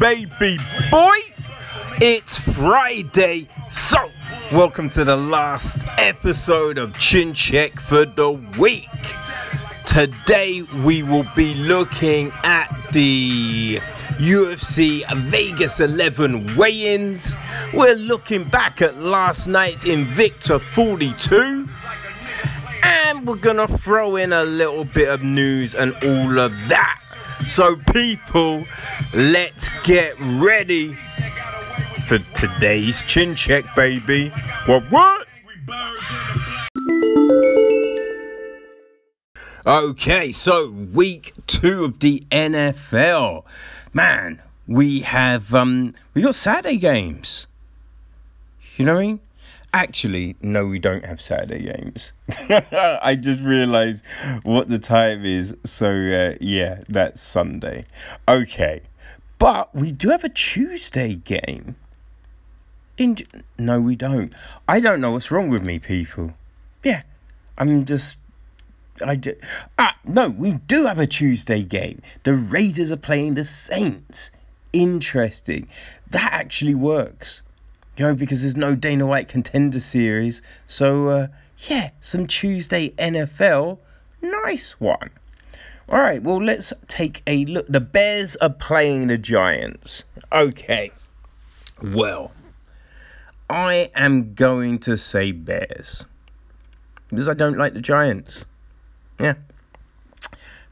Baby 0.00 0.58
boy. 0.92 1.16
It's 2.00 2.38
Friday, 2.38 3.48
so 3.68 3.98
welcome 4.52 4.88
to 4.90 5.02
the 5.02 5.16
last 5.16 5.84
episode 5.98 6.78
of 6.78 6.96
Chin 7.00 7.34
Check 7.34 7.72
for 7.72 8.04
the 8.04 8.30
week. 8.58 8.86
Today 9.86 10.62
we 10.84 11.02
will 11.02 11.26
be 11.34 11.54
looking 11.56 12.30
at 12.44 12.68
the 12.92 13.80
UFC 14.18 15.02
Vegas 15.16 15.80
11 15.80 16.54
weigh 16.54 16.94
ins. 16.94 17.34
We're 17.74 17.96
looking 17.96 18.44
back 18.44 18.80
at 18.80 18.98
last 18.98 19.48
night's 19.48 19.84
Invicta 19.84 20.60
42. 20.60 21.68
And 22.84 23.26
we're 23.26 23.34
gonna 23.36 23.66
throw 23.66 24.14
in 24.14 24.32
a 24.32 24.44
little 24.44 24.84
bit 24.84 25.08
of 25.08 25.24
news 25.24 25.74
and 25.74 25.92
all 26.04 26.38
of 26.38 26.52
that. 26.68 27.00
So, 27.46 27.76
people, 27.92 28.64
let's 29.14 29.68
get 29.84 30.14
ready 30.20 30.96
for 32.06 32.18
today's 32.34 33.02
chin 33.02 33.34
check, 33.34 33.64
baby. 33.74 34.30
What, 34.66 34.82
what? 34.90 35.26
Okay, 39.66 40.32
so 40.32 40.70
week 40.70 41.32
two 41.46 41.84
of 41.84 41.98
the 41.98 42.24
NFL. 42.30 43.44
Man, 43.92 44.40
we 44.66 45.00
have 45.00 45.52
um 45.54 45.94
we 46.14 46.22
got 46.22 46.34
Saturday 46.34 46.78
games. 46.78 47.46
You 48.76 48.86
know 48.86 48.94
what 48.94 49.00
I 49.00 49.06
mean? 49.06 49.20
Actually, 49.74 50.34
no, 50.40 50.64
we 50.66 50.78
don't 50.78 51.04
have 51.04 51.20
Saturday 51.20 51.64
games. 51.64 52.12
I 52.48 53.16
just 53.20 53.42
realized 53.42 54.04
what 54.42 54.68
the 54.68 54.78
time 54.78 55.24
is. 55.26 55.54
So, 55.64 55.88
uh, 55.88 56.36
yeah, 56.40 56.82
that's 56.88 57.20
Sunday. 57.20 57.84
Okay. 58.26 58.80
But 59.38 59.74
we 59.74 59.92
do 59.92 60.08
have 60.08 60.24
a 60.24 60.30
Tuesday 60.30 61.14
game. 61.14 61.76
In 62.96 63.18
no, 63.58 63.80
we 63.80 63.94
don't. 63.94 64.32
I 64.66 64.80
don't 64.80 65.00
know 65.00 65.12
what's 65.12 65.30
wrong 65.30 65.50
with 65.50 65.64
me, 65.64 65.78
people. 65.78 66.32
Yeah, 66.82 67.02
I'm 67.56 67.84
just. 67.84 68.16
I 69.04 69.14
do. 69.14 69.34
Ah, 69.78 69.96
no, 70.04 70.30
we 70.30 70.54
do 70.54 70.86
have 70.86 70.98
a 70.98 71.06
Tuesday 71.06 71.62
game. 71.62 72.02
The 72.24 72.34
Raiders 72.34 72.90
are 72.90 72.96
playing 72.96 73.34
the 73.34 73.44
Saints. 73.44 74.32
Interesting. 74.72 75.68
That 76.10 76.32
actually 76.32 76.74
works 76.74 77.42
you 77.98 78.04
know, 78.04 78.14
because 78.14 78.42
there's 78.42 78.56
no 78.56 78.74
Dana 78.74 79.06
White 79.06 79.28
contender 79.28 79.80
series. 79.80 80.40
So, 80.66 81.08
uh, 81.08 81.26
yeah, 81.66 81.90
some 82.00 82.26
Tuesday 82.26 82.90
NFL. 82.90 83.78
Nice 84.22 84.80
one. 84.80 85.10
All 85.88 85.98
right, 85.98 86.22
well, 86.22 86.40
let's 86.42 86.72
take 86.86 87.22
a 87.26 87.44
look. 87.46 87.66
The 87.66 87.80
Bears 87.80 88.36
are 88.36 88.50
playing 88.50 89.08
the 89.08 89.18
Giants. 89.18 90.04
Okay. 90.30 90.92
Well, 91.82 92.32
I 93.50 93.90
am 93.94 94.34
going 94.34 94.78
to 94.80 94.96
say 94.96 95.32
Bears 95.32 96.04
because 97.08 97.28
I 97.28 97.34
don't 97.34 97.56
like 97.56 97.72
the 97.72 97.80
Giants. 97.80 98.44
Yeah. 99.18 99.34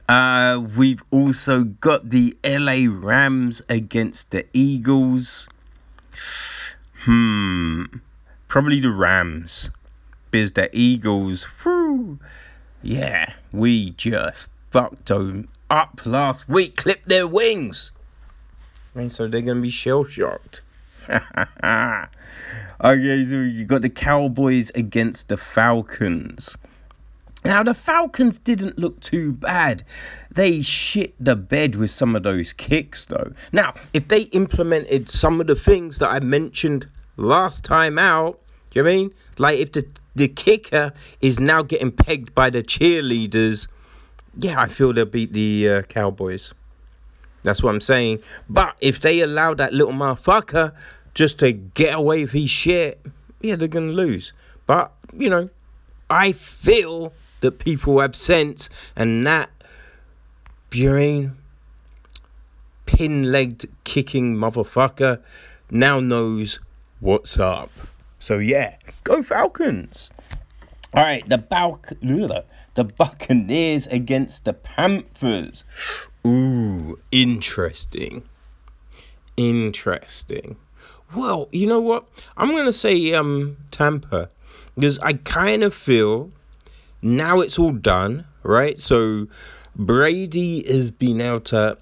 Uh, 0.09 0.61
we've 0.77 1.03
also 1.11 1.65
got 1.65 2.11
the 2.11 2.37
LA 2.45 2.87
Rams 2.89 3.63
against 3.69 4.31
the 4.31 4.47
Eagles. 4.53 5.49
Hmm. 7.07 7.85
Probably 8.49 8.81
the 8.81 8.91
Rams. 8.91 9.71
Because 10.33 10.53
the 10.53 10.69
Eagles, 10.73 11.45
whew, 11.63 12.19
yeah, 12.83 13.33
we 13.53 13.91
just 13.91 14.49
fucked 14.71 15.07
them 15.07 15.49
up 15.71 16.05
last 16.05 16.49
week, 16.49 16.77
clipped 16.77 17.09
their 17.09 17.29
wings. 17.29 17.93
And 18.97 19.11
so 19.13 19.29
they're 19.29 19.41
going 19.41 19.59
to 19.59 19.63
be 19.63 19.71
shell 19.71 20.03
shocked. 20.03 20.63
okay, 21.09 22.09
so 22.83 23.41
you 23.41 23.65
got 23.67 23.83
the 23.83 23.91
Cowboys 23.91 24.71
against 24.75 25.29
the 25.29 25.37
Falcons. 25.37 26.59
Now, 27.45 27.63
the 27.63 27.75
Falcons 27.75 28.41
didn't 28.41 28.81
look 28.81 28.99
too 28.99 29.33
bad. 29.33 29.85
They 30.33 30.61
shit 30.63 31.15
the 31.21 31.37
bed 31.37 31.77
with 31.77 31.91
some 31.91 32.17
of 32.17 32.25
those 32.25 32.53
kicks, 32.53 33.05
though. 33.05 33.33
Now, 33.53 33.75
if 33.95 34.09
they 34.09 34.23
implemented 34.33 35.09
some 35.09 35.41
of 35.41 35.47
the 35.47 35.55
things 35.55 35.99
that 35.99 36.11
I 36.11 36.19
mentioned 36.19 36.89
last 37.17 37.65
time 37.65 37.99
out. 37.99 38.39
Do 38.71 38.81
you 38.81 38.85
know 38.85 38.91
I 38.91 38.95
mean? 38.95 39.15
Like 39.39 39.59
if 39.59 39.73
the 39.73 39.87
the 40.15 40.29
kicker 40.29 40.93
is 41.21 41.39
now 41.39 41.63
getting 41.63 41.93
pegged 41.93 42.35
by 42.35 42.51
the 42.51 42.63
cheerleaders, 42.63 43.69
yeah, 44.37 44.61
I 44.61 44.67
feel 44.67 44.93
they'll 44.93 45.05
beat 45.05 45.33
the 45.33 45.69
uh, 45.69 45.83
Cowboys. 45.83 46.55
That's 47.43 47.63
what 47.63 47.71
I'm 47.71 47.81
saying. 47.81 48.23
But 48.49 48.77
if 48.81 49.01
they 49.01 49.21
allow 49.21 49.55
that 49.55 49.73
little 49.73 49.93
motherfucker 49.93 50.73
just 51.15 51.39
to 51.41 51.53
get 51.53 51.95
away 51.95 52.23
with 52.23 52.33
his 52.33 52.51
shit, 52.51 53.05
yeah, 53.41 53.57
they're 53.57 53.69
gonna 53.69 53.93
lose. 53.93 54.33
But 54.67 54.93
you 55.17 55.31
know, 55.31 55.51
I 56.11 56.33
feel 56.33 57.13
that 57.41 57.59
people 57.59 58.01
have 58.01 58.17
sense, 58.17 58.69
and 58.97 59.27
that 59.27 59.51
Burin 60.71 61.37
pin-legged 62.87 63.69
kicking 63.85 64.37
motherfucker 64.37 65.21
now 65.71 66.01
knows 66.01 66.61
what's 67.01 67.39
up. 67.39 67.71
So 68.19 68.39
yeah, 68.39 68.77
go 69.05 69.23
Falcons. 69.23 70.11
All 70.95 71.03
right, 71.03 71.29
the 71.29 71.39
Balc- 71.39 71.93
the 72.01 72.85
Buccaneers 72.85 73.87
against 73.89 74.45
the 74.45 74.55
Panthers. 74.55 75.65
Ooh, 76.27 76.99
interesting. 77.13 78.23
Interesting. 79.37 80.57
Well, 81.15 81.49
you 81.53 81.67
know 81.67 81.81
what? 81.81 82.07
I'm 82.37 82.53
gonna 82.53 82.73
say 82.73 83.13
um 83.13 83.59
Tampa 83.71 84.31
because 84.75 84.99
I 85.01 85.15
kind 85.15 85.63
of 85.63 85.75
feel 85.75 86.31
now 87.03 87.41
it's 87.41 87.59
all 87.59 87.73
done, 87.73 88.27
right? 88.43 88.79
So 88.81 89.29
Brady 89.75 90.67
has 90.67 90.91
been 90.91 91.21
able 91.21 91.41
to 91.41 91.79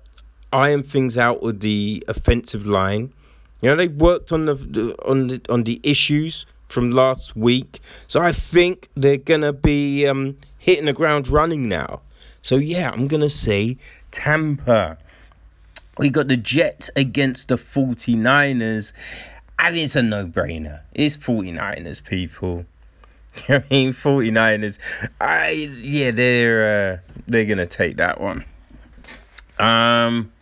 iron 0.53 0.83
things 0.83 1.17
out 1.17 1.43
with 1.43 1.61
the 1.61 2.05
offensive 2.09 2.67
line. 2.67 3.13
You 3.61 3.71
know, 3.71 3.77
they 3.77 3.89
worked 3.89 4.33
on 4.33 4.45
the 4.47 4.97
on 5.07 5.29
the 5.29 5.41
on 5.49 5.65
the 5.65 5.81
issues 5.83 6.47
from 6.67 6.91
last 6.91 7.37
week, 7.37 7.81
so 8.07 8.21
I 8.21 8.33
think 8.33 8.89
they're 8.95 9.17
gonna 9.17 9.53
be 9.53 10.07
um, 10.07 10.37
hitting 10.59 10.87
the 10.87 10.93
ground 10.93 11.29
running 11.29 11.69
now. 11.69 12.01
So 12.43 12.57
yeah, 12.57 12.91
I'm 12.91 13.09
gonna 13.09 13.31
say 13.31 13.79
Tampa. 14.11 14.99
We 15.97 16.11
got 16.11 16.29
the 16.29 16.37
Jets 16.37 16.91
against 16.97 17.49
the 17.49 17.57
49ers. 17.57 18.93
And 19.59 19.77
it's 19.77 19.95
a 19.95 20.03
no-brainer. 20.03 20.81
It's 20.93 21.17
49ers, 21.17 22.05
people. 22.05 22.67
I 23.49 23.63
mean, 23.71 23.93
49ers. 23.93 24.79
I 25.21 25.51
yeah, 25.51 26.11
they're 26.11 26.95
uh, 26.95 27.15
they're 27.27 27.47
gonna 27.47 27.67
take 27.67 27.97
that 27.97 28.21
one. 28.21 28.45
Um 29.59 30.33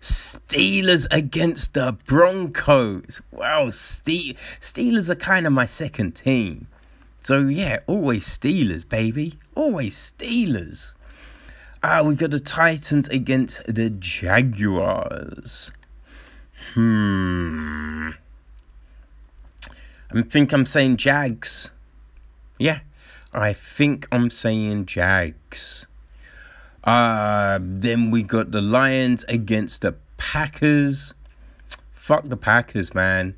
Steelers 0.00 1.06
against 1.10 1.74
the 1.74 1.92
Broncos. 2.06 3.20
Wow, 3.30 3.70
Ste- 3.70 4.36
Steelers 4.60 5.10
are 5.10 5.14
kind 5.14 5.46
of 5.46 5.52
my 5.52 5.66
second 5.66 6.12
team. 6.12 6.68
So 7.20 7.40
yeah, 7.40 7.80
always 7.86 8.26
Steelers, 8.26 8.88
baby. 8.88 9.34
Always 9.54 9.94
Steelers. 9.94 10.94
Ah, 11.82 12.02
we've 12.02 12.18
got 12.18 12.30
the 12.30 12.40
Titans 12.40 13.08
against 13.08 13.62
the 13.66 13.90
Jaguars. 13.90 15.72
Hmm. 16.74 18.10
I 20.12 20.22
think 20.22 20.52
I'm 20.52 20.66
saying 20.66 20.96
Jags. 20.96 21.70
Yeah, 22.58 22.80
I 23.32 23.52
think 23.52 24.06
I'm 24.10 24.28
saying 24.28 24.86
Jags. 24.86 25.86
Uh, 26.84 27.58
then 27.60 28.10
we 28.10 28.22
got 28.22 28.52
the 28.52 28.60
Lions 28.60 29.24
against 29.28 29.82
the 29.82 29.94
Packers. 30.16 31.14
Fuck 31.92 32.28
the 32.28 32.36
Packers, 32.36 32.94
man. 32.94 33.36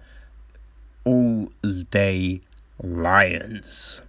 All 1.04 1.50
day 1.90 2.40
Lions. 2.82 4.02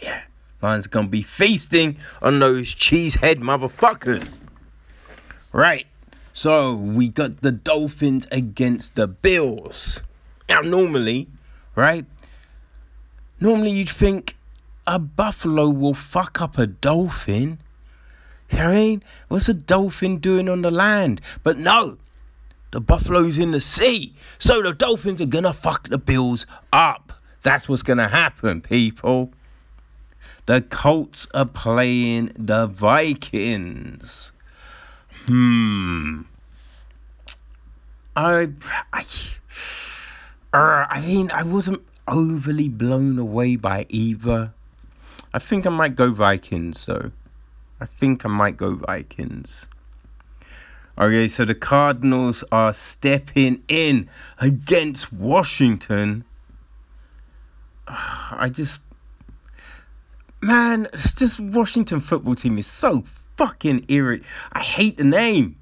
Yeah. 0.00 0.22
Lions 0.62 0.86
gonna 0.86 1.08
be 1.08 1.22
feasting 1.22 1.96
on 2.22 2.38
those 2.38 2.74
cheesehead 2.74 3.36
motherfuckers. 3.36 4.28
Right. 5.52 5.86
So 6.32 6.74
we 6.74 7.08
got 7.08 7.40
the 7.40 7.52
Dolphins 7.52 8.26
against 8.30 8.94
the 8.94 9.08
Bills. 9.08 10.02
Now 10.48 10.60
normally, 10.60 11.28
right? 11.74 12.04
Normally 13.40 13.70
you'd 13.70 13.88
think 13.88 14.36
a 14.86 14.98
buffalo 14.98 15.68
will 15.68 15.94
fuck 15.94 16.40
up 16.40 16.58
a 16.58 16.66
dolphin 16.66 17.58
I 18.52 18.74
mean? 18.74 19.02
What's 19.28 19.48
a 19.48 19.54
dolphin 19.54 20.18
doing 20.18 20.48
on 20.48 20.62
the 20.62 20.70
land? 20.70 21.20
But 21.42 21.58
no, 21.58 21.98
the 22.70 22.80
buffalo's 22.80 23.38
in 23.38 23.50
the 23.50 23.60
sea. 23.60 24.14
So 24.38 24.62
the 24.62 24.72
dolphins 24.72 25.20
are 25.20 25.26
gonna 25.26 25.52
fuck 25.52 25.88
the 25.88 25.98
Bills 25.98 26.46
up. 26.72 27.12
That's 27.42 27.68
what's 27.68 27.82
gonna 27.82 28.08
happen, 28.08 28.60
people. 28.60 29.32
The 30.46 30.62
Colts 30.62 31.26
are 31.34 31.46
playing 31.46 32.32
the 32.38 32.66
Vikings. 32.66 34.32
Hmm. 35.26 36.22
I, 38.14 38.48
I, 38.92 39.04
uh, 40.52 40.86
I 40.88 41.00
mean, 41.04 41.30
I 41.32 41.42
wasn't 41.42 41.82
overly 42.08 42.68
blown 42.68 43.18
away 43.18 43.56
by 43.56 43.86
either. 43.88 44.52
I 45.34 45.38
think 45.38 45.66
I 45.66 45.70
might 45.70 45.96
go 45.96 46.12
Vikings 46.12 46.86
though. 46.86 47.10
I 47.80 47.86
think 47.86 48.24
I 48.24 48.28
might 48.28 48.56
go 48.56 48.74
Vikings. 48.74 49.68
Okay, 50.98 51.28
so 51.28 51.44
the 51.44 51.54
Cardinals 51.54 52.42
are 52.50 52.72
stepping 52.72 53.62
in 53.68 54.08
against 54.38 55.12
Washington. 55.12 56.24
I 57.88 58.50
just, 58.50 58.80
man, 60.40 60.88
it's 60.94 61.12
just 61.12 61.38
Washington 61.38 62.00
football 62.00 62.34
team 62.34 62.56
is 62.56 62.66
so 62.66 63.04
fucking 63.36 63.84
irritating. 63.88 64.26
I 64.52 64.62
hate 64.62 64.96
the 64.96 65.04
name. 65.04 65.56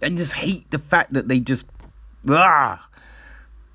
I 0.00 0.08
just 0.08 0.32
hate 0.32 0.70
the 0.70 0.78
fact 0.78 1.12
that 1.12 1.28
they 1.28 1.40
just, 1.40 1.66
ah, 2.28 2.88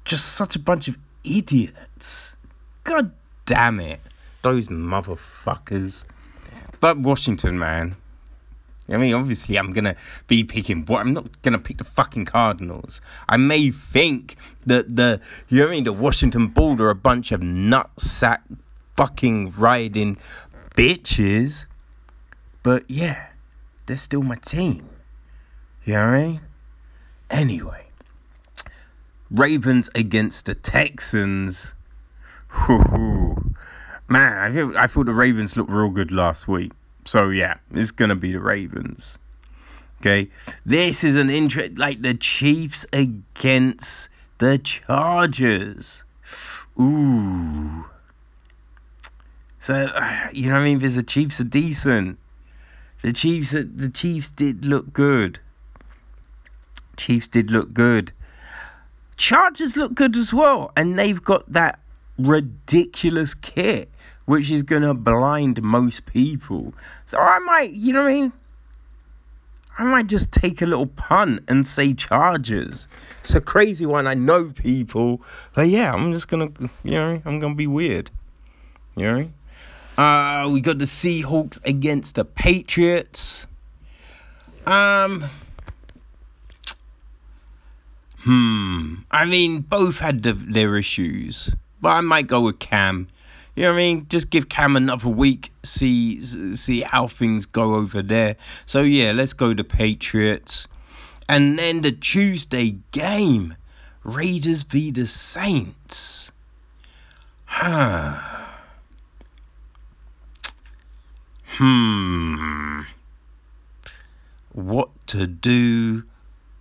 just 0.06 0.34
such 0.34 0.56
a 0.56 0.60
bunch 0.60 0.88
of 0.88 0.98
idiots. 1.24 2.36
God 2.84 3.12
damn 3.46 3.80
it, 3.80 4.00
those 4.42 4.70
motherfuckers. 4.70 6.06
But 6.80 6.98
Washington, 6.98 7.60
man, 7.60 7.96
I 8.92 8.98
mean, 8.98 9.14
obviously, 9.14 9.58
I'm 9.58 9.72
gonna 9.72 9.96
be 10.28 10.44
picking, 10.44 10.84
but 10.84 10.96
I'm 10.96 11.14
not 11.14 11.42
gonna 11.42 11.60
pick 11.60 11.78
the 11.78 11.84
fucking 11.84 12.26
Cardinals. 12.26 13.02
I 13.28 13.38
may 13.38 13.70
think 13.70 14.36
that 14.66 14.96
the, 14.96 15.22
you 15.48 15.60
know 15.60 15.66
what 15.66 15.72
I 15.72 15.76
mean, 15.76 15.84
the 15.84 15.94
Washington 15.94 16.48
Bull 16.48 16.82
are 16.82 16.90
a 16.90 16.96
bunch 16.96 17.32
of 17.32 17.42
nutsack 17.42 18.40
fucking 18.96 19.54
riding 19.58 20.18
bitches, 20.76 21.68
but 22.64 22.84
yeah, 22.88 23.30
they're 23.86 23.98
still 23.98 24.24
my 24.24 24.36
team. 24.36 24.90
You 25.86 25.94
know 25.94 26.06
what 26.06 26.14
I 26.14 26.28
mean? 26.28 26.42
Anyway, 27.30 27.86
Ravens 29.30 29.90
against 29.94 30.48
the 30.48 30.56
Texans. 30.56 31.76
Whoo, 32.68 33.54
man, 34.10 34.38
I 34.38 34.52
feel 34.52 34.78
I 34.78 34.88
thought 34.88 35.06
the 35.06 35.14
Ravens 35.14 35.56
looked 35.56 35.70
real 35.70 35.90
good 35.90 36.12
last 36.12 36.48
week. 36.48 36.72
So 37.06 37.30
yeah, 37.30 37.56
it's 37.72 37.92
gonna 37.92 38.16
be 38.16 38.32
the 38.32 38.40
Ravens. 38.40 39.18
Okay, 40.02 40.30
this 40.66 41.04
is 41.04 41.16
an 41.16 41.30
interest 41.30 41.78
like 41.78 42.02
the 42.02 42.14
Chiefs 42.14 42.86
against 42.94 44.10
the 44.38 44.58
Chargers. 44.58 46.04
Ooh. 46.80 47.86
So 49.60 49.74
you 50.34 50.48
know 50.48 50.54
what 50.54 50.62
I 50.62 50.64
mean? 50.64 50.80
The 50.80 51.04
Chiefs 51.04 51.40
are 51.40 51.46
decent. 51.46 52.18
The 53.02 53.14
Chiefs, 53.14 53.52
the 53.52 53.92
Chiefs 53.94 54.32
did 54.32 54.66
look 54.66 54.92
good. 54.92 55.40
Chiefs 56.98 57.30
did 57.30 57.50
look 57.50 57.74
good. 57.74 58.12
Chargers 59.16 59.78
look 59.78 59.96
good 59.96 60.18
as 60.18 60.34
well, 60.34 60.72
and 60.76 61.00
they've 61.00 61.24
got 61.24 61.50
that 61.52 61.80
ridiculous 62.18 63.34
kit 63.34 63.90
which 64.30 64.52
is 64.52 64.62
going 64.62 64.84
to 64.84 64.94
blind 64.94 65.60
most 65.64 66.06
people. 66.06 66.72
So 67.08 67.18
I 67.18 67.40
might, 67.40 67.72
you 67.72 67.92
know 67.92 68.04
what 68.04 68.12
I 68.12 68.14
mean? 68.14 68.34
I 69.80 69.84
might 69.86 70.06
just 70.06 70.32
take 70.32 70.62
a 70.62 70.68
little 70.68 70.86
punt 70.86 71.44
and 71.48 71.66
say 71.66 71.96
Chargers. 71.96 72.88
It's 73.22 73.34
a 73.34 73.42
crazy 73.42 73.88
one. 73.88 74.06
I 74.06 74.14
know 74.14 74.52
people, 74.52 75.24
but 75.56 75.68
yeah, 75.70 75.92
I'm 75.92 76.14
just 76.14 76.28
gonna, 76.28 76.52
you 76.84 76.92
know, 76.92 77.20
I'm 77.26 77.40
gonna 77.40 77.56
be 77.56 77.66
weird. 77.66 78.12
You 78.96 79.04
know. 79.98 80.04
Uh, 80.04 80.48
we 80.50 80.62
got 80.62 80.78
the 80.78 80.86
Seahawks 80.86 81.58
against 81.66 82.14
the 82.14 82.24
Patriots. 82.24 83.48
Um. 84.68 85.26
Hmm. 88.20 88.96
I 89.10 89.26
mean, 89.26 89.62
both 89.62 89.98
had 89.98 90.22
the, 90.22 90.34
their 90.34 90.76
issues, 90.76 91.56
but 91.82 91.90
I 91.90 92.02
might 92.02 92.28
go 92.28 92.42
with 92.42 92.60
Cam. 92.60 93.08
You 93.60 93.66
know 93.66 93.72
what 93.72 93.80
I 93.80 93.80
mean? 93.80 94.06
Just 94.08 94.30
give 94.30 94.48
Cam 94.48 94.78
another 94.78 95.10
week, 95.10 95.52
see 95.64 96.22
see 96.22 96.80
how 96.80 97.08
things 97.08 97.46
go 97.46 97.76
over 97.76 98.02
there. 98.02 98.38
So 98.66 98.84
yeah, 98.84 99.12
let's 99.12 99.34
go 99.34 99.54
to 99.54 99.66
Patriots. 99.66 100.66
And 101.28 101.60
then 101.60 101.82
the 101.82 101.92
Tuesday 101.92 102.78
game, 102.94 103.58
Raiders 104.06 104.64
v 104.64 104.92
the 104.92 105.08
Saints. 105.08 106.32
Huh. 107.44 108.22
Hmm. 111.58 112.84
What 114.54 114.92
to 115.08 115.28
do? 115.28 116.06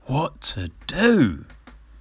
What 0.06 0.40
to 0.40 0.72
do? 0.88 1.44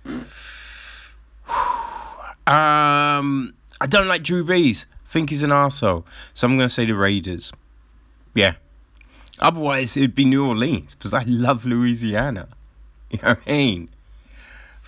um 2.48 3.54
I 3.80 3.88
don't 3.88 4.08
like 4.08 4.24
Drew 4.24 4.44
Brees. 4.44 4.86
think 5.10 5.30
he's 5.30 5.44
an 5.44 5.52
arsehole. 5.52 6.04
So 6.34 6.48
I'm 6.48 6.58
going 6.58 6.68
to 6.68 6.74
say 6.74 6.86
the 6.86 6.96
Raiders. 6.96 7.52
Yeah. 8.34 8.54
Otherwise, 9.40 9.96
it'd 9.96 10.16
be 10.16 10.26
New 10.26 10.48
Orleans 10.48 10.96
because 10.96 11.14
I 11.14 11.24
love 11.24 11.66
Louisiana. 11.66 12.50
You 13.10 13.20
know 13.24 13.30
what 13.30 13.40
I 13.48 13.52
mean? 13.52 13.90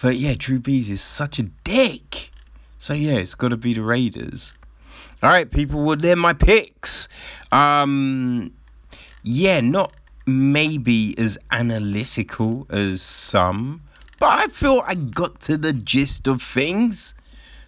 But 0.01 0.17
yeah, 0.17 0.33
Drew 0.37 0.59
Brees 0.59 0.89
is 0.89 0.99
such 0.99 1.39
a 1.39 1.43
dick. 1.43 2.31
So 2.77 2.93
yeah, 2.93 3.13
it's 3.13 3.33
got 3.33 3.49
to 3.49 3.57
be 3.57 3.73
the 3.73 3.81
Raiders. 3.81 4.53
All 5.23 5.29
right, 5.29 5.49
people. 5.49 5.83
Well, 5.83 5.95
they're 5.95 6.17
my 6.17 6.33
picks. 6.33 7.07
Um, 7.53 8.53
yeah, 9.23 9.61
not 9.61 9.93
maybe 10.25 11.17
as 11.17 11.37
analytical 11.51 12.67
as 12.69 13.01
some, 13.01 13.81
but 14.19 14.39
I 14.39 14.47
feel 14.47 14.83
I 14.85 14.95
got 14.95 15.39
to 15.41 15.57
the 15.57 15.71
gist 15.73 16.27
of 16.27 16.41
things. 16.41 17.13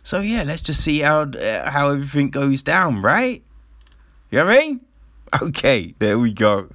So 0.04 0.20
yeah, 0.20 0.44
let's 0.44 0.62
just 0.62 0.84
see 0.84 1.00
how 1.00 1.22
uh, 1.22 1.70
how 1.70 1.90
everything 1.90 2.30
goes 2.30 2.64
down, 2.64 3.02
right? 3.02 3.44
You 4.30 4.40
know 4.40 4.46
what 4.46 4.58
I 4.58 4.60
mean? 4.62 4.82
Okay, 5.42 5.96
there 6.00 6.20
we 6.20 6.34
go. 6.34 6.70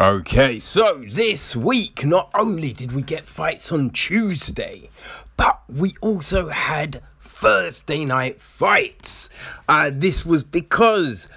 Okay, 0.00 0.58
so 0.58 1.04
this 1.08 1.54
week, 1.54 2.04
not 2.04 2.30
only 2.34 2.72
did 2.72 2.92
we 2.92 3.02
get 3.02 3.24
fights 3.24 3.70
on 3.70 3.90
Tuesday, 3.90 4.88
but 5.36 5.62
we 5.68 5.92
also 6.00 6.48
had 6.48 7.00
Thursday 7.20 8.04
night 8.04 8.40
fights. 8.40 9.30
Uh, 9.68 9.90
this 9.92 10.24
was 10.26 10.42
because 10.42 11.28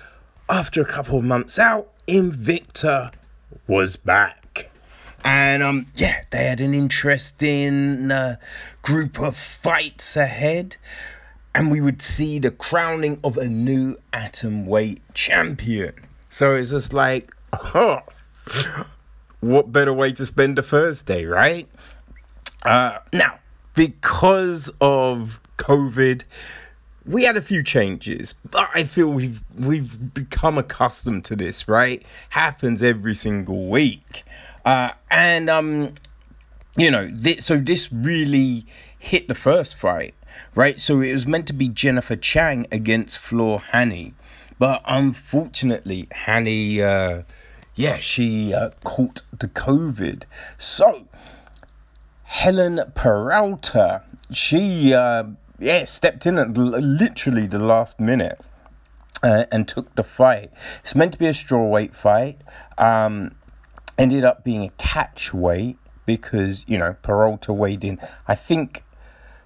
after 0.49 0.81
a 0.81 0.85
couple 0.85 1.19
of 1.19 1.25
months 1.25 1.59
out, 1.59 1.89
Invicta 2.07 3.13
was 3.67 3.95
back. 3.97 4.36
And 5.27 5.61
um, 5.61 5.87
yeah, 5.93 6.23
they 6.29 6.45
had 6.45 6.61
an 6.61 6.73
interesting 6.73 8.09
uh, 8.13 8.37
group 8.81 9.19
of 9.19 9.35
fights 9.35 10.15
ahead. 10.15 10.77
And 11.53 11.69
we 11.69 11.81
would 11.81 12.01
see 12.01 12.39
the 12.39 12.49
crowning 12.49 13.19
of 13.25 13.35
a 13.37 13.45
new 13.45 13.97
atom 14.13 14.65
weight 14.65 15.01
champion. 15.13 15.93
So 16.29 16.55
it's 16.55 16.69
just 16.69 16.93
like, 16.93 17.33
what 19.41 19.69
better 19.73 19.91
way 19.91 20.13
to 20.13 20.25
spend 20.25 20.59
a 20.59 20.63
Thursday, 20.63 21.25
right? 21.25 21.67
Uh, 22.63 22.99
now, 23.11 23.37
because 23.75 24.71
of 24.79 25.41
COVID, 25.57 26.23
we 27.05 27.23
had 27.23 27.35
a 27.35 27.41
few 27.41 27.63
changes, 27.63 28.33
but 28.49 28.69
I 28.73 28.83
feel 28.83 29.07
we've 29.07 29.41
we've 29.57 30.13
become 30.13 30.57
accustomed 30.57 31.25
to 31.25 31.35
this, 31.35 31.67
right? 31.67 32.05
Happens 32.29 32.83
every 32.83 33.15
single 33.15 33.67
week. 33.69 34.23
Uh, 34.67 34.91
and 35.09 35.49
um, 35.49 35.95
you 36.75 36.91
know, 36.91 37.09
this, 37.09 37.45
so 37.45 37.55
this 37.55 37.89
really 37.89 38.65
hit 38.99 39.29
the 39.29 39.33
first 39.33 39.77
fight, 39.77 40.13
right? 40.55 40.81
So 40.81 40.99
it 40.99 41.13
was 41.13 41.25
meant 41.25 41.47
to 41.47 41.53
be 41.53 41.69
Jennifer 41.69 42.17
Chang 42.17 42.67
against 42.69 43.17
Floor 43.17 43.61
Hani, 43.71 44.11
but 44.59 44.81
unfortunately, 44.85 46.09
Hani, 46.11 46.81
uh, 46.81 47.23
yeah, 47.75 47.99
she 47.99 48.53
uh, 48.53 48.71
caught 48.83 49.21
the 49.31 49.47
COVID. 49.47 50.23
So 50.57 51.07
Helen 52.23 52.81
Peralta, 52.93 54.03
she 54.33 54.93
uh, 54.93 55.29
yeah 55.59 55.85
stepped 55.85 56.25
in 56.25 56.37
at 56.37 56.57
literally 56.57 57.47
the 57.47 57.59
last 57.59 58.01
minute. 58.01 58.41
Uh, 59.23 59.45
and 59.51 59.67
took 59.67 59.95
the 59.95 60.03
fight. 60.03 60.51
It's 60.81 60.93
meant 60.93 61.11
to 61.13 61.17
be 61.17 61.25
a 61.25 61.31
strawweight 61.31 61.95
fight. 61.95 62.39
Um, 62.77 63.31
ended 63.97 64.23
up 64.23 64.43
being 64.43 64.63
a 64.63 64.69
catch 64.77 65.33
weight 65.33 65.77
because 66.05 66.65
you 66.67 66.77
know 66.77 66.95
Peralta 67.01 67.53
weighed 67.53 67.83
in 67.83 67.99
I 68.27 68.35
think 68.35 68.83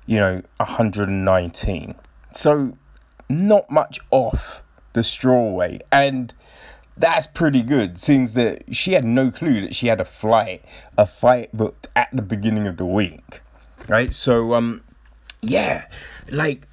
you 0.05 0.17
know 0.17 0.41
119 0.57 1.95
so 2.31 2.77
not 3.29 3.69
much 3.69 3.99
off 4.09 4.63
the 4.93 5.03
straw 5.03 5.51
weight 5.51 5.83
and 5.91 6.33
that's 6.97 7.25
pretty 7.25 7.63
good 7.63 7.97
since 7.97 8.33
that 8.33 8.63
she 8.75 8.93
had 8.93 9.05
no 9.05 9.31
clue 9.31 9.61
that 9.61 9.73
she 9.73 9.87
had 9.87 10.01
a 10.01 10.05
flight 10.05 10.63
a 10.97 11.07
fight 11.07 11.49
booked 11.53 11.87
at 11.95 12.09
the 12.11 12.21
beginning 12.21 12.67
of 12.67 12.77
the 12.77 12.85
week 12.85 13.41
right? 13.87 14.13
So 14.13 14.53
um 14.53 14.83
yeah 15.41 15.87
like 16.29 16.67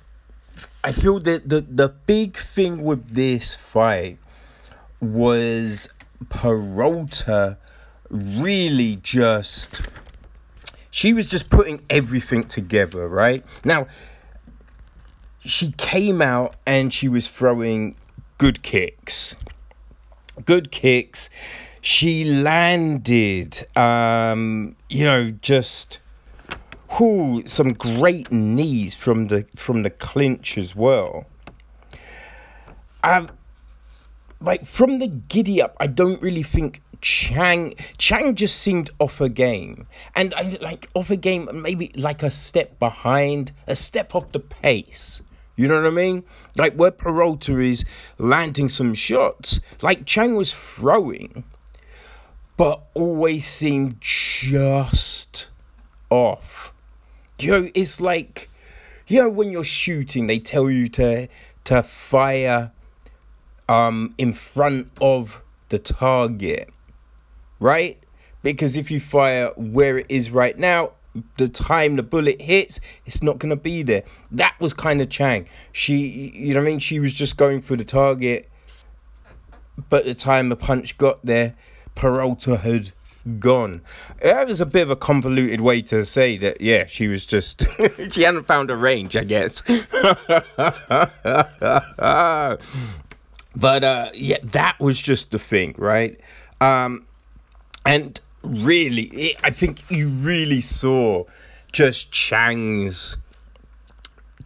I 0.84 0.92
feel 0.92 1.20
that 1.20 1.48
the 1.48 1.60
the 1.60 1.88
big 1.88 2.36
thing 2.36 2.82
with 2.82 3.12
this 3.14 3.54
fight 3.54 4.18
was 5.00 5.88
Peralta 6.28 7.58
really 8.10 8.96
just 9.02 9.82
she 10.90 11.12
was 11.12 11.28
just 11.28 11.50
putting 11.50 11.82
everything 11.90 12.42
together, 12.44 13.06
right? 13.08 13.44
Now 13.64 13.86
she 15.40 15.72
came 15.72 16.20
out 16.20 16.56
and 16.66 16.92
she 16.92 17.08
was 17.08 17.28
throwing 17.28 17.96
good 18.38 18.62
kicks. 18.62 19.36
Good 20.44 20.70
kicks. 20.70 21.30
She 21.80 22.24
landed 22.24 23.66
um, 23.76 24.74
you 24.88 25.04
know, 25.04 25.30
just 25.30 26.00
whoo, 26.98 27.42
some 27.46 27.74
great 27.74 28.32
knees 28.32 28.94
from 28.94 29.28
the 29.28 29.46
from 29.54 29.82
the 29.82 29.90
clinch 29.90 30.56
as 30.58 30.74
well. 30.74 31.26
Um 33.04 33.30
like 34.40 34.64
from 34.64 34.98
the 34.98 35.08
giddy 35.08 35.60
up, 35.60 35.76
I 35.80 35.86
don't 35.86 36.20
really 36.22 36.42
think 36.42 36.82
Chang 37.00 37.74
Chang 37.96 38.34
just 38.34 38.58
seemed 38.60 38.90
off 38.98 39.20
a 39.20 39.28
game, 39.28 39.86
and 40.14 40.34
I 40.34 40.56
like 40.60 40.88
off 40.94 41.10
a 41.10 41.16
game, 41.16 41.48
maybe 41.62 41.92
like 41.94 42.22
a 42.22 42.30
step 42.30 42.78
behind, 42.78 43.52
a 43.66 43.76
step 43.76 44.14
off 44.14 44.32
the 44.32 44.40
pace. 44.40 45.22
You 45.56 45.66
know 45.66 45.76
what 45.76 45.86
I 45.86 45.90
mean? 45.90 46.24
Like 46.56 46.74
where 46.74 46.92
Peralta 46.92 47.58
is 47.58 47.84
landing 48.18 48.68
some 48.68 48.94
shots, 48.94 49.60
like 49.82 50.06
Chang 50.06 50.36
was 50.36 50.52
throwing, 50.52 51.44
but 52.56 52.82
always 52.94 53.46
seemed 53.46 54.00
just 54.00 55.50
off. 56.10 56.72
You 57.40 57.50
know, 57.50 57.68
it's 57.74 58.00
like, 58.00 58.48
you 59.06 59.20
know, 59.20 59.28
when 59.28 59.50
you're 59.50 59.64
shooting, 59.64 60.26
they 60.26 60.38
tell 60.38 60.70
you 60.70 60.88
to 60.90 61.28
to 61.64 61.82
fire 61.82 62.72
um 63.68 64.12
in 64.18 64.32
front 64.32 64.90
of 65.00 65.42
the 65.68 65.78
target 65.78 66.70
right? 67.60 67.98
Because 68.42 68.76
if 68.76 68.90
you 68.90 69.00
fire 69.00 69.50
where 69.56 69.98
it 69.98 70.06
is 70.08 70.30
right 70.30 70.58
now, 70.58 70.92
the 71.36 71.48
time 71.48 71.96
the 71.96 72.02
bullet 72.02 72.40
hits, 72.40 72.80
it's 73.04 73.22
not 73.22 73.38
gonna 73.38 73.56
be 73.56 73.82
there. 73.82 74.04
That 74.30 74.54
was 74.60 74.72
kind 74.72 75.00
of 75.00 75.10
Chang. 75.10 75.48
She, 75.72 76.30
you 76.34 76.54
know 76.54 76.60
what 76.60 76.66
I 76.66 76.70
mean? 76.70 76.78
She 76.78 77.00
was 77.00 77.12
just 77.12 77.36
going 77.36 77.60
for 77.60 77.76
the 77.76 77.84
target, 77.84 78.48
but 79.88 80.04
the 80.04 80.14
time 80.14 80.48
the 80.48 80.56
punch 80.56 80.96
got 80.98 81.24
there, 81.24 81.54
Peralta 81.94 82.58
had 82.58 82.92
gone. 83.40 83.82
That 84.22 84.46
was 84.46 84.60
a 84.60 84.66
bit 84.66 84.82
of 84.82 84.90
a 84.90 84.96
convoluted 84.96 85.60
way 85.60 85.82
to 85.82 86.04
say 86.04 86.36
that. 86.38 86.60
Yeah, 86.60 86.86
she 86.86 87.08
was 87.08 87.26
just 87.26 87.66
she 88.10 88.22
hadn't 88.22 88.44
found 88.44 88.70
a 88.70 88.76
range, 88.76 89.16
I 89.16 89.24
guess. 89.24 89.62
but 93.56 93.84
uh, 93.84 94.10
yeah, 94.14 94.38
that 94.42 94.78
was 94.80 95.00
just 95.00 95.30
the 95.30 95.38
thing, 95.38 95.74
right? 95.78 96.18
Um, 96.60 97.06
and 97.84 98.20
really, 98.42 99.04
it, 99.04 99.36
I 99.42 99.50
think 99.50 99.90
you 99.90 100.08
really 100.08 100.60
saw 100.60 101.24
just 101.72 102.10
Chang's 102.12 103.16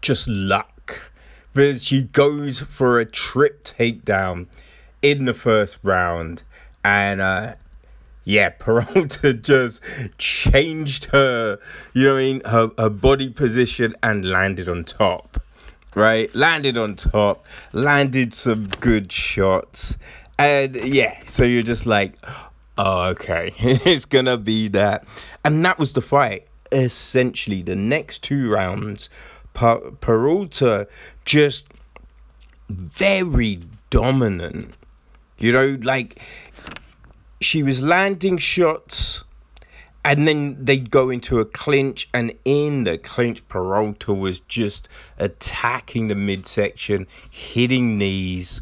just 0.01 0.29
luck. 0.29 1.13
Because 1.55 1.85
she 1.85 2.05
goes 2.05 2.61
for 2.61 2.99
a 2.99 3.05
trip 3.05 3.65
takedown 3.65 4.47
in 5.03 5.27
the 5.27 5.35
first 5.35 5.79
round, 5.83 6.45
and 6.83 7.21
uh, 7.21 7.57
yeah, 8.25 8.49
Peralta 8.59 9.35
just 9.35 9.83
changed 10.19 11.07
her, 11.07 11.59
you 11.93 12.05
know 12.05 12.17
I 12.17 12.19
mean, 12.19 12.43
her, 12.47 12.71
her 12.79 12.91
body 12.91 13.29
position 13.29 13.95
and 14.03 14.25
landed 14.25 14.69
on 14.69 14.85
top, 14.85 15.42
right? 15.95 16.35
Landed 16.35 16.79
on 16.79 16.97
top, 16.97 17.47
landed 17.73 18.35
some 18.35 18.69
good 18.81 19.13
shots. 19.13 19.99
And 20.39 20.75
yeah, 20.77 21.21
so 21.25 21.45
you're 21.45 21.63
just 21.63 21.87
like, 21.87 22.15
oh, 22.79 23.09
okay, 23.09 23.55
it's 23.59 24.05
gonna 24.05 24.37
be 24.37 24.69
that. 24.69 25.05
And 25.45 25.65
that 25.65 25.79
was 25.79 25.93
the 25.93 26.03
fight. 26.03 26.47
Essentially, 26.71 27.63
the 27.63 27.77
next 27.77 28.23
two 28.23 28.51
rounds, 28.51 29.11
per- 29.53 29.91
Peralta 30.01 30.89
just 31.25 31.67
very 32.69 33.61
dominant. 33.91 34.75
You 35.39 35.53
know, 35.53 35.79
like 35.83 36.19
she 37.41 37.63
was 37.63 37.83
landing 37.83 38.39
shots 38.39 39.25
and 40.05 40.27
then 40.27 40.57
they'd 40.65 40.91
go 40.91 41.11
into 41.11 41.39
a 41.39 41.45
clinch 41.45 42.09
and 42.13 42.35
in 42.45 42.85
the 42.85 42.99
clinch 42.99 43.47
Peralta 43.49 44.13
was 44.13 44.41
just 44.41 44.89
attacking 45.19 46.09
the 46.09 46.15
midsection 46.15 47.07
hitting 47.31 47.99
knees 47.99 48.61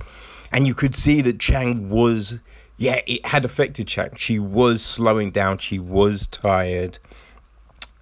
and 0.53 0.67
you 0.67 0.75
could 0.75 0.97
see 0.97 1.21
that 1.23 1.39
Chang 1.39 1.89
was 1.89 2.41
yeah, 2.81 3.03
it 3.07 3.27
had 3.27 3.45
affected 3.45 3.89
Chang. 3.89 4.15
She 4.17 4.39
was 4.39 4.83
slowing 4.83 5.33
down. 5.33 5.59
She 5.59 5.79
was 5.79 6.27
tired. 6.27 6.99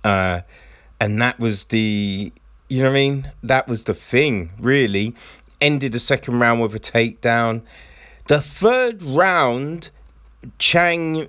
Uh, 0.05 0.43
and 1.01 1.21
that 1.21 1.41
was 1.41 1.65
the, 1.65 2.33
you 2.69 2.83
know 2.83 2.91
what 2.91 2.91
I 2.91 2.95
mean? 2.95 3.33
That 3.43 3.67
was 3.67 3.85
the 3.85 3.95
thing, 3.95 4.53
really. 4.57 5.17
Ended 5.61 5.91
the 5.91 5.99
second 5.99 6.39
round 6.39 6.61
with 6.61 6.77
a 6.77 6.79
takedown. 6.79 7.63
The 8.29 8.41
third 8.41 9.03
round, 9.03 9.91
Chang, 10.61 11.27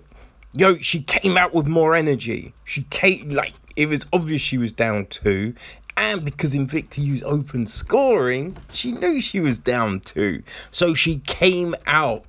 yo, 0.53 0.77
she 0.77 1.01
came 1.01 1.37
out 1.37 1.53
with 1.53 1.67
more 1.67 1.95
energy. 1.95 2.53
She 2.63 2.83
came, 2.83 3.29
like, 3.29 3.53
it 3.75 3.87
was 3.87 4.05
obvious 4.11 4.41
she 4.41 4.57
was 4.57 4.71
down 4.71 5.05
two. 5.07 5.53
And 5.95 6.23
because 6.23 6.53
Invicta 6.53 6.99
used 6.99 7.23
open 7.23 7.67
scoring, 7.67 8.57
she 8.71 8.91
knew 8.93 9.19
she 9.19 9.39
was 9.39 9.59
down 9.59 9.99
two. 9.99 10.43
So 10.71 10.93
she 10.93 11.17
came 11.19 11.75
out 11.85 12.25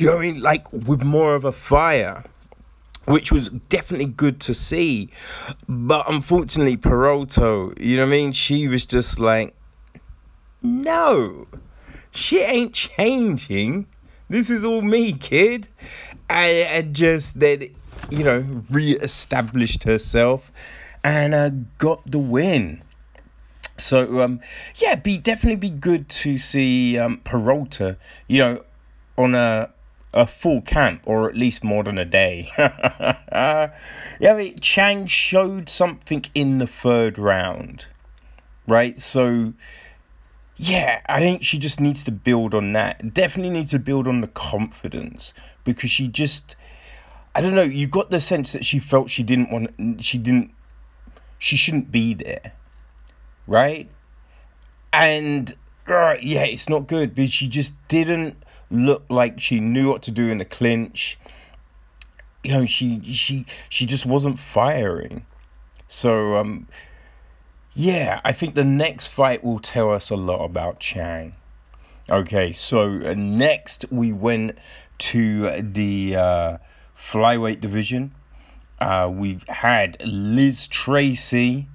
you 0.00 0.06
know 0.06 0.16
what 0.16 0.24
I 0.24 0.30
mean? 0.30 0.40
Like 0.40 0.72
with 0.72 1.04
more 1.04 1.34
of 1.34 1.44
a 1.44 1.52
fire, 1.52 2.24
which 3.06 3.30
was 3.30 3.50
definitely 3.50 4.06
good 4.06 4.40
to 4.40 4.54
see. 4.54 5.10
But 5.68 6.10
unfortunately, 6.10 6.78
Peralta, 6.78 7.74
you 7.78 7.98
know 7.98 8.04
what 8.04 8.08
I 8.08 8.16
mean? 8.16 8.32
She 8.32 8.66
was 8.66 8.86
just 8.86 9.20
like, 9.20 9.54
no, 10.62 11.48
she 12.12 12.40
ain't 12.40 12.72
changing. 12.72 13.88
This 14.30 14.48
is 14.48 14.64
all 14.64 14.80
me, 14.80 15.12
kid. 15.12 15.68
And, 16.30 16.86
and 16.86 16.96
just 16.96 17.40
then, 17.40 17.68
you 18.10 18.24
know, 18.24 18.46
re-established 18.70 19.82
herself 19.82 20.50
and 21.04 21.34
uh, 21.34 21.50
got 21.78 22.08
the 22.10 22.18
win. 22.18 22.82
So 23.76 24.22
um, 24.22 24.40
yeah, 24.76 24.94
be 24.94 25.16
definitely 25.16 25.56
be 25.56 25.70
good 25.70 26.08
to 26.10 26.38
see 26.38 26.96
um, 26.96 27.20
Peralta, 27.24 27.98
you 28.28 28.38
know, 28.38 28.64
on 29.18 29.34
a 29.34 29.72
a 30.12 30.26
full 30.26 30.60
camp 30.60 31.02
or 31.06 31.28
at 31.28 31.36
least 31.36 31.64
more 31.64 31.84
than 31.84 31.98
a 31.98 32.04
day. 32.04 32.50
yeah, 32.58 33.72
but 34.20 34.60
Chang 34.60 35.06
showed 35.06 35.68
something 35.68 36.24
in 36.34 36.58
the 36.58 36.66
third 36.66 37.18
round, 37.18 37.86
right? 38.66 38.98
So, 38.98 39.54
yeah, 40.62 41.00
I 41.08 41.20
think 41.20 41.42
she 41.42 41.56
just 41.56 41.80
needs 41.80 42.04
to 42.04 42.12
build 42.12 42.52
on 42.52 42.74
that. 42.74 43.14
Definitely 43.14 43.48
needs 43.48 43.70
to 43.70 43.78
build 43.78 44.06
on 44.06 44.20
the 44.20 44.26
confidence 44.26 45.32
because 45.64 45.90
she 45.90 46.06
just, 46.06 46.54
I 47.34 47.40
don't 47.40 47.54
know, 47.54 47.62
you 47.62 47.86
got 47.86 48.10
the 48.10 48.20
sense 48.20 48.52
that 48.52 48.66
she 48.66 48.78
felt 48.78 49.08
she 49.08 49.22
didn't 49.22 49.50
want, 49.50 50.02
she 50.04 50.18
didn't, 50.18 50.50
she 51.38 51.56
shouldn't 51.56 51.90
be 51.90 52.12
there, 52.12 52.52
right? 53.46 53.90
And, 54.92 55.54
uh, 55.86 56.16
yeah, 56.20 56.44
it's 56.44 56.68
not 56.68 56.86
good 56.86 57.14
But 57.14 57.30
she 57.30 57.48
just 57.48 57.72
didn't 57.88 58.36
look 58.70 59.04
like 59.08 59.40
she 59.40 59.60
knew 59.60 59.88
what 59.88 60.02
to 60.02 60.10
do 60.10 60.28
in 60.28 60.36
the 60.36 60.44
clinch. 60.44 61.18
You 62.44 62.52
know, 62.52 62.66
she 62.66 63.00
she 63.00 63.46
she 63.70 63.86
just 63.86 64.04
wasn't 64.04 64.38
firing. 64.38 65.24
So 65.88 66.36
um 66.36 66.68
yeah, 67.74 68.20
I 68.24 68.32
think 68.32 68.54
the 68.54 68.64
next 68.64 69.08
fight 69.08 69.44
will 69.44 69.60
tell 69.60 69.92
us 69.92 70.10
a 70.10 70.16
lot 70.16 70.44
about 70.44 70.80
Chang. 70.80 71.34
Okay, 72.08 72.50
so 72.52 72.82
uh, 72.82 73.14
next 73.16 73.84
we 73.90 74.12
went 74.12 74.58
to 74.98 75.62
the 75.62 76.16
uh, 76.16 76.58
flyweight 76.96 77.60
division. 77.60 78.14
Uh, 78.80 79.10
we've 79.12 79.46
had 79.48 79.96
Liz 80.04 80.66
Tracy, 80.66 81.68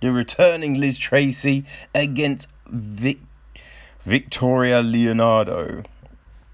the 0.00 0.12
returning 0.12 0.78
Liz 0.78 0.98
Tracy, 0.98 1.64
against 1.94 2.48
Vic- 2.66 3.22
Victoria 4.04 4.82
Leonardo. 4.82 5.82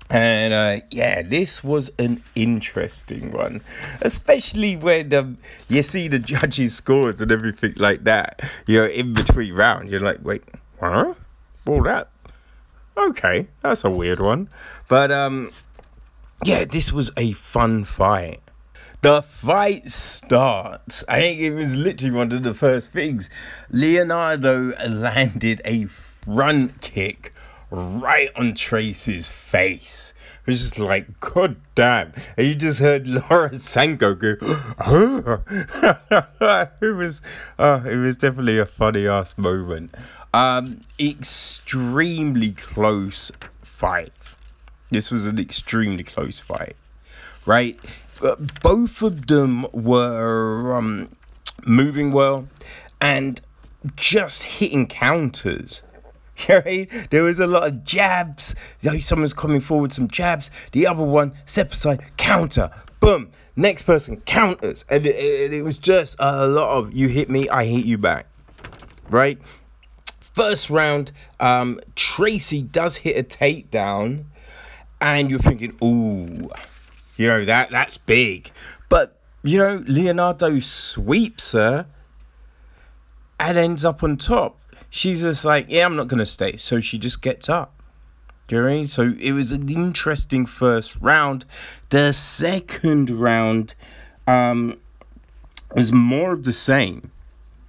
And 0.08 0.54
uh, 0.54 0.86
yeah, 0.90 1.22
this 1.22 1.64
was 1.64 1.90
an 1.98 2.22
interesting 2.34 3.32
one, 3.32 3.62
especially 4.02 4.76
when 4.76 5.12
um, 5.14 5.38
you 5.68 5.82
see 5.82 6.08
the 6.08 6.18
judges' 6.18 6.76
scores 6.76 7.20
and 7.20 7.32
everything 7.32 7.74
like 7.76 8.04
that. 8.04 8.42
You 8.66 8.80
know, 8.80 8.86
in 8.86 9.14
between 9.14 9.54
rounds, 9.54 9.90
you're 9.90 10.00
like, 10.00 10.18
wait, 10.22 10.44
huh? 10.80 11.14
All 11.66 11.82
that? 11.82 12.08
Okay, 12.96 13.48
that's 13.62 13.84
a 13.84 13.90
weird 13.90 14.20
one. 14.20 14.48
But 14.88 15.10
um, 15.10 15.50
yeah, 16.44 16.64
this 16.64 16.92
was 16.92 17.10
a 17.16 17.32
fun 17.32 17.84
fight. 17.84 18.40
The 19.02 19.22
fight 19.22 19.86
starts. 19.90 21.04
I 21.08 21.20
think 21.20 21.40
it 21.40 21.52
was 21.52 21.76
literally 21.76 22.14
one 22.14 22.32
of 22.32 22.42
the 22.42 22.54
first 22.54 22.92
things. 22.92 23.28
Leonardo 23.70 24.72
landed 24.88 25.60
a 25.64 25.84
front 25.84 26.80
kick 26.80 27.32
right 27.70 28.30
on 28.36 28.54
Tracy's 28.54 29.28
face. 29.28 30.14
It 30.46 30.50
was 30.50 30.60
just 30.60 30.78
like, 30.78 31.18
God 31.20 31.56
damn. 31.74 32.12
And 32.36 32.46
you 32.46 32.54
just 32.54 32.80
heard 32.80 33.06
Laura 33.06 33.54
Sanko 33.54 34.14
go, 34.14 34.36
oh. 34.40 35.42
it 36.80 36.94
was 36.94 37.22
uh, 37.58 37.80
it 37.84 37.96
was 37.96 38.16
definitely 38.16 38.58
a 38.58 38.66
funny 38.66 39.08
ass 39.08 39.36
moment. 39.36 39.94
Um, 40.32 40.80
extremely 41.00 42.52
close 42.52 43.32
fight. 43.62 44.12
This 44.90 45.10
was 45.10 45.26
an 45.26 45.38
extremely 45.38 46.04
close 46.04 46.38
fight, 46.38 46.76
right? 47.44 47.78
But 48.20 48.62
both 48.62 49.02
of 49.02 49.26
them 49.26 49.66
were 49.72 50.76
um, 50.76 51.16
moving 51.64 52.12
well 52.12 52.48
and 53.00 53.40
just 53.96 54.44
hitting 54.44 54.86
counters. 54.86 55.82
Right? 56.48 56.90
There 57.10 57.22
was 57.22 57.40
a 57.40 57.46
lot 57.46 57.66
of 57.66 57.82
jabs. 57.84 58.54
Someone's 59.00 59.34
coming 59.34 59.60
forward, 59.60 59.92
some 59.92 60.08
jabs. 60.08 60.50
The 60.72 60.86
other 60.86 61.02
one, 61.02 61.32
step 61.44 61.72
aside, 61.72 62.02
counter. 62.16 62.70
Boom. 63.00 63.30
Next 63.56 63.82
person 63.82 64.20
counters. 64.22 64.84
And 64.88 65.06
it, 65.06 65.16
it, 65.16 65.54
it 65.54 65.62
was 65.62 65.78
just 65.78 66.16
a 66.18 66.46
lot 66.46 66.70
of 66.76 66.92
you 66.92 67.08
hit 67.08 67.30
me, 67.30 67.48
I 67.48 67.64
hit 67.64 67.86
you 67.86 67.98
back. 67.98 68.26
Right? 69.08 69.38
First 70.20 70.68
round, 70.68 71.12
um, 71.40 71.80
Tracy 71.94 72.60
does 72.60 72.98
hit 72.98 73.16
a 73.16 73.22
takedown, 73.22 74.24
and 75.00 75.30
you're 75.30 75.40
thinking, 75.40 75.74
ooh, 75.82 76.50
you 77.16 77.26
know, 77.26 77.44
that 77.46 77.70
that's 77.70 77.96
big. 77.96 78.50
But, 78.90 79.18
you 79.42 79.56
know, 79.56 79.82
Leonardo 79.86 80.58
sweeps 80.58 81.52
her 81.52 81.86
and 83.40 83.56
ends 83.56 83.84
up 83.84 84.02
on 84.02 84.18
top. 84.18 84.58
She's 84.90 85.22
just 85.22 85.44
like, 85.44 85.66
yeah, 85.68 85.84
I'm 85.84 85.96
not 85.96 86.08
to 86.18 86.26
stay. 86.26 86.56
So 86.56 86.80
she 86.80 86.98
just 86.98 87.22
gets 87.22 87.48
up. 87.48 87.72
You 88.50 88.64
I 88.64 88.74
mean? 88.74 88.88
So 88.88 89.14
it 89.18 89.32
was 89.32 89.50
an 89.50 89.68
interesting 89.68 90.46
first 90.46 90.94
round. 91.00 91.44
The 91.90 92.12
second 92.12 93.10
round 93.10 93.74
um, 94.26 94.78
was 95.74 95.92
more 95.92 96.32
of 96.32 96.44
the 96.44 96.52
same. 96.52 97.10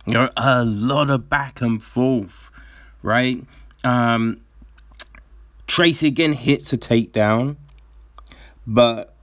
You 0.05 0.13
know, 0.13 0.29
a 0.37 0.63
lot 0.63 1.09
of 1.09 1.29
back 1.29 1.61
and 1.61 1.83
forth, 1.83 2.51
right? 3.01 3.43
Um, 3.83 4.41
Tracy 5.65 6.07
again 6.07 6.33
hits 6.33 6.71
a 6.71 6.77
takedown, 6.77 7.57
but 8.65 9.13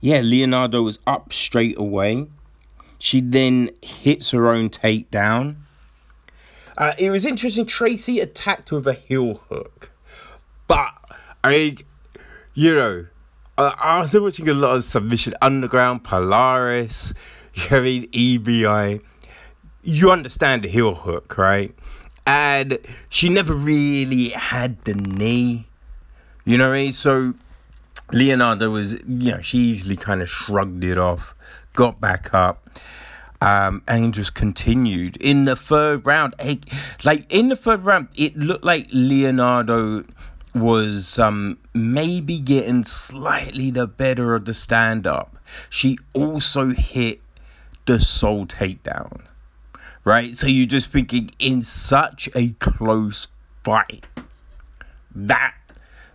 yeah, 0.00 0.20
Leonardo 0.20 0.82
was 0.82 0.98
up 1.06 1.32
straight 1.32 1.78
away. 1.78 2.26
She 2.98 3.20
then 3.20 3.70
hits 3.82 4.32
her 4.32 4.48
own 4.48 4.70
takedown. 4.70 5.56
Uh, 6.76 6.92
it 6.98 7.10
was 7.10 7.24
interesting. 7.24 7.66
Tracy 7.66 8.20
attacked 8.20 8.72
with 8.72 8.86
a 8.86 8.94
heel 8.94 9.34
hook, 9.48 9.90
but 10.66 10.90
I, 11.42 11.76
you 12.54 12.74
know, 12.74 13.06
uh, 13.56 13.72
I 13.78 14.00
was 14.00 14.14
watching 14.14 14.48
a 14.48 14.54
lot 14.54 14.76
of 14.76 14.84
submission 14.84 15.34
underground, 15.40 16.04
Polaris. 16.04 17.14
You 17.56 17.70
know 17.70 17.76
I 17.76 17.82
mean 17.82 18.06
EBI. 18.10 19.00
You 19.84 20.10
understand 20.10 20.64
the 20.64 20.68
heel 20.68 20.92
hook, 20.92 21.38
right? 21.38 21.72
And 22.26 22.78
she 23.10 23.28
never 23.28 23.54
really 23.54 24.30
had 24.30 24.84
the 24.84 24.94
knee. 24.94 25.68
You 26.44 26.58
know 26.58 26.70
what 26.70 26.74
I 26.74 26.82
mean? 26.82 26.92
So 26.92 27.34
Leonardo 28.12 28.70
was, 28.70 28.94
you 29.06 29.30
know, 29.30 29.40
she 29.40 29.58
easily 29.58 29.94
kind 29.94 30.20
of 30.20 30.28
shrugged 30.28 30.82
it 30.82 30.98
off, 30.98 31.36
got 31.74 32.00
back 32.00 32.34
up 32.34 32.68
um, 33.44 33.82
and 33.86 34.14
just 34.14 34.34
continued 34.34 35.18
in 35.18 35.44
the 35.44 35.54
third 35.54 36.06
round. 36.06 36.34
Like 37.04 37.30
in 37.30 37.50
the 37.50 37.56
third 37.56 37.84
round, 37.84 38.08
it 38.16 38.34
looked 38.36 38.64
like 38.64 38.86
Leonardo 38.90 40.04
was 40.54 41.18
um, 41.18 41.58
maybe 41.74 42.40
getting 42.40 42.84
slightly 42.84 43.70
the 43.70 43.86
better 43.86 44.34
of 44.34 44.46
the 44.46 44.54
stand 44.54 45.06
up. 45.06 45.36
She 45.68 45.98
also 46.14 46.68
hit 46.68 47.20
the 47.84 48.00
sole 48.00 48.46
takedown, 48.46 49.26
right? 50.04 50.34
So 50.34 50.46
you're 50.46 50.66
just 50.66 50.90
thinking 50.90 51.30
in 51.38 51.60
such 51.60 52.30
a 52.34 52.52
close 52.54 53.28
fight, 53.62 54.06
that 55.14 55.52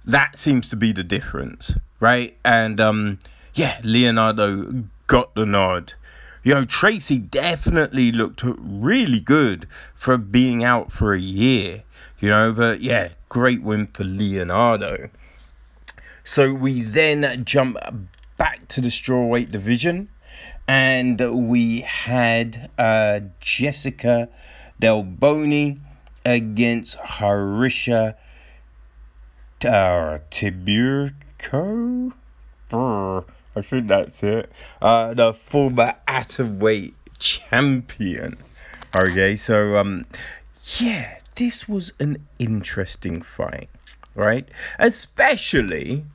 that 0.04 0.39
seems 0.39 0.68
to 0.70 0.76
be 0.76 0.94
the 0.94 1.04
difference, 1.04 1.78
right? 2.00 2.36
And 2.44 2.82
um, 2.82 3.20
yeah, 3.54 3.80
Leonardo 3.84 4.86
got 5.06 5.36
the 5.36 5.46
nod 5.46 5.94
you 6.43 6.54
know, 6.54 6.65
Tracy 6.65 7.17
definitely 7.17 8.12
looked 8.12 8.43
really 8.45 9.19
good 9.19 9.67
for 9.93 10.17
being 10.17 10.63
out 10.63 10.91
for 10.91 11.13
a 11.13 11.19
year, 11.19 11.84
you 12.19 12.30
know, 12.30 12.54
but 12.54 12.82
yeah, 12.82 13.10
great 13.28 13.62
win 13.62 13.88
for 13.88 14.04
Leonardo. 14.04 15.10
So 16.23 16.54
we 16.54 16.82
then 16.82 17.43
jump 17.43 17.78
back 18.38 18.67
to 18.69 18.82
the 18.82 18.89
strawweight 18.89 19.52
division 19.52 20.10
and 20.67 21.19
we 21.47 21.82
had 21.82 22.69
uh, 22.78 23.21
Jessica 23.39 24.30
Del 24.80 25.04
Boni 25.04 25.80
against 26.23 26.99
Herica 26.99 28.15
uh, 29.65 30.19
Tiburcio. 30.30 31.13
I 33.56 33.62
think 33.62 33.88
that's 33.88 34.24
it. 34.24 34.52
Uh, 34.82 35.14
the 35.14 35.34
former 35.34 35.94
atomweight 36.08 36.94
champion. 37.18 38.38
Okay, 38.96 39.36
so 39.36 39.78
um, 39.78 40.06
yeah, 40.80 41.20
this 41.36 41.68
was 41.68 41.94
an 42.00 42.26
interesting 42.40 43.22
fight, 43.22 43.70
right? 44.16 44.48
Especially, 44.78 46.06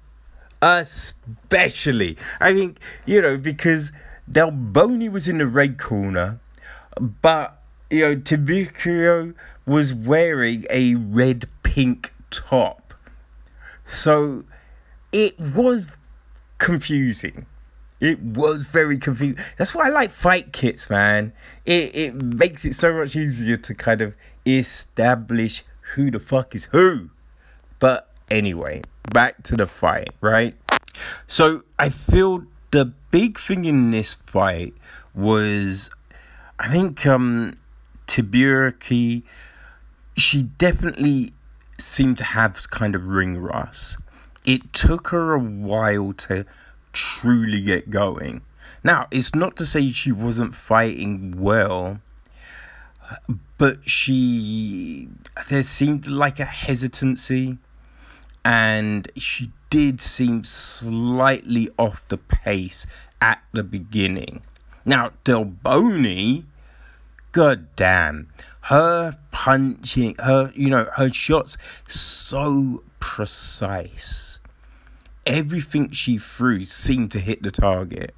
especially, 0.62 2.16
I 2.40 2.52
think 2.52 2.78
you 3.06 3.20
know 3.20 3.36
because 3.36 3.92
Del 4.30 4.50
Boni 4.50 5.08
was 5.08 5.28
in 5.28 5.38
the 5.38 5.46
red 5.46 5.78
corner, 5.78 6.40
but 7.00 7.60
you 7.90 8.00
know 8.00 8.16
Tiburcio 8.16 9.34
was 9.66 9.94
wearing 9.94 10.64
a 10.70 10.94
red 10.94 11.48
pink 11.62 12.12
top, 12.30 12.94
so 13.84 14.44
it 15.12 15.38
was 15.38 15.88
confusing. 16.64 17.44
It 18.00 18.20
was 18.20 18.64
very 18.66 18.98
confusing. 18.98 19.42
That's 19.58 19.74
why 19.74 19.86
I 19.86 19.90
like 19.90 20.10
fight 20.10 20.52
kits, 20.52 20.88
man. 20.88 21.32
It 21.66 21.94
it 21.94 22.14
makes 22.14 22.64
it 22.64 22.72
so 22.74 22.96
much 22.96 23.14
easier 23.14 23.56
to 23.58 23.74
kind 23.74 24.00
of 24.00 24.14
establish 24.46 25.62
who 25.94 26.10
the 26.10 26.18
fuck 26.18 26.54
is 26.54 26.64
who. 26.66 27.10
But 27.78 28.10
anyway, 28.30 28.82
back 29.12 29.42
to 29.44 29.56
the 29.56 29.66
fight, 29.66 30.08
right? 30.22 30.54
So 31.26 31.62
I 31.78 31.90
feel 31.90 32.44
the 32.70 32.86
big 33.10 33.38
thing 33.38 33.66
in 33.66 33.90
this 33.90 34.14
fight 34.14 34.74
was 35.14 35.90
I 36.58 36.68
think 36.68 37.04
um 37.06 37.52
Tiburki 38.06 39.22
she 40.16 40.44
definitely 40.44 41.32
seemed 41.78 42.18
to 42.18 42.24
have 42.24 42.70
kind 42.70 42.94
of 42.94 43.06
ring 43.06 43.36
rust 43.36 43.98
it 44.44 44.72
took 44.72 45.08
her 45.08 45.34
a 45.34 45.40
while 45.40 46.12
to 46.12 46.46
truly 46.92 47.62
get 47.62 47.90
going. 47.90 48.42
Now, 48.82 49.06
it's 49.10 49.34
not 49.34 49.56
to 49.56 49.66
say 49.66 49.90
she 49.90 50.12
wasn't 50.12 50.54
fighting 50.54 51.34
well, 51.36 52.00
but 53.58 53.88
she 53.88 55.08
there 55.48 55.62
seemed 55.62 56.06
like 56.06 56.38
a 56.38 56.44
hesitancy 56.44 57.58
and 58.44 59.10
she 59.16 59.50
did 59.70 60.00
seem 60.00 60.44
slightly 60.44 61.68
off 61.78 62.06
the 62.08 62.18
pace 62.18 62.86
at 63.20 63.42
the 63.52 63.64
beginning. 63.64 64.42
Now, 64.84 65.12
Delboni, 65.24 66.44
god 67.32 67.74
damn, 67.74 68.28
her 68.62 69.16
punching, 69.32 70.16
her, 70.18 70.52
you 70.54 70.68
know, 70.68 70.88
her 70.96 71.08
shots 71.08 71.56
so 71.86 72.82
precise. 73.04 74.40
Everything 75.26 75.90
she 75.90 76.16
threw 76.16 76.64
seemed 76.64 77.12
to 77.12 77.18
hit 77.18 77.42
the 77.42 77.50
target, 77.50 78.14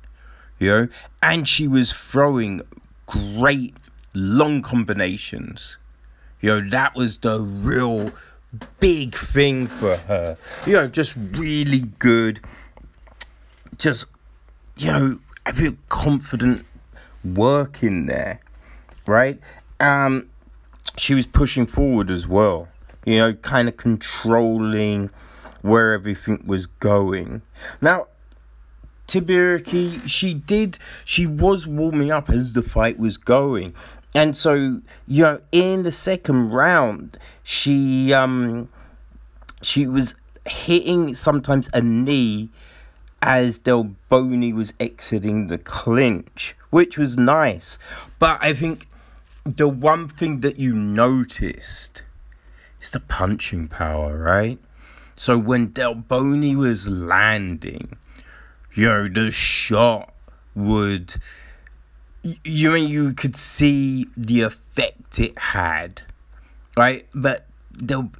you 0.60 0.68
know, 0.68 0.88
and 1.20 1.48
she 1.48 1.66
was 1.66 1.92
throwing 1.92 2.62
great 3.06 3.74
long 4.14 4.62
combinations. 4.62 5.78
You 6.40 6.50
know, 6.50 6.70
that 6.70 6.94
was 6.94 7.18
the 7.18 7.40
real 7.40 8.12
big 8.78 9.12
thing 9.12 9.66
for 9.66 9.96
her. 9.96 10.38
You 10.66 10.74
know, 10.74 10.86
just 10.86 11.16
really 11.16 11.82
good, 11.98 12.40
just, 13.78 14.06
you 14.78 14.86
know, 14.86 15.18
I 15.44 15.50
feel 15.50 15.72
confident 15.88 16.64
work 17.24 17.82
in 17.82 18.06
there, 18.06 18.40
right? 19.04 19.40
Um, 19.80 20.28
she 20.96 21.14
was 21.14 21.26
pushing 21.26 21.66
forward 21.66 22.08
as 22.08 22.28
well 22.28 22.68
you 23.06 23.18
know, 23.18 23.32
kind 23.32 23.68
of 23.68 23.76
controlling 23.78 25.10
where 25.62 25.94
everything 25.94 26.42
was 26.44 26.66
going. 26.66 27.40
Now, 27.80 28.08
Tiburki, 29.06 30.06
she 30.06 30.34
did, 30.34 30.78
she 31.04 31.26
was 31.26 31.66
warming 31.66 32.10
up 32.10 32.28
as 32.28 32.52
the 32.52 32.62
fight 32.62 32.98
was 32.98 33.16
going. 33.16 33.74
And 34.14 34.36
so, 34.36 34.80
you 35.06 35.22
know, 35.22 35.40
in 35.52 35.84
the 35.84 35.92
second 35.92 36.50
round, 36.50 37.16
she, 37.42 38.12
um, 38.12 38.68
she 39.62 39.86
was 39.86 40.14
hitting 40.44 41.14
sometimes 41.14 41.70
a 41.72 41.80
knee 41.80 42.50
as 43.22 43.58
Del 43.58 43.94
Boni 44.08 44.52
was 44.52 44.72
exiting 44.80 45.46
the 45.46 45.58
clinch, 45.58 46.56
which 46.70 46.98
was 46.98 47.16
nice. 47.16 47.78
But 48.18 48.38
I 48.42 48.52
think 48.52 48.88
the 49.44 49.68
one 49.68 50.08
thing 50.08 50.40
that 50.40 50.58
you 50.58 50.74
noticed 50.74 52.02
is 52.86 52.90
the 52.92 53.00
punching 53.00 53.68
power, 53.68 54.16
right? 54.16 54.58
So 55.16 55.38
when 55.38 55.68
Del 55.68 55.94
Boni 55.94 56.54
was 56.54 56.88
landing, 56.88 57.96
you 58.74 58.86
know, 58.86 59.08
the 59.08 59.30
shot 59.30 60.12
would 60.54 61.16
you 62.44 62.70
mean 62.70 62.88
you 62.88 63.12
could 63.12 63.36
see 63.36 64.06
the 64.16 64.42
effect 64.42 65.18
it 65.18 65.38
had, 65.38 66.02
right? 66.76 67.06
But 67.14 67.46
Del 67.76 68.10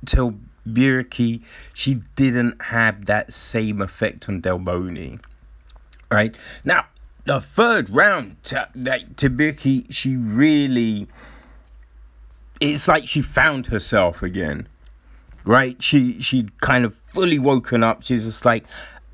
Bierke, 0.69 1.43
she 1.75 1.95
didn't 2.15 2.63
have 2.63 3.07
that 3.07 3.33
same 3.33 3.81
effect 3.81 4.29
on 4.29 4.41
Del 4.41 4.59
Boni, 4.59 5.19
right? 6.11 6.39
Now 6.65 6.87
the 7.25 7.41
third 7.41 7.91
round, 7.91 8.37
that 8.45 9.17
Tabiki, 9.17 9.87
she 9.91 10.17
really, 10.17 11.09
it's 12.61 12.89
like 12.89 13.07
she 13.07 13.23
found 13.23 13.67
herself 13.67 14.23
again, 14.23 14.69
right? 15.45 15.81
She 15.83 16.21
she 16.21 16.49
kind 16.61 16.85
of 16.85 16.97
fully 17.13 17.39
woken 17.39 17.83
up. 17.83 18.03
She's 18.03 18.25
just 18.25 18.45
like, 18.45 18.65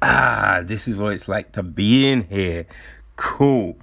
ah, 0.00 0.62
this 0.64 0.88
is 0.88 0.96
what 0.96 1.12
it's 1.12 1.28
like 1.28 1.52
to 1.52 1.62
be 1.62 2.08
in 2.08 2.22
here. 2.22 2.66
Cool. 3.16 3.76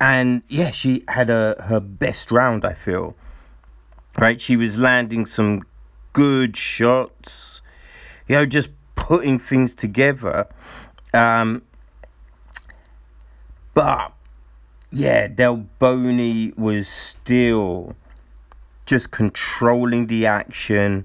And 0.00 0.42
yeah, 0.48 0.70
she 0.70 1.04
had 1.08 1.30
a 1.30 1.62
her 1.64 1.80
best 1.80 2.30
round, 2.30 2.64
I 2.64 2.72
feel. 2.72 3.16
Right? 4.18 4.40
She 4.40 4.56
was 4.56 4.78
landing 4.78 5.26
some 5.26 5.62
good 6.12 6.56
shots. 6.56 7.62
You 8.26 8.36
know, 8.36 8.46
just 8.46 8.72
putting 8.94 9.38
things 9.38 9.74
together. 9.74 10.46
Um, 11.12 11.62
but 13.74 14.12
yeah, 14.92 15.28
Del 15.28 15.56
Boni 15.56 16.52
was 16.56 16.88
still 16.88 17.96
just 18.90 19.12
controlling 19.12 20.08
the 20.08 20.26
action 20.26 21.04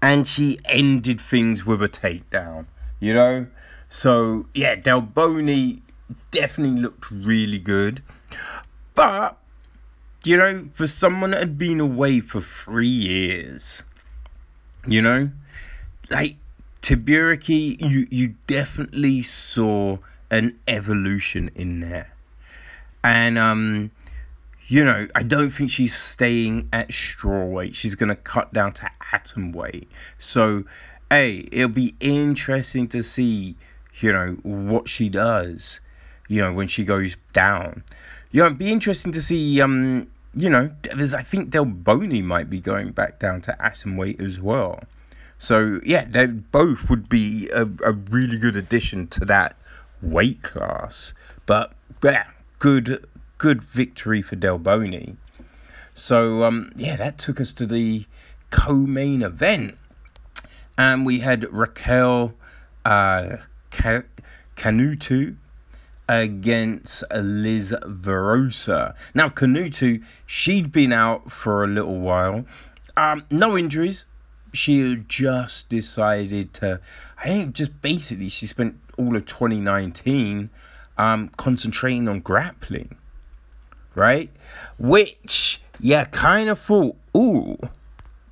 and 0.00 0.26
she 0.26 0.58
ended 0.64 1.20
things 1.20 1.66
with 1.66 1.82
a 1.82 1.88
takedown, 1.88 2.64
you 2.98 3.12
know? 3.12 3.46
So 3.90 4.46
yeah, 4.54 4.74
Delboni 4.74 5.82
definitely 6.30 6.80
looked 6.80 7.10
really 7.10 7.58
good. 7.58 8.02
But 8.94 9.36
you 10.24 10.38
know, 10.38 10.68
for 10.72 10.86
someone 10.86 11.32
that 11.32 11.40
had 11.40 11.58
been 11.58 11.78
away 11.78 12.20
for 12.20 12.40
three 12.40 12.88
years, 12.88 13.82
you 14.86 15.02
know, 15.02 15.30
like 16.10 16.36
Tibiriki, 16.80 17.78
you 17.78 18.06
you 18.10 18.34
definitely 18.46 19.20
saw 19.20 19.98
an 20.30 20.58
evolution 20.66 21.50
in 21.54 21.80
there. 21.80 22.14
And 23.04 23.36
um 23.38 23.90
you 24.68 24.84
know, 24.84 25.06
I 25.14 25.22
don't 25.22 25.50
think 25.50 25.70
she's 25.70 25.94
staying 25.94 26.68
at 26.72 26.92
straw 26.92 27.44
weight. 27.44 27.76
She's 27.76 27.94
gonna 27.94 28.16
cut 28.16 28.52
down 28.52 28.72
to 28.74 28.90
atom 29.12 29.52
weight. 29.52 29.88
So, 30.18 30.64
hey, 31.10 31.48
it'll 31.52 31.68
be 31.68 31.94
interesting 32.00 32.88
to 32.88 33.02
see, 33.02 33.56
you 34.00 34.12
know, 34.12 34.36
what 34.42 34.88
she 34.88 35.08
does, 35.08 35.80
you 36.28 36.40
know, 36.40 36.52
when 36.52 36.66
she 36.68 36.84
goes 36.84 37.16
down. 37.32 37.84
You 38.32 38.40
know, 38.40 38.46
it'd 38.46 38.58
be 38.58 38.72
interesting 38.72 39.12
to 39.12 39.22
see 39.22 39.60
um, 39.60 40.08
you 40.34 40.50
know, 40.50 40.70
there's 40.94 41.14
I 41.14 41.22
think 41.22 41.50
Del 41.50 41.64
Boni 41.64 42.20
might 42.20 42.50
be 42.50 42.60
going 42.60 42.90
back 42.90 43.18
down 43.18 43.40
to 43.42 43.64
atom 43.64 43.96
weight 43.96 44.20
as 44.20 44.40
well. 44.40 44.80
So 45.38 45.80
yeah, 45.84 46.04
they 46.04 46.26
both 46.26 46.90
would 46.90 47.08
be 47.08 47.48
a, 47.54 47.62
a 47.84 47.92
really 47.92 48.38
good 48.38 48.56
addition 48.56 49.06
to 49.08 49.24
that 49.26 49.56
weight 50.02 50.42
class. 50.42 51.14
But 51.46 51.72
yeah, 52.02 52.26
good 52.58 53.06
good 53.38 53.62
victory 53.62 54.22
for 54.22 54.36
Del 54.36 54.58
Boni. 54.58 55.16
So 55.94 56.44
um, 56.44 56.72
yeah, 56.76 56.96
that 56.96 57.18
took 57.18 57.40
us 57.40 57.52
to 57.54 57.66
the 57.66 58.06
co-main 58.50 59.22
event, 59.22 59.76
and 60.76 61.06
we 61.06 61.20
had 61.20 61.50
Raquel 61.52 62.34
uh, 62.84 63.38
Canuto 64.56 65.36
against 66.08 67.04
Liz 67.14 67.74
Verzosa. 67.82 68.96
Now 69.14 69.28
Canuto, 69.28 70.02
she'd 70.26 70.70
been 70.70 70.92
out 70.92 71.30
for 71.30 71.64
a 71.64 71.66
little 71.66 71.98
while, 71.98 72.44
um, 72.96 73.24
no 73.30 73.56
injuries. 73.56 74.04
She 74.52 75.04
just 75.08 75.68
decided 75.68 76.54
to, 76.54 76.80
I 77.18 77.28
think, 77.28 77.54
just 77.54 77.82
basically 77.82 78.28
she 78.28 78.46
spent 78.46 78.78
all 78.96 79.16
of 79.16 79.26
2019 79.26 80.50
um, 80.96 81.28
concentrating 81.36 82.08
on 82.08 82.20
grappling, 82.20 82.96
right? 83.96 84.30
Which, 84.78 85.60
yeah, 85.80 86.04
kind 86.04 86.48
of 86.48 86.60
thought, 86.60 86.96
ooh, 87.16 87.58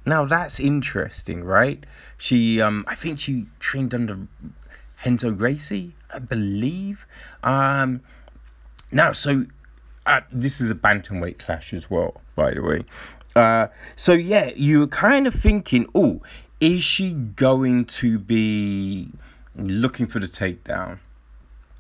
now 0.07 0.25
that's 0.27 0.61
interesting, 0.61 1.43
right? 1.43 1.85
She, 2.17 2.61
um, 2.61 2.85
I 2.87 2.95
think 2.95 3.19
she 3.19 3.47
trained 3.59 3.95
under 3.95 4.29
Renzo 5.05 5.33
Gracie, 5.33 5.95
I 6.13 6.21
believe. 6.21 7.07
Um, 7.43 8.03
now, 8.93 9.11
so 9.13 9.47
uh, 10.07 10.21
this 10.31 10.61
is 10.61 10.71
a 10.71 10.75
bantamweight 10.75 11.39
clash 11.39 11.73
as 11.73 11.91
well, 11.91 12.21
by 12.37 12.53
the 12.53 12.63
way. 12.63 12.85
Uh, 13.35 13.69
so 13.97 14.13
yeah, 14.13 14.51
you 14.55 14.81
were 14.81 14.87
kind 14.87 15.27
of 15.27 15.35
thinking, 15.35 15.87
oh, 15.95 16.23
is 16.61 16.83
she 16.83 17.13
going 17.13 17.85
to 17.87 18.19
be 18.19 19.11
looking 19.57 20.07
for 20.07 20.21
the 20.21 20.29
takedown? 20.29 20.99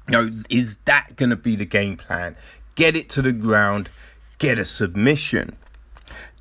You 0.09 0.12
know, 0.12 0.31
is 0.51 0.77
that 0.85 1.16
going 1.16 1.31
to 1.31 1.37
be 1.37 1.57
the 1.57 1.64
game 1.64 1.97
plan? 1.97 2.37
Get 2.74 2.96
it 2.96 3.08
to 3.10 3.22
the 3.22 3.32
ground, 3.32 3.90
get 4.38 4.58
a 4.58 4.64
submission. 4.64 5.56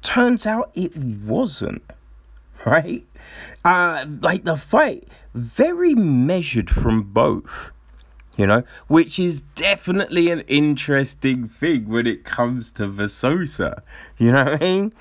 Turns 0.02 0.46
out 0.46 0.72
it 0.74 0.98
wasn't, 0.98 1.84
right? 2.66 3.06
Uh, 3.64 4.06
like 4.22 4.44
the 4.44 4.58
fight, 4.58 5.08
very 5.34 5.94
measured 5.94 6.70
from 6.70 7.04
both, 7.04 7.72
you 8.36 8.46
know, 8.46 8.64
which 8.88 9.18
is 9.20 9.42
definitely 9.42 10.30
an 10.30 10.42
interesting 10.42 11.48
thing 11.48 11.88
when 11.88 12.06
it 12.08 12.24
comes 12.24 12.72
to 12.74 12.88
Verzosa. 12.88 13.82
You 14.18 14.32
know 14.32 14.44
what 14.44 14.62
I 14.62 14.66
mean? 14.66 14.94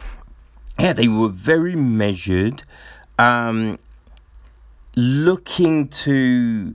Yeah, 0.79 0.93
they 0.93 1.09
were 1.09 1.29
very 1.29 1.75
measured, 1.75 2.63
um, 3.19 3.79
looking 4.97 5.89
to 5.89 6.75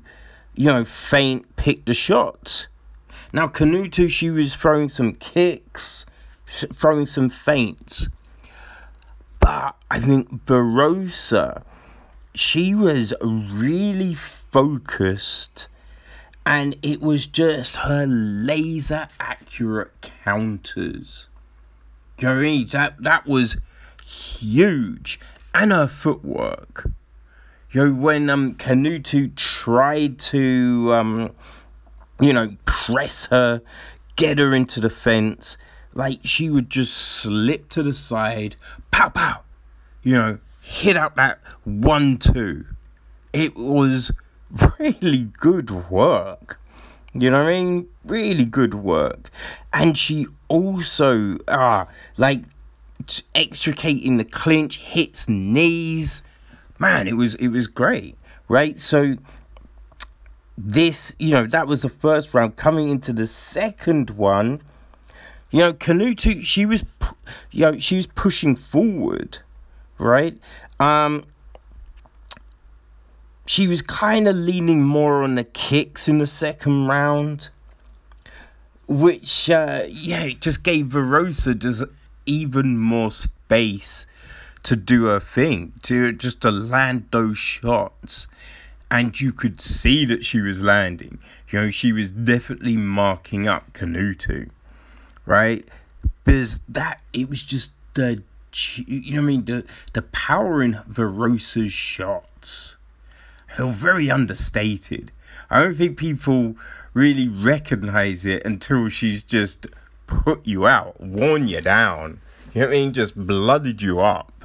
you 0.57 0.65
know, 0.65 0.83
feint 0.83 1.55
pick 1.55 1.85
the 1.85 1.93
shots. 1.93 2.67
Now, 3.33 3.47
Canuto, 3.47 4.09
she 4.09 4.29
was 4.29 4.55
throwing 4.55 4.89
some 4.89 5.13
kicks, 5.13 6.05
throwing 6.45 7.05
some 7.05 7.29
feints. 7.29 8.09
But 9.39 9.75
I 9.91 9.99
think 9.99 10.45
Verzosa, 10.45 11.63
she 12.33 12.73
was 12.73 13.13
really 13.21 14.13
focused 14.13 15.67
and 16.45 16.77
it 16.81 17.01
was 17.01 17.27
just 17.27 17.77
her 17.77 18.05
laser 18.07 19.09
accurate 19.19 20.11
counters. 20.23 21.27
Going 22.17 22.65
that 22.67 23.03
that 23.03 23.27
was 23.27 23.57
huge. 24.01 25.19
And 25.53 25.71
her 25.71 25.87
footwork 25.87 26.89
you 27.71 27.85
know, 27.85 27.93
when 27.93 28.29
um, 28.29 28.53
Canuto 28.53 29.35
tried 29.35 30.19
to, 30.19 30.93
um, 30.93 31.31
you 32.19 32.33
know, 32.33 32.55
press 32.65 33.27
her, 33.27 33.61
get 34.15 34.39
her 34.39 34.53
into 34.53 34.79
the 34.79 34.89
fence, 34.89 35.57
like 35.93 36.19
she 36.23 36.49
would 36.49 36.69
just 36.69 36.93
slip 36.95 37.69
to 37.69 37.83
the 37.83 37.93
side, 37.93 38.55
pow 38.91 39.09
pow, 39.09 39.41
you 40.03 40.15
know, 40.15 40.39
hit 40.61 40.97
out 40.97 41.15
that 41.15 41.39
one 41.63 42.17
two. 42.17 42.65
It 43.33 43.55
was 43.55 44.11
really 44.79 45.25
good 45.37 45.89
work. 45.89 46.59
You 47.13 47.31
know 47.31 47.43
what 47.43 47.49
I 47.49 47.63
mean? 47.63 47.87
Really 48.05 48.45
good 48.45 48.75
work. 48.75 49.29
And 49.73 49.97
she 49.97 50.27
also, 50.47 51.37
ah, 51.47 51.87
like 52.15 52.43
extricating 53.33 54.17
the 54.17 54.25
clinch, 54.25 54.77
hits 54.77 55.27
knees 55.27 56.21
man, 56.79 57.07
it 57.07 57.15
was 57.15 57.35
it 57.35 57.49
was 57.49 57.67
great, 57.67 58.17
right? 58.47 58.77
So 58.77 59.15
this, 60.57 61.15
you 61.19 61.31
know, 61.31 61.45
that 61.45 61.67
was 61.67 61.83
the 61.83 61.89
first 61.89 62.33
round. 62.33 62.55
Coming 62.55 62.89
into 62.89 63.13
the 63.13 63.27
second 63.27 64.11
one, 64.11 64.61
you 65.51 65.59
know, 65.59 65.73
Canuto, 65.73 66.41
she 66.43 66.65
was, 66.65 66.83
you 67.51 67.61
know, 67.61 67.79
she 67.79 67.95
was 67.95 68.07
pushing 68.07 68.55
forward, 68.55 69.39
right? 69.97 70.37
Um, 70.79 71.25
she 73.45 73.67
was 73.67 73.81
kind 73.81 74.27
of 74.27 74.35
leaning 74.35 74.83
more 74.83 75.23
on 75.23 75.35
the 75.35 75.43
kicks 75.43 76.07
in 76.07 76.17
the 76.17 76.27
second 76.27 76.87
round, 76.87 77.49
which, 78.87 79.49
uh, 79.49 79.83
yeah, 79.87 80.27
just 80.29 80.63
gave 80.63 80.87
Verzosa 80.87 81.57
just 81.57 81.83
even 82.25 82.77
more 82.77 83.11
space 83.11 84.05
to 84.63 84.75
do 84.75 85.05
her 85.05 85.19
thing, 85.19 85.71
to 85.83 86.11
just 86.11 86.41
to 86.41 86.51
land 86.51 87.07
those 87.11 87.37
shots. 87.37 88.27
And 88.89 89.19
you 89.19 89.33
could 89.33 89.59
see 89.59 90.05
that 90.05 90.23
she 90.23 90.39
was 90.39 90.63
landing. 90.63 91.19
You 91.49 91.61
know, 91.61 91.69
she 91.71 91.91
was 91.91 92.11
definitely 92.11 92.77
marking 92.77 93.47
up 93.47 93.73
Canuto, 93.73 94.49
right? 95.25 95.67
Because 96.23 96.61
that, 96.69 97.01
it 97.11 97.29
was 97.29 97.43
just 97.43 97.71
the, 97.95 98.23
you 98.85 99.15
know 99.15 99.21
I 99.21 99.25
mean? 99.25 99.45
The, 99.45 99.65
the 99.93 100.03
power 100.03 100.63
in 100.63 100.75
Verzosa's 100.89 101.73
shots 101.73 102.77
feel 103.55 103.71
very 103.71 104.09
understated. 104.09 105.11
I 105.49 105.63
don't 105.63 105.75
think 105.75 105.97
people 105.97 106.55
really 106.93 107.27
recognize 107.27 108.25
it 108.25 108.45
until 108.45 108.89
she's 108.89 109.23
just 109.23 109.67
put 110.05 110.47
you 110.47 110.67
out, 110.67 110.99
worn 111.01 111.47
you 111.47 111.61
down. 111.61 112.21
You 112.53 112.61
know 112.61 112.67
what 112.67 112.75
I 112.75 112.79
mean? 112.79 112.93
Just 112.93 113.15
blooded 113.15 113.81
you 113.81 113.99
up. 113.99 114.36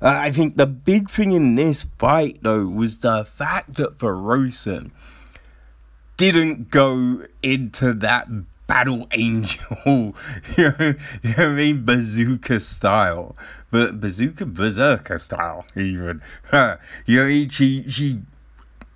Uh, 0.00 0.16
I 0.20 0.30
think 0.30 0.56
the 0.56 0.66
big 0.66 1.10
thing 1.10 1.32
in 1.32 1.54
this 1.54 1.84
fight, 1.98 2.38
though, 2.42 2.66
was 2.66 3.00
the 3.00 3.24
fact 3.24 3.74
that 3.74 3.98
Verzosa 3.98 4.90
didn't 6.16 6.70
go 6.70 7.22
into 7.42 7.92
that 7.94 8.28
battle 8.66 9.06
angel, 9.12 9.76
you 10.56 10.74
know, 10.78 10.94
you 11.22 11.30
know 11.30 11.34
what 11.36 11.38
I 11.38 11.48
mean, 11.48 11.84
bazooka 11.84 12.60
style, 12.60 13.36
but 13.70 14.00
bazooka 14.00 14.46
berserker 14.46 15.18
style, 15.18 15.66
even. 15.76 16.22
You 17.06 17.24
know, 17.24 17.48
she 17.48 17.82
she 17.88 18.20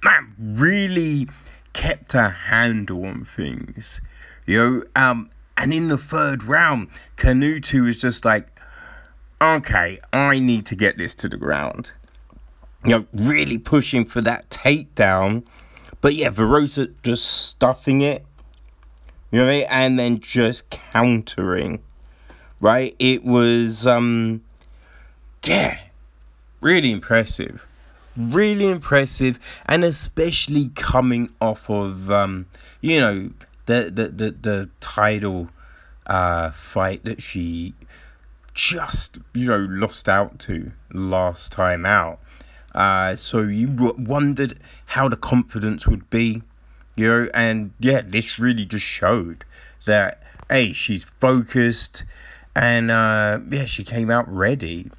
man 0.02 0.34
really 0.38 1.28
kept 1.72 2.12
her 2.12 2.30
handle 2.30 3.04
on 3.04 3.24
things, 3.24 4.00
you 4.46 4.58
know. 4.58 4.82
Um, 4.96 5.30
and 5.56 5.72
in 5.72 5.88
the 5.88 5.98
third 5.98 6.44
round, 6.44 6.88
Canuto 7.16 7.84
was 7.84 8.00
just 8.00 8.24
like, 8.24 8.48
okay, 9.40 10.00
I 10.12 10.40
need 10.40 10.66
to 10.66 10.76
get 10.76 10.98
this 10.98 11.14
to 11.16 11.28
the 11.28 11.36
ground. 11.36 11.92
You 12.84 12.90
know, 12.90 13.06
really 13.12 13.58
pushing 13.58 14.04
for 14.04 14.20
that 14.22 14.48
takedown. 14.50 15.44
But 16.00 16.14
yeah, 16.14 16.30
Verzosa 16.30 16.92
just 17.02 17.24
stuffing 17.26 18.00
it. 18.00 18.24
You 19.30 19.40
know 19.40 19.46
what 19.46 19.50
I 19.50 19.58
mean? 19.58 19.66
And 19.68 19.98
then 19.98 20.20
just 20.20 20.70
countering. 20.70 21.82
Right? 22.60 22.94
It 22.98 23.24
was 23.24 23.86
um 23.86 24.42
yeah, 25.44 25.78
really 26.60 26.92
impressive. 26.92 27.64
Really 28.16 28.68
impressive. 28.68 29.38
And 29.66 29.84
especially 29.84 30.70
coming 30.74 31.30
off 31.40 31.70
of 31.70 32.10
um, 32.10 32.46
you 32.80 32.98
know, 32.98 33.30
the 33.66 33.90
the 33.92 34.08
the, 34.08 34.30
the 34.30 34.70
title 34.80 35.50
uh 36.06 36.50
fight 36.52 37.04
that 37.04 37.20
she 37.20 37.74
just 38.58 39.20
you 39.34 39.46
know 39.46 39.68
lost 39.70 40.08
out 40.08 40.40
to 40.40 40.72
last 40.92 41.52
time 41.52 41.86
out. 41.86 42.18
Uh, 42.74 43.14
so 43.14 43.42
you 43.42 43.94
wondered 43.96 44.58
how 44.86 45.08
the 45.08 45.16
confidence 45.16 45.86
would 45.86 46.10
be, 46.10 46.42
you 46.96 47.08
know, 47.08 47.28
and 47.34 47.72
yeah, 47.78 48.00
this 48.04 48.38
really 48.38 48.64
just 48.64 48.84
showed 48.84 49.44
that 49.86 50.20
hey, 50.50 50.72
she's 50.72 51.04
focused, 51.04 52.04
and 52.56 52.90
uh, 52.90 53.38
yeah, 53.48 53.64
she 53.64 53.84
came 53.84 54.10
out 54.10 54.28
ready. 54.28 54.90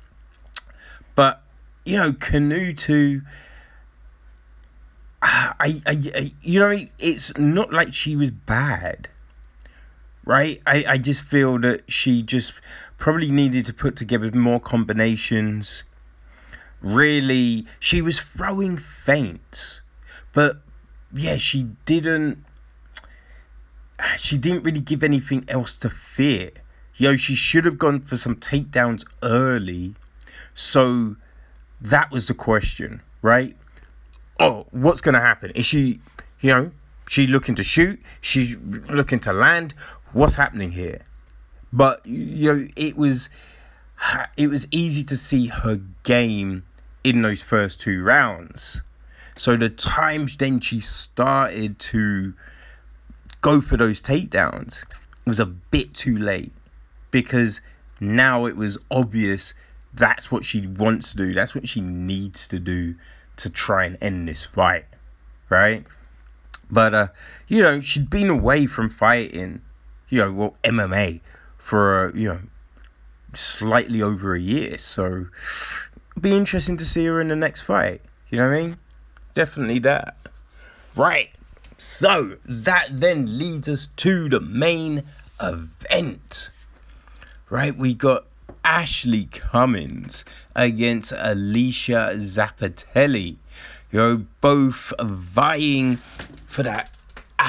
But 1.16 1.42
you 1.86 1.98
know, 1.98 2.12
Canuto. 2.14 3.22
I, 5.22 5.82
I, 5.86 5.98
I, 6.16 6.32
you 6.42 6.62
know, 6.62 6.78
it's 6.98 7.38
not 7.38 7.74
like 7.74 7.94
she 7.94 8.16
was 8.16 8.32
bad, 8.32 9.10
right? 10.24 10.62
I, 10.66 10.86
I 10.88 10.98
just 10.98 11.26
feel 11.26 11.60
that 11.60 11.92
she 11.92 12.22
just 12.22 12.54
probably 13.00 13.32
needed 13.32 13.66
to 13.66 13.74
put 13.74 13.96
together 13.96 14.30
more 14.38 14.60
combinations. 14.60 15.84
Really, 16.82 17.66
she 17.80 18.02
was 18.02 18.20
throwing 18.20 18.78
feints, 18.78 19.82
but 20.34 20.58
yeah, 21.14 21.38
she 21.38 21.64
didn't. 21.86 22.46
She 24.18 24.38
didn't 24.38 24.64
really 24.64 24.80
give 24.80 25.04
anything 25.04 25.44
else 25.50 25.76
to 25.78 25.90
fear. 25.90 26.52
You 26.96 27.10
know, 27.10 27.16
she 27.18 27.36
should 27.36 27.66
have 27.66 27.78
gone 27.78 28.00
for 28.00 28.16
some 28.16 28.36
takedowns 28.36 29.06
early. 29.24 29.96
So 30.54 31.18
that 31.82 32.12
was 32.12 32.28
the 32.28 32.34
question, 32.34 33.02
right? 33.22 33.58
Oh, 34.40 34.68
what's 34.72 35.02
going 35.02 35.16
to 35.16 35.22
happen? 35.22 35.52
Is 35.52 35.66
she, 35.66 36.00
you 36.40 36.54
know, 36.54 36.72
she 37.10 37.28
looking 37.28 37.56
to 37.56 37.64
shoot? 37.64 38.00
She 38.22 38.56
looking 38.88 39.20
to 39.20 39.34
land? 39.34 39.74
What's 40.14 40.36
happening 40.36 40.72
here? 40.72 41.02
But 41.72 42.06
you 42.06 42.54
know, 42.54 42.68
it 42.76 42.98
was 42.98 43.30
it 44.38 44.48
was 44.48 44.68
easy 44.72 45.04
to 45.04 45.18
see 45.18 45.48
her 45.48 45.80
game 46.04 46.64
in 47.04 47.22
those 47.22 47.42
first 47.42 47.82
two 47.82 48.04
rounds. 48.04 48.82
So 49.36 49.56
the 49.56 49.70
times 49.70 50.36
then 50.38 50.60
she 50.60 50.80
started 50.80 51.80
to 51.80 52.34
go 53.42 53.62
for 53.62 53.78
those 53.78 54.02
takedowns 54.02 54.86
was 55.26 55.40
a 55.40 55.46
bit 55.46 55.94
too 55.94 56.18
late 56.18 56.52
because 57.12 57.62
now 58.00 58.46
it 58.46 58.56
was 58.56 58.78
obvious 58.92 59.54
that's 59.94 60.32
what 60.32 60.44
she 60.44 60.68
wants 60.68 61.12
to 61.12 61.18
do. 61.18 61.34
That's 61.34 61.56
what 61.56 61.68
she 61.68 61.82
needs 61.82 62.48
to 62.50 62.60
do 62.60 62.96
to 63.38 63.50
try 63.50 63.86
and 63.86 63.98
end 64.02 64.28
this 64.28 64.46
fight, 64.46 64.86
right? 65.50 65.86
But 66.70 66.94
uh, 66.94 67.08
you 67.48 67.64
know, 67.64 67.80
she'd 67.80 68.10
been 68.10 68.30
away 68.30 68.66
from 68.66 68.90
fighting, 68.90 69.62
you 70.10 70.20
know, 70.20 70.32
well, 70.32 70.58
MMA 70.64 71.22
for 71.60 72.08
uh, 72.08 72.18
you 72.18 72.30
know 72.30 72.40
slightly 73.34 74.02
over 74.02 74.34
a 74.34 74.40
year. 74.40 74.78
So 74.80 75.28
be 76.20 76.36
interesting 76.36 76.78
to 76.78 76.86
see 76.86 77.06
her 77.06 77.22
in 77.22 77.28
the 77.28 77.36
next 77.36 77.62
fight. 77.62 78.02
You 78.30 78.40
know 78.40 78.48
what 78.48 78.58
I 78.58 78.62
mean? 78.62 78.78
Definitely 79.36 79.80
that. 79.80 80.18
Right. 80.96 81.30
So 81.78 82.38
that 82.46 82.88
then 82.92 83.38
leads 83.38 83.70
us 83.70 83.88
to 83.98 84.28
the 84.28 84.42
main 84.42 85.04
event. 85.42 86.52
Right, 87.50 87.76
we 87.76 87.94
got 87.94 88.26
Ashley 88.64 89.26
Cummins 89.26 90.26
against 90.56 91.14
Alesha 91.14 92.14
Zappitella. 92.16 93.38
You 93.92 94.00
know, 94.00 94.26
both 94.42 94.94
vying 95.00 95.98
for 96.46 96.64
that 96.64 96.92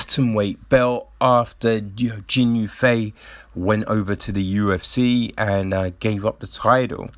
atomweight 0.00 0.58
belt 0.68 1.08
after 1.20 1.76
you 1.96 2.08
know, 2.08 2.20
Jinh 2.26 2.56
Yu 2.56 2.68
Frey 2.68 3.12
went 3.54 3.84
over 3.84 4.14
to 4.14 4.32
the 4.32 4.56
UFC 4.56 5.32
and 5.36 5.74
uh, 5.74 5.90
gave 6.00 6.24
up 6.24 6.40
the 6.40 6.46
title. 6.46 7.10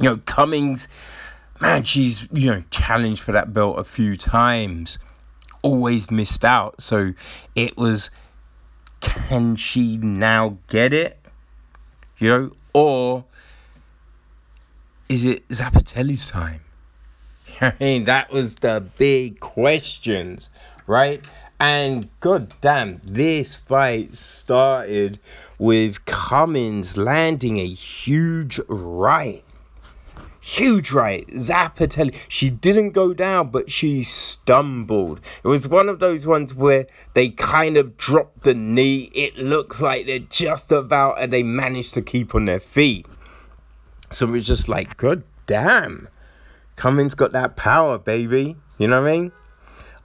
You 0.00 0.10
know, 0.10 0.16
Cummins, 0.26 0.88
man, 1.60 1.84
she's 1.84 2.28
you 2.32 2.50
know 2.50 2.64
challenged 2.70 3.22
for 3.22 3.32
that 3.32 3.54
belt 3.54 3.78
a 3.78 3.84
few 3.84 4.16
times, 4.16 4.98
always 5.62 6.10
missed 6.10 6.44
out. 6.44 6.80
So 6.80 7.14
it 7.54 7.76
was, 7.76 8.10
can 9.00 9.56
she 9.56 9.96
now 9.96 10.58
get 10.68 10.92
it? 10.92 11.18
You 12.18 12.28
know, 12.28 12.52
or 12.74 13.24
is 15.08 15.24
it 15.24 15.46
Zappitella's 15.48 16.28
time? 16.28 16.62
I 17.60 17.74
mean, 17.78 18.04
that 18.04 18.32
was 18.32 18.56
the 18.56 18.84
big 18.98 19.40
questions, 19.40 20.50
right? 20.86 21.24
And 21.60 22.08
god 22.20 22.54
damn, 22.62 23.02
this 23.04 23.54
fight 23.54 24.14
started 24.14 25.20
with 25.58 26.06
Cummins 26.06 26.96
landing 26.96 27.58
a 27.58 27.66
huge 27.66 28.58
right. 28.66 29.44
Huge 30.40 30.90
right. 30.90 31.26
Zappitella. 31.28 32.16
She 32.28 32.48
didn't 32.48 32.92
go 32.92 33.12
down, 33.12 33.50
but 33.50 33.70
she 33.70 34.04
stumbled. 34.04 35.20
It 35.44 35.48
was 35.48 35.68
one 35.68 35.90
of 35.90 36.00
those 36.00 36.26
ones 36.26 36.54
where 36.54 36.86
they 37.12 37.28
kind 37.28 37.76
of 37.76 37.98
dropped 37.98 38.44
the 38.44 38.54
knee. 38.54 39.10
It 39.12 39.36
looks 39.36 39.82
like 39.82 40.06
they're 40.06 40.18
just 40.18 40.72
about 40.72 41.20
and 41.20 41.30
they 41.30 41.42
managed 41.42 41.92
to 41.92 42.00
keep 42.00 42.34
on 42.34 42.46
their 42.46 42.58
feet. 42.58 43.04
So 44.08 44.26
it 44.26 44.30
was 44.30 44.46
just 44.46 44.66
like, 44.66 44.96
god 44.96 45.24
damn. 45.44 46.08
Cummins 46.76 47.14
got 47.14 47.32
that 47.32 47.56
power, 47.56 47.98
baby. 47.98 48.56
You 48.78 48.88
know 48.88 49.02
what 49.02 49.10
I 49.10 49.18
mean? 49.18 49.32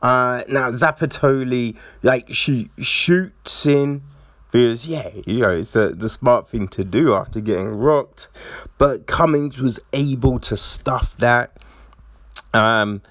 Uh, 0.05 0.43
now 0.47 0.69
Zappitella, 0.69 1.75
like 2.03 2.31
she 2.31 2.69
shoots 2.77 3.65
in 3.65 4.03
because 4.51 4.85
yeah, 4.85 5.09
you 5.25 5.39
know 5.39 5.49
it's 5.49 5.75
a, 5.75 5.95
the 5.95 6.09
smart 6.09 6.47
thing 6.47 6.67
to 6.67 6.83
do 6.83 7.15
after 7.15 7.41
getting 7.41 7.69
rocked, 7.69 8.27
but 8.77 9.07
Cummins 9.07 9.59
was 9.59 9.79
able 9.93 10.37
to 10.41 10.55
stuff 10.55 11.17
that. 11.17 11.57
Um, 12.53 13.01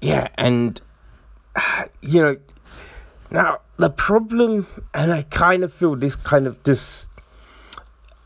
yeah, 0.00 0.28
and 0.38 0.80
you 2.00 2.22
know 2.22 2.36
now 3.30 3.58
the 3.76 3.90
problem, 3.90 4.66
and 4.94 5.12
I 5.12 5.24
kind 5.24 5.62
of 5.62 5.74
feel 5.74 5.94
this 5.94 6.16
kind 6.16 6.46
of 6.46 6.62
this. 6.62 7.10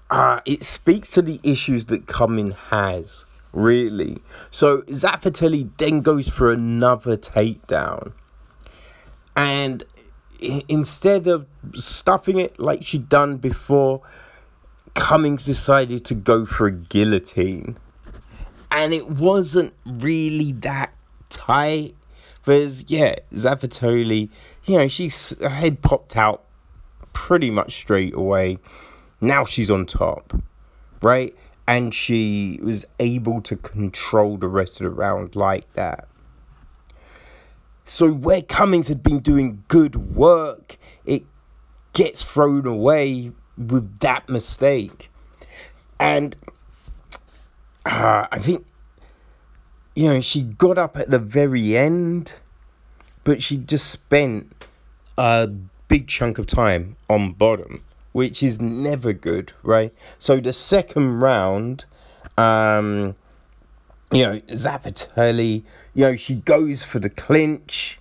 Uh, 0.09 0.40
it 0.45 0.62
speaks 0.62 1.11
to 1.11 1.23
the 1.23 1.40
issues 1.42 1.87
that 1.87 2.07
Cummins 2.07 2.55
has 2.71 3.25
really. 3.53 4.19
So 4.51 4.83
Zappitella 4.83 5.69
then 5.79 6.01
goes 6.01 6.29
for 6.29 6.53
another 6.53 7.17
takedown. 7.17 8.12
And 9.37 9.85
instead 10.69 11.27
of 11.27 11.47
stuffing 11.75 12.38
it 12.38 12.59
like 12.59 12.83
she'd 12.83 13.09
done 13.09 13.37
before, 13.37 14.03
Cummins 14.95 15.45
decided 15.45 16.05
to 16.07 16.15
go 16.15 16.45
for 16.45 16.67
a 16.67 16.73
guillotine. 16.73 17.79
And 18.71 18.93
it 18.93 19.09
wasn't 19.09 19.75
really 19.87 20.53
that 20.53 20.93
tight. 21.31 21.95
But 22.45 22.91
yeah, 22.91 23.17
Zappitella, 23.33 24.29
you 24.65 24.79
know, 24.79 24.88
she's 24.88 25.38
her 25.41 25.49
head 25.49 25.83
popped 25.83 26.17
out 26.17 26.45
pretty 27.12 27.51
much 27.51 27.75
straight 27.75 28.15
away. 28.15 28.59
Now 29.21 29.45
she's 29.45 29.71
on 29.71 29.87
top, 29.87 30.33
right? 31.03 31.35
And 31.66 31.94
she 31.94 32.59
was 32.62 32.85
able 32.98 33.40
to 33.42 33.57
control 33.57 34.37
the 34.37 34.48
rest 34.48 34.81
of 34.81 34.85
the 34.85 34.90
round 34.90 35.37
like 35.37 35.72
that. 35.75 36.09
So 37.85 38.11
where 38.12 38.42
Cummins 38.42 38.88
had 38.88 39.03
been 39.03 39.20
doing 39.20 39.64
good 39.68 40.14
work, 40.14 40.77
it 41.05 41.25
gets 41.92 42.25
thrown 42.25 42.66
away 42.66 43.33
with 43.57 43.98
that 44.01 44.29
mistake. 44.29 45.11
And 46.01 46.37
uh, 47.87 48.27
I 48.31 48.38
think, 48.38 48.66
you 49.94 50.09
know, 50.09 50.20
she 50.20 50.42
got 50.42 50.79
up 50.79 50.96
at 50.96 51.11
the 51.11 51.18
very 51.18 51.77
end, 51.77 52.40
but 53.25 53.42
she 53.42 53.57
just 53.57 53.90
spent 53.90 54.64
a 55.18 55.48
big 55.88 56.09
chunk 56.09 56.38
of 56.38 56.46
time 56.46 56.96
on 57.11 57.33
bottom, 57.33 57.85
which 58.12 58.42
is 58.42 58.61
never 58.61 59.12
good, 59.12 59.53
right? 59.62 59.92
So 60.18 60.38
the 60.38 60.53
second 60.53 61.20
round, 61.20 61.87
um, 62.38 63.16
you 64.12 64.25
know, 64.25 64.40
Zappitella, 64.51 65.62
you 65.94 66.05
know, 66.05 66.16
she 66.16 66.37
goes 66.37 66.85
for 66.85 66.98
the 66.98 67.11
clinch. 67.11 67.98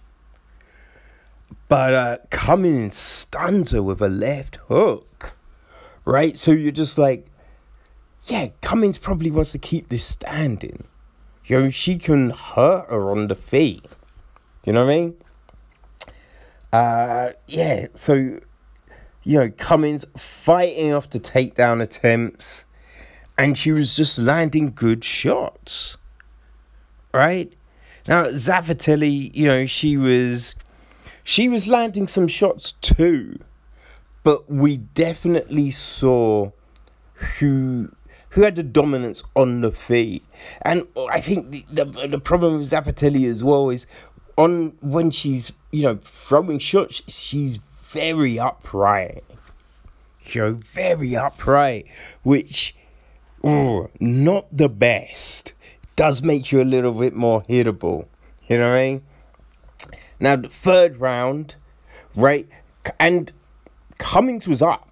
But 1.67 1.93
uh, 1.93 2.17
Cummins 2.30 2.95
stuns 2.97 3.71
her 3.71 3.82
with 3.82 4.02
a 4.02 4.10
left 4.10 4.58
hook, 4.67 5.34
right? 6.04 6.36
So 6.36 6.52
you're 6.52 6.74
just 6.74 6.97
like, 6.97 7.28
yeah, 8.24 8.50
Cummins 8.62 8.97
probably 8.97 9.32
wants 9.32 9.54
to 9.54 9.58
keep 9.58 9.88
this 9.88 10.04
standing. 10.04 10.84
You 11.45 11.62
know, 11.62 11.69
she 11.69 11.97
can 11.97 12.32
hurt 12.32 12.89
her 12.89 13.10
on 13.10 13.28
the 13.28 13.36
feet. 13.36 13.86
You 14.65 14.74
know 14.74 14.86
what 14.86 14.91
I 14.91 14.95
mean? 14.95 15.15
Uh, 16.74 17.30
yeah, 17.47 17.88
so, 17.93 18.39
you 19.23 19.39
know, 19.39 19.49
Cummins 19.49 20.05
fighting 20.17 20.93
off 20.93 21.10
the 21.10 21.19
takedown 21.19 21.81
attempts, 21.81 22.65
and 23.38 23.57
she 23.57 23.71
was 23.71 23.95
just 23.95 24.17
landing 24.17 24.71
good 24.73 25.03
shots 25.03 25.97
right? 27.13 27.51
Now 28.07 28.25
Zappitella, 28.25 29.34
you 29.34 29.47
know, 29.47 29.65
she 29.65 29.97
was 29.97 30.55
she 31.23 31.49
was 31.49 31.67
landing 31.67 32.07
some 32.07 32.27
shots 32.27 32.73
too, 32.81 33.39
but 34.23 34.49
we 34.51 34.77
definitely 34.77 35.71
saw 35.71 36.51
who 37.39 37.89
who 38.29 38.43
had 38.43 38.55
the 38.55 38.63
dominance 38.63 39.23
on 39.36 39.62
the 39.62 39.71
feet. 39.71 40.23
And 40.63 40.88
I 41.10 41.19
think 41.19 41.51
the 41.51 41.65
the, 41.71 42.07
the 42.07 42.19
problem 42.19 42.57
with 42.57 42.71
Zappitella 42.71 43.29
as 43.29 43.43
well 43.43 43.69
is 43.69 43.86
on 44.38 44.75
when 44.81 45.12
she's 45.12 45.51
you 45.71 45.84
know 45.84 45.99
throwing 46.03 46.60
shots, 46.60 47.01
she's 47.07 47.60
very 47.91 48.39
upright. 48.39 49.23
You're 50.23 50.51
very 50.51 51.15
upright, 51.15 51.88
which 52.23 52.75
oh, 53.43 53.89
not 53.99 54.45
the 54.56 54.69
best 54.69 55.54
does 55.95 56.21
make 56.21 56.51
you 56.51 56.62
a 56.62 56.63
little 56.63 56.93
bit 56.93 57.13
more 57.13 57.43
hittable. 57.43 58.08
You 58.47 58.58
know 58.58 58.69
what 58.69 58.77
I 58.77 58.89
mean? 58.89 59.01
Now, 60.19 60.36
the 60.36 60.49
third 60.49 60.97
round, 60.97 61.56
right? 62.15 62.47
And 62.99 63.32
Cummins 63.97 64.47
was 64.47 64.62
up. 64.62 64.88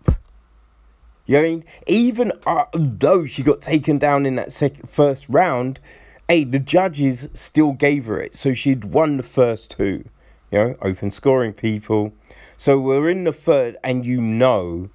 You 1.26 1.36
know 1.36 1.42
what 1.42 1.46
I 1.46 1.50
mean? 1.50 1.64
Even 1.88 2.32
uh, 2.48 2.66
though 2.74 3.26
she 3.26 3.44
got 3.44 3.62
taken 3.62 3.98
down 3.98 4.26
in 4.26 4.36
that 4.36 4.52
second, 4.52 4.90
first 4.90 5.30
round, 5.30 5.80
hey, 6.28 6.44
the 6.44 6.60
judges 6.60 7.30
still 7.34 7.74
gave 7.74 8.06
her 8.06 8.20
it. 8.20 8.34
So 8.34 8.54
she'd 8.54 8.86
won 8.86 9.18
the 9.18 9.24
first 9.24 9.72
two. 9.72 10.06
You 10.52 10.58
know, 10.58 10.76
open 10.82 11.12
scoring 11.12 11.54
people. 11.54 12.14
So 12.58 12.80
we're 12.80 13.10
in 13.10 13.24
the 13.24 13.32
third, 13.32 13.78
and 13.84 14.06
you 14.06 14.22
know, 14.22 14.90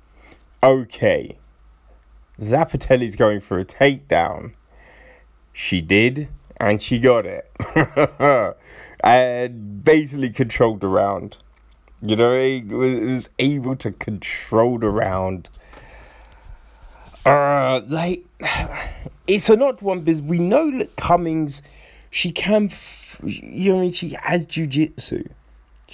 okay, 0.62 1.38
Zappitella's 2.38 3.16
going 3.16 3.40
for 3.40 3.58
a 3.58 3.64
takedown. 3.64 4.54
She 5.52 5.80
did, 5.80 6.28
and 6.56 6.82
she 6.82 6.98
got 6.98 7.26
it. 7.26 7.50
and 9.04 9.84
basically 9.84 10.30
controlled 10.30 10.80
the 10.80 10.88
round. 10.88 11.36
You 12.02 12.16
know, 12.16 12.32
it 12.32 12.66
was, 12.66 13.28
able 13.38 13.76
to 13.76 13.92
control 13.92 14.78
the 14.78 14.88
round. 14.88 15.48
Uh, 17.24 17.80
like, 17.86 18.24
it's 19.26 19.48
an 19.48 19.62
odd 19.62 19.80
one 19.80 20.00
because 20.00 20.20
we 20.20 20.38
know 20.38 20.70
that 20.78 20.96
Cummins, 20.96 21.62
she 22.10 22.32
can, 22.32 22.70
you 23.22 23.72
know, 23.72 23.90
she 23.90 24.16
has 24.20 24.44
jujitsu. 24.44 25.30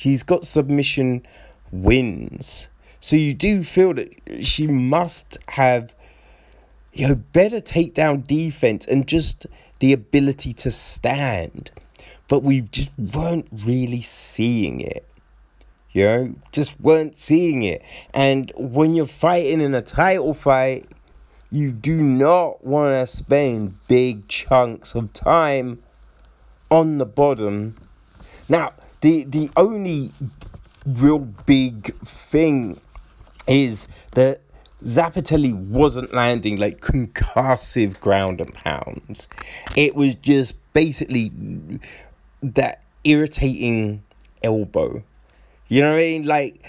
She's 0.01 0.23
got 0.23 0.47
submission 0.47 1.27
wins. 1.71 2.71
So 3.01 3.17
you 3.17 3.35
do 3.35 3.63
feel 3.63 3.93
that 3.93 4.11
she 4.41 4.67
must 4.67 5.37
have 5.49 5.95
you 6.95 7.07
know, 7.07 7.17
better 7.17 7.61
takedown 7.61 8.27
defense 8.27 8.87
and 8.87 9.07
just 9.07 9.47
the 9.81 9.93
ability 9.93 10.55
to 10.55 10.71
stand. 10.71 11.71
But 12.29 12.43
we 12.43 12.63
just 12.63 12.93
weren't 13.15 13.49
really 13.53 14.01
seeing 14.01 14.81
it. 14.81 15.07
You 15.93 16.05
know, 16.05 16.35
just 16.51 16.81
weren't 16.81 17.15
seeing 17.15 17.63
it. 17.63 17.83
And 18.15 18.51
when 18.57 18.95
you're 18.95 19.07
fighting 19.07 19.61
in 19.61 19.75
a 19.75 19.83
title 19.83 20.33
fight, 20.33 20.87
you 21.51 21.73
do 21.73 21.97
not 21.97 22.65
want 22.65 22.95
to 22.95 23.07
spend 23.07 23.87
big 23.87 24.29
chunks 24.29 24.95
of 24.95 25.13
time 25.13 25.83
on 26.71 26.97
the 26.97 27.05
bottom. 27.05 27.77
Now, 28.49 28.73
the 29.01 29.25
the 29.25 29.51
only 29.57 30.11
real 30.87 31.19
big 31.19 31.95
thing 32.01 32.81
is 33.47 33.89
that 34.13 34.41
Zappitella 34.83 35.55
wasn't 35.55 36.15
landing 36.15 36.57
like 36.57 36.81
concussive 36.81 38.01
ground 38.01 38.41
and 38.41 38.53
pounds. 38.55 39.29
It 39.77 39.95
was 39.95 40.15
just 40.17 40.57
basically 40.73 41.31
that 42.43 42.83
irritating 43.05 44.03
elbow. 44.43 45.03
You 45.69 45.83
know 45.83 45.91
what 45.91 46.01
I 46.01 46.03
mean? 46.03 46.27
Like, 46.27 46.67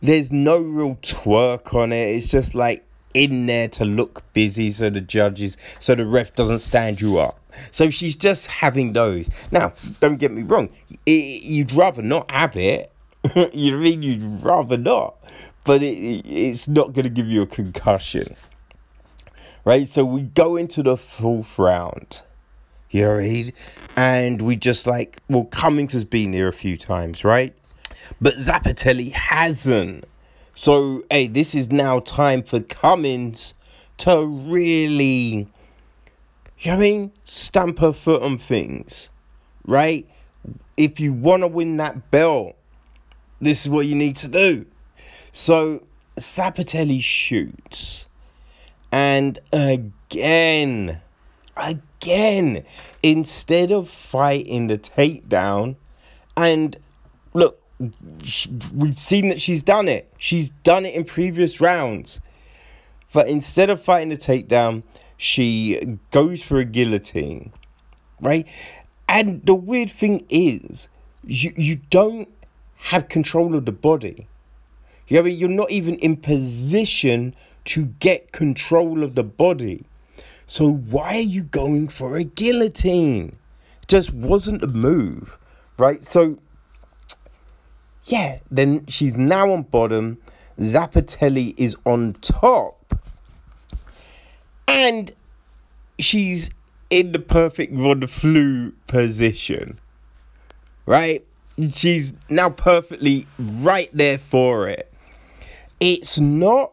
there's 0.00 0.32
no 0.32 0.58
real 0.58 0.96
twerk 0.96 1.74
on 1.74 1.92
it. 1.92 2.16
It's 2.16 2.28
just 2.28 2.54
like 2.54 2.84
in 3.14 3.46
there 3.46 3.68
to 3.68 3.84
look 3.84 4.22
busy 4.32 4.70
so 4.70 4.90
the 4.90 5.00
judges, 5.00 5.56
so 5.78 5.94
the 5.94 6.06
ref 6.06 6.34
doesn't 6.34 6.58
stand 6.58 7.00
you 7.00 7.18
up. 7.18 7.38
So 7.70 7.90
she's 7.90 8.16
just 8.16 8.46
having 8.46 8.92
those. 8.92 9.30
Now, 9.50 9.72
don't 10.00 10.16
get 10.16 10.30
me 10.30 10.42
wrong, 10.42 10.70
it, 11.06 11.42
you'd 11.42 11.72
rather 11.72 12.02
not 12.02 12.30
have 12.30 12.56
it. 12.56 12.90
you 13.52 13.76
I 13.76 13.78
mean? 13.78 14.02
You'd 14.02 14.42
rather 14.42 14.76
not 14.76 15.16
but 15.64 15.82
it, 15.82 16.22
it's 16.26 16.68
not 16.68 16.92
going 16.92 17.04
to 17.04 17.10
give 17.10 17.26
you 17.26 17.42
a 17.42 17.46
concussion. 17.46 18.36
Right? 19.64 19.86
So 19.86 20.04
we 20.04 20.22
go 20.22 20.56
into 20.56 20.82
the 20.82 20.96
fourth 20.96 21.58
round. 21.58 22.22
You 22.90 23.02
know 23.02 23.14
right? 23.14 23.52
And 23.96 24.42
we 24.42 24.56
just 24.56 24.86
like, 24.86 25.18
well, 25.28 25.44
Cummins 25.44 25.92
has 25.92 26.04
been 26.04 26.32
here 26.32 26.48
a 26.48 26.52
few 26.52 26.76
times, 26.76 27.24
right? 27.24 27.54
But 28.20 28.34
Zappitella 28.34 29.12
hasn't. 29.12 30.04
So, 30.54 31.02
hey, 31.10 31.28
this 31.28 31.54
is 31.54 31.70
now 31.70 32.00
time 32.00 32.42
for 32.42 32.60
Cummins 32.60 33.54
to 33.98 34.26
really, 34.26 35.48
you 36.62 36.70
know 36.70 36.78
I 36.78 36.80
mean, 36.80 37.12
stamp 37.24 37.80
her 37.80 37.92
foot 37.92 38.22
on 38.22 38.38
things, 38.38 39.10
right? 39.66 40.08
If 40.76 41.00
you 41.00 41.12
want 41.12 41.42
to 41.42 41.48
win 41.48 41.76
that 41.78 42.10
belt, 42.10 42.56
this 43.40 43.62
is 43.62 43.68
what 43.68 43.86
you 43.86 43.96
need 43.96 44.16
to 44.18 44.28
do. 44.28 44.66
So 45.32 45.84
Zappitella 46.16 47.02
shoots, 47.02 48.06
and 48.92 49.38
again, 49.52 51.00
again, 51.56 52.64
instead 53.02 53.72
of 53.72 53.88
fighting 53.88 54.68
the 54.68 54.78
takedown, 54.78 55.76
and 56.36 56.76
look, 57.34 57.60
we've 58.72 58.98
seen 58.98 59.28
that 59.28 59.40
she's 59.40 59.62
done 59.64 59.88
it. 59.88 60.12
She's 60.16 60.50
done 60.50 60.86
it 60.86 60.94
in 60.94 61.04
previous 61.04 61.60
rounds. 61.60 62.20
But 63.12 63.28
instead 63.28 63.68
of 63.68 63.82
fighting 63.82 64.08
the 64.08 64.16
takedown, 64.16 64.84
she 65.22 65.98
goes 66.10 66.42
for 66.42 66.58
a 66.58 66.64
guillotine, 66.64 67.52
right? 68.20 68.44
And 69.08 69.46
the 69.46 69.54
weird 69.54 69.88
thing 69.88 70.26
is, 70.28 70.88
you, 71.24 71.52
you 71.54 71.76
don't 71.90 72.28
have 72.76 73.06
control 73.06 73.54
of 73.54 73.64
the 73.64 73.70
body. 73.70 74.26
Yeah, 75.06 75.22
but 75.22 75.30
you're 75.32 75.48
not 75.48 75.70
even 75.70 75.94
in 75.96 76.16
position 76.16 77.36
to 77.66 77.84
get 78.00 78.32
control 78.32 79.04
of 79.04 79.14
the 79.14 79.22
body. 79.22 79.84
So 80.48 80.68
why 80.68 81.14
are 81.18 81.20
you 81.20 81.44
going 81.44 81.86
for 81.86 82.16
a 82.16 82.24
guillotine? 82.24 83.36
Just 83.86 84.12
wasn't 84.12 84.64
a 84.64 84.66
move, 84.66 85.38
right? 85.78 86.04
So 86.04 86.38
yeah, 88.06 88.40
then 88.50 88.86
she's 88.86 89.16
now 89.16 89.52
on 89.52 89.62
bottom. 89.62 90.18
Zappitella 90.58 91.54
is 91.56 91.76
on 91.86 92.14
top. 92.14 92.81
And 94.66 95.12
she's 95.98 96.50
in 96.90 97.12
the 97.12 97.18
perfect 97.18 97.74
Von 97.74 98.06
Flue 98.06 98.72
position. 98.86 99.78
Right? 100.86 101.24
She's 101.74 102.14
now 102.28 102.50
perfectly 102.50 103.26
right 103.38 103.90
there 103.92 104.18
for 104.18 104.68
it. 104.68 104.92
It's 105.80 106.18
not. 106.18 106.72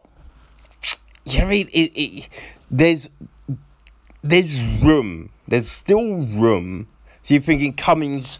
You 1.24 1.40
know 1.40 1.46
I 1.46 1.48
mean? 1.48 1.68
It, 1.72 1.92
it, 1.94 2.28
there's 2.70 3.08
there's 4.22 4.54
room. 4.54 5.30
There's 5.48 5.70
still 5.70 6.26
room. 6.26 6.88
So 7.22 7.34
you're 7.34 7.42
thinking 7.42 7.74
Cummins, 7.74 8.38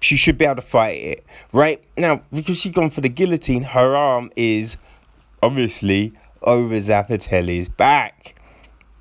she 0.00 0.16
should 0.16 0.38
be 0.38 0.44
able 0.44 0.56
to 0.56 0.62
fight 0.62 1.02
it, 1.02 1.26
right? 1.52 1.82
Now, 1.96 2.22
because 2.32 2.58
she's 2.58 2.72
gone 2.72 2.90
for 2.90 3.00
the 3.00 3.08
guillotine, 3.08 3.62
her 3.62 3.96
arm 3.96 4.30
is 4.36 4.76
obviously 5.42 6.12
over 6.42 6.74
Zappitella's 6.80 7.68
back. 7.68 8.35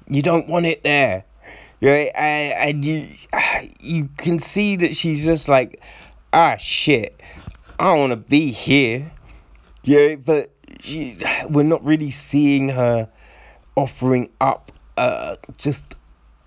You 0.08 0.22
don't 0.22 0.47
want 0.47 0.66
it 0.66 0.84
there. 0.84 1.26
Right? 1.82 2.12
And, 2.16 2.86
you 2.86 3.08
you 3.80 4.10
can 4.18 4.39
see 4.39 4.76
that 4.78 4.95
she's 4.95 5.24
just 5.24 5.47
like, 5.47 5.82
ah 6.34 6.58
shit, 6.58 7.20
I 7.80 7.86
don't 7.86 7.99
wanna 7.99 8.18
be 8.18 8.51
here. 8.51 9.12
Yeah, 9.84 10.16
but 10.16 10.51
she, 10.82 11.18
we're 11.49 11.64
not 11.64 11.84
really 11.84 12.12
seeing 12.12 12.70
her 12.70 13.10
offering 13.76 14.30
up 14.39 14.72
uh, 14.97 15.36
just 15.58 15.95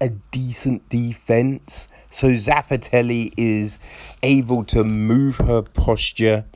a 0.01 0.11
decent 0.31 0.89
defense. 0.89 1.89
So 2.11 2.29
Zappitella 2.29 3.33
is 3.37 3.79
able 4.23 4.65
to 4.67 4.85
move 4.85 5.37
her 5.37 5.63
posture, 5.63 6.47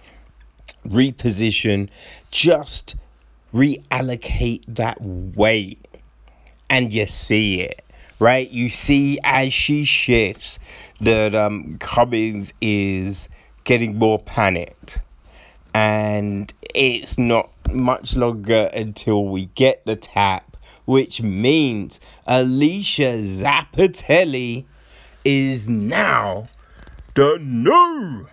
reposition, 0.86 1.88
just 2.30 2.96
reallocate 3.53 4.64
that 4.66 4.98
weight. 5.00 5.81
And 6.72 6.90
you 6.90 7.06
see 7.06 7.60
it, 7.60 7.84
right? 8.18 8.50
You 8.50 8.70
see 8.70 9.18
as 9.22 9.52
she 9.52 9.84
shifts 9.84 10.58
that 11.02 11.34
um, 11.34 11.76
Cummins 11.80 12.54
is 12.62 13.28
getting 13.64 13.98
more 13.98 14.18
panicked. 14.18 15.00
And 15.74 16.50
it's 16.74 17.18
not 17.18 17.50
much 17.70 18.16
longer 18.16 18.70
until 18.72 19.26
we 19.26 19.46
get 19.54 19.84
the 19.84 19.96
tap, 19.96 20.56
which 20.86 21.20
means 21.20 22.00
Alesha 22.26 23.20
Zappitella 23.20 24.64
is 25.26 25.68
now 25.68 26.46
the 27.12 27.36
new 27.38 28.28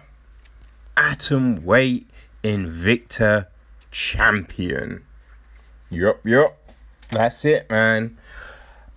atom 0.96 1.66
weight 1.66 2.10
Invicta 2.46 3.48
champion. 3.92 5.04
Yup, 5.90 6.26
yup. 6.26 6.59
That's 7.12 7.44
it, 7.46 7.70
man. 7.70 8.18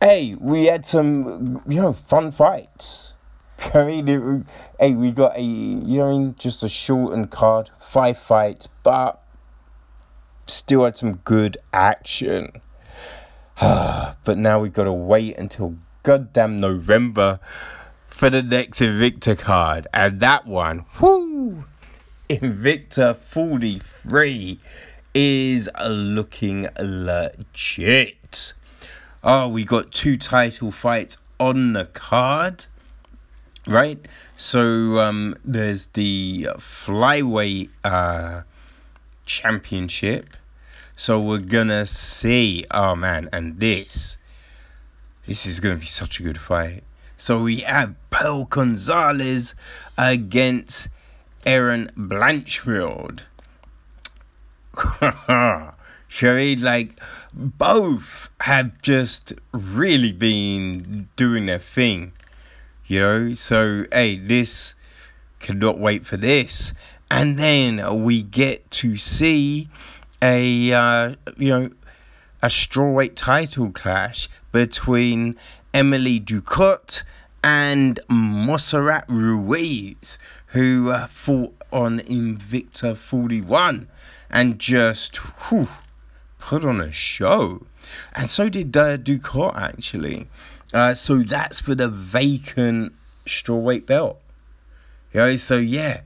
Hey, 0.00 0.34
we 0.38 0.66
had 0.66 0.84
some, 0.84 1.62
you 1.66 1.80
know, 1.80 1.92
fun 1.92 2.30
fights. 2.30 3.14
I 3.74 3.84
mean, 3.84 4.46
hey, 4.78 4.94
we 4.94 5.12
got 5.12 5.36
a, 5.36 5.42
you 5.42 5.98
know, 5.98 6.08
I 6.08 6.12
mean, 6.12 6.34
just 6.38 6.62
a 6.62 6.68
shortened 6.68 7.30
card, 7.30 7.70
five 7.78 8.18
fights, 8.18 8.68
but 8.82 9.22
still 10.46 10.84
had 10.84 10.96
some 10.96 11.16
good 11.18 11.56
action. 11.72 12.60
but 13.60 14.36
now 14.36 14.60
we 14.60 14.68
got 14.68 14.84
to 14.84 14.92
wait 14.92 15.36
until 15.36 15.76
goddamn 16.02 16.60
November 16.60 17.40
for 18.08 18.28
the 18.28 18.42
next 18.42 18.80
Invicta 18.80 19.38
card. 19.38 19.86
And 19.94 20.20
that 20.20 20.46
one, 20.46 20.84
whoo, 21.00 21.64
Invicta 22.28 23.16
43 23.16 24.60
is 25.14 25.68
looking 25.88 26.68
legit. 26.78 28.54
Oh, 29.22 29.48
we 29.48 29.64
got 29.64 29.92
two 29.92 30.16
title 30.16 30.72
fights 30.72 31.16
on 31.38 31.74
the 31.74 31.84
card, 31.86 32.66
right? 33.66 33.98
So 34.36 34.98
um, 34.98 35.36
there's 35.44 35.86
the 35.86 36.48
flyweight 36.56 37.70
uh, 37.84 38.42
championship. 39.26 40.36
So 40.96 41.20
we're 41.20 41.38
gonna 41.38 41.86
see. 41.86 42.64
Oh 42.70 42.94
man, 42.94 43.28
and 43.32 43.58
this, 43.60 44.18
this 45.26 45.46
is 45.46 45.60
gonna 45.60 45.76
be 45.76 45.86
such 45.86 46.20
a 46.20 46.22
good 46.22 46.38
fight. 46.38 46.84
So 47.16 47.42
we 47.42 47.58
have 47.58 47.94
Pearl 48.10 48.44
Gonzalez 48.44 49.54
against 49.96 50.88
Erin 51.46 51.90
Blanchfield. 51.96 53.22
Sherry, 56.08 56.56
like 56.56 56.98
both 57.32 58.28
have 58.40 58.80
just 58.82 59.32
really 59.52 60.12
been 60.12 61.08
doing 61.16 61.46
their 61.46 61.58
thing, 61.58 62.12
you 62.86 63.00
know. 63.00 63.32
So 63.32 63.86
hey, 63.92 64.16
this 64.16 64.74
cannot 65.40 65.78
wait 65.78 66.06
for 66.06 66.16
this, 66.16 66.74
and 67.10 67.38
then 67.38 68.04
we 68.04 68.22
get 68.22 68.70
to 68.72 68.96
see 68.96 69.68
a 70.20 70.72
uh, 70.72 71.14
you 71.36 71.48
know 71.48 71.70
a 72.42 72.48
strawweight 72.48 73.14
title 73.14 73.70
clash 73.70 74.28
between 74.52 75.36
Emily 75.72 76.20
Ducote 76.20 77.04
and 77.42 77.98
Montserrat 78.08 79.04
Ruiz, 79.08 80.18
who 80.48 80.90
uh, 80.90 81.06
fought 81.06 81.54
on 81.72 82.00
Invicta 82.00 82.96
41 82.96 83.88
and 84.32 84.58
just 84.58 85.16
whew, 85.16 85.68
put 86.38 86.64
on 86.64 86.80
a 86.80 86.90
show. 86.90 87.66
And 88.14 88.30
so 88.30 88.48
did 88.48 88.76
uh, 88.76 88.96
Ducote, 88.96 89.56
actually. 89.56 90.28
Uh, 90.72 90.94
so 90.94 91.18
that's 91.18 91.60
for 91.60 91.74
the 91.74 91.88
vacant 91.88 92.94
strawweight 93.26 93.86
belt. 93.86 94.20
Know, 95.12 95.36
so 95.36 95.58
yeah. 95.58 96.00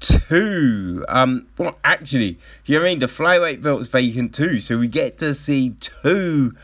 Two. 0.00 1.04
Um, 1.08 1.46
well, 1.56 1.78
actually, 1.82 2.38
you 2.66 2.74
know 2.74 2.80
what 2.80 2.86
I 2.86 2.90
mean? 2.90 2.98
The 2.98 3.06
flyweight 3.06 3.62
belt's 3.62 3.88
vacant 3.88 4.34
too. 4.34 4.58
So 4.60 4.78
we 4.78 4.88
get 4.88 5.16
to 5.18 5.34
see 5.34 5.70
two 5.80 6.54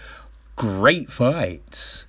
great 0.56 1.11
fights. 1.11 2.06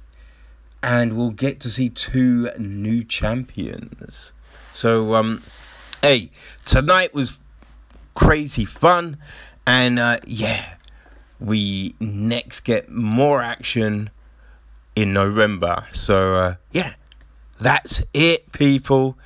And 0.83 1.13
we'll 1.15 1.29
get 1.29 1.59
to 1.61 1.69
see 1.69 1.89
two 1.89 2.49
new 2.57 3.03
champions. 3.03 4.33
So, 4.73 5.13
um, 5.13 5.43
hey, 6.01 6.31
tonight 6.65 7.13
was 7.13 7.39
crazy 8.13 8.65
fun. 8.65 9.17
And 9.65 9.99
uh, 9.99 10.19
yeah, 10.25 10.75
we 11.39 11.95
next 11.99 12.61
get 12.61 12.89
more 12.89 13.41
action 13.41 14.09
in 14.95 15.13
November. 15.13 15.87
So 15.91 16.35
uh, 16.35 16.55
yeah, 16.71 16.93
that's 17.59 18.03
it, 18.13 18.51
people. 18.51 19.17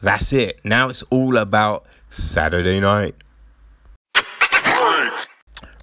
That's 0.00 0.32
it. 0.32 0.60
Now 0.64 0.88
it's 0.88 1.02
all 1.04 1.36
about 1.36 1.86
Saturday 2.10 2.80
night. 2.80 3.14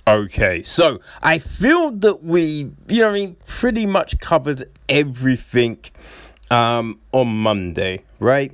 Okay, 0.08 0.64
so 0.64 0.99
I 1.22 1.38
feel 1.38 1.91
that 1.91 2.24
we, 2.24 2.72
you 2.88 3.02
know, 3.02 3.10
I 3.10 3.14
mean, 3.14 3.38
pretty 3.45 3.86
much 3.86 4.20
covered 4.20 4.66
everything 4.89 5.78
um, 6.49 6.99
on 7.12 7.28
Monday, 7.28 8.04
right? 8.20 8.52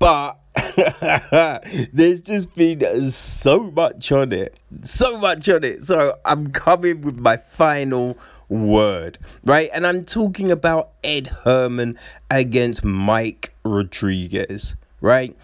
But 0.00 0.38
There's 1.92 2.20
just 2.20 2.54
been 2.54 3.10
so 3.10 3.70
much 3.70 4.10
on 4.12 4.32
it. 4.32 4.56
So 4.82 5.18
much 5.18 5.48
on 5.48 5.64
it. 5.64 5.82
So 5.82 6.18
I'm 6.24 6.48
coming 6.48 7.02
with 7.02 7.18
my 7.18 7.36
final 7.36 8.16
word, 8.48 9.18
right? 9.44 9.68
And 9.74 9.86
I'm 9.86 10.04
talking 10.04 10.50
about 10.50 10.92
Ed 11.04 11.28
Herman 11.44 11.98
against 12.30 12.84
Mike 12.84 13.54
Rodriguez, 13.64 14.76
right? 15.00 15.36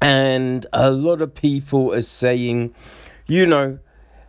And 0.00 0.66
a 0.72 0.90
lot 0.90 1.22
of 1.22 1.34
people 1.34 1.92
are 1.94 2.02
saying, 2.02 2.74
you 3.26 3.46
know, 3.46 3.78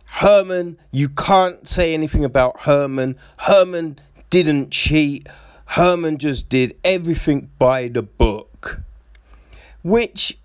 Herman, 0.04 0.78
you 0.90 1.08
can't 1.08 1.66
say 1.66 1.94
anything 1.94 2.24
about 2.24 2.60
Herman. 2.60 3.16
Herman 3.38 3.98
didn't 4.30 4.70
cheat. 4.70 5.26
Herman 5.66 6.18
just 6.18 6.48
did 6.48 6.76
everything 6.84 7.50
by 7.58 7.88
the 7.88 8.02
book 8.02 8.82
which 9.82 10.38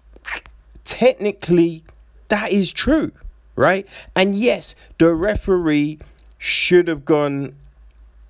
technically 0.83 1.83
that 2.29 2.51
is 2.51 2.71
true, 2.71 3.11
right? 3.55 3.87
And 4.15 4.35
yes, 4.35 4.75
the 4.97 5.13
referee 5.13 5.99
should 6.37 6.87
have 6.87 7.05
gone, 7.05 7.55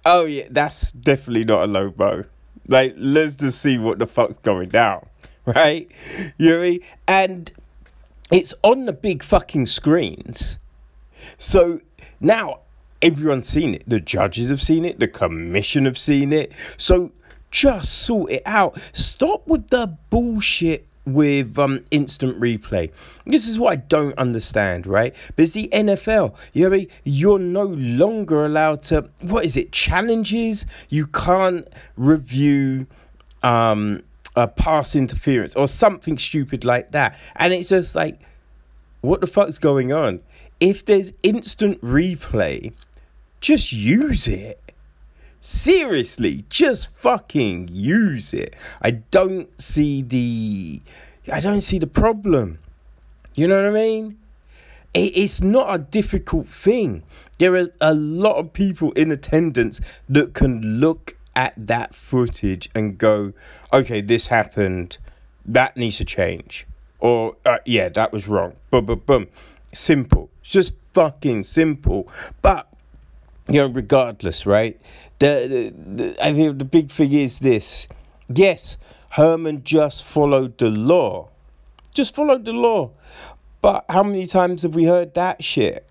oh 0.05 0.25
yeah, 0.25 0.47
that's 0.49 0.91
definitely 0.91 1.45
not 1.45 1.63
a 1.63 1.67
low 1.67 1.89
blow. 1.89 2.25
Like, 2.67 2.95
let's 2.97 3.35
just 3.35 3.61
see 3.61 3.77
what 3.77 3.99
the 3.99 4.07
fuck's 4.07 4.37
going 4.39 4.69
down, 4.69 5.05
right? 5.45 5.89
You 6.37 6.49
know 6.49 6.59
I 6.59 6.63
mean? 6.63 6.79
And 7.07 7.51
it's 8.31 8.53
on 8.63 8.85
the 8.85 8.93
big 8.93 9.23
fucking 9.23 9.67
screens. 9.67 10.59
So 11.37 11.81
now 12.19 12.59
everyone's 13.01 13.47
seen 13.47 13.73
it. 13.73 13.83
The 13.87 13.99
judges 13.99 14.49
have 14.49 14.61
seen 14.61 14.83
it. 14.83 14.99
The 14.99 15.07
commission 15.07 15.85
have 15.85 15.97
seen 15.97 16.33
it. 16.33 16.51
So 16.77 17.11
just 17.51 17.93
sort 17.93 18.31
it 18.31 18.43
out. 18.45 18.77
Stop 18.91 19.47
with 19.47 19.69
the 19.69 19.97
bullshit 20.09 20.86
with 21.07 21.57
um, 21.57 21.83
instant 21.89 22.39
replay. 22.39 22.91
This 23.25 23.47
is 23.47 23.57
what 23.57 23.73
I 23.73 23.75
don't 23.77 24.17
understand, 24.17 24.85
right? 24.85 25.15
But 25.35 25.43
it's 25.43 25.53
the 25.53 25.69
NFL. 25.71 26.35
You 26.53 26.69
know, 26.69 26.75
I 26.75 26.79
mean? 26.79 26.87
you're 27.05 27.39
no 27.39 27.63
longer 27.63 28.45
allowed 28.45 28.83
to. 28.83 29.09
What 29.21 29.45
is 29.45 29.55
it? 29.55 29.71
Challenges. 29.71 30.65
You 30.89 31.07
can't 31.07 31.67
review 31.95 32.87
um, 33.41 34.03
a 34.35 34.47
pass 34.47 34.95
interference 34.95 35.55
or 35.55 35.67
something 35.67 36.17
stupid 36.17 36.65
like 36.65 36.91
that. 36.91 37.17
And 37.37 37.53
it's 37.53 37.69
just 37.69 37.95
like, 37.95 38.19
what 39.01 39.21
the 39.21 39.27
fuck's 39.27 39.57
going 39.57 39.93
on? 39.93 40.19
If 40.59 40.85
there's 40.85 41.13
instant 41.23 41.81
replay, 41.81 42.73
just 43.39 43.71
use 43.71 44.27
it. 44.27 44.59
Seriously, 45.49 46.43
just 46.49 46.93
fucking 46.97 47.69
use 47.71 48.33
it. 48.33 48.53
I 48.81 48.91
don't 48.91 49.47
see 49.61 50.01
the 50.01 50.81
I 51.31 51.39
don't 51.39 51.61
see 51.61 51.79
the 51.79 51.87
problem. 51.87 52.59
You 53.33 53.47
know 53.47 53.55
what 53.55 53.67
I 53.67 53.69
mean? 53.69 54.17
it's 54.93 55.39
not 55.39 55.73
a 55.73 55.77
difficult 55.77 56.49
thing. 56.49 57.03
There 57.37 57.55
are 57.55 57.69
a 57.79 57.93
lot 57.93 58.35
of 58.35 58.51
people 58.51 58.91
in 58.91 59.09
attendance 59.09 59.79
that 60.09 60.33
can 60.33 60.81
look 60.81 61.15
at 61.33 61.53
that 61.55 61.95
footage 61.95 62.69
and 62.75 62.97
go, 62.97 63.31
okay, 63.71 64.01
this 64.01 64.27
happened. 64.27 64.97
That 65.45 65.77
needs 65.77 65.95
to 65.99 66.03
change. 66.03 66.67
Or, 66.99 67.37
uh, 67.45 67.59
yeah, 67.65 67.87
that 67.87 68.11
was 68.11 68.27
wrong. 68.27 68.57
Boom, 68.69 68.85
boom, 68.85 69.01
boom. 69.05 69.27
Simple. 69.71 70.29
It's 70.41 70.51
just 70.51 70.73
fucking 70.93 71.43
simple. 71.43 72.09
But 72.41 72.67
you 73.49 73.61
know, 73.61 73.67
regardless, 73.67 74.45
right? 74.45 74.79
The, 75.19 75.73
the, 75.75 76.17
I 76.23 76.33
think 76.33 76.59
the 76.59 76.65
big 76.65 76.91
thing 76.91 77.11
is 77.13 77.39
this. 77.39 77.87
Yes, 78.33 78.77
Herman 79.11 79.63
just 79.63 80.03
followed 80.03 80.57
the 80.57 80.69
law. 80.69 81.29
Just 81.93 82.15
followed 82.15 82.45
the 82.45 82.53
law. 82.53 82.91
But 83.61 83.85
how 83.89 84.03
many 84.03 84.27
times 84.27 84.61
have 84.61 84.75
we 84.75 84.85
heard 84.85 85.13
that 85.15 85.43
shit? 85.43 85.87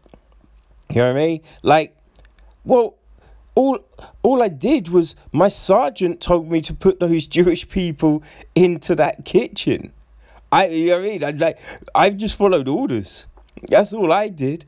You 0.90 1.02
know 1.02 1.12
what 1.12 1.20
I 1.20 1.26
mean? 1.26 1.42
Like, 1.62 1.96
well, 2.64 2.94
all 3.56 3.78
all 4.22 4.42
I 4.42 4.48
did 4.48 4.88
was 4.88 5.16
my 5.32 5.48
sergeant 5.48 6.20
told 6.20 6.48
me 6.48 6.60
to 6.60 6.74
put 6.74 7.00
those 7.00 7.26
Jewish 7.36 7.68
people 7.68 8.22
into 8.54 8.94
that 8.94 9.24
kitchen. 9.24 9.92
I 10.52 10.68
you 10.68 10.90
know 10.90 10.98
what 10.98 11.06
I 11.06 11.08
mean? 11.08 11.24
I 11.24 11.30
like 11.30 11.58
I've 11.94 12.16
just 12.16 12.36
followed 12.36 12.68
orders. 12.68 13.26
That's 13.68 13.92
all 13.92 14.12
I 14.12 14.28
did. 14.28 14.66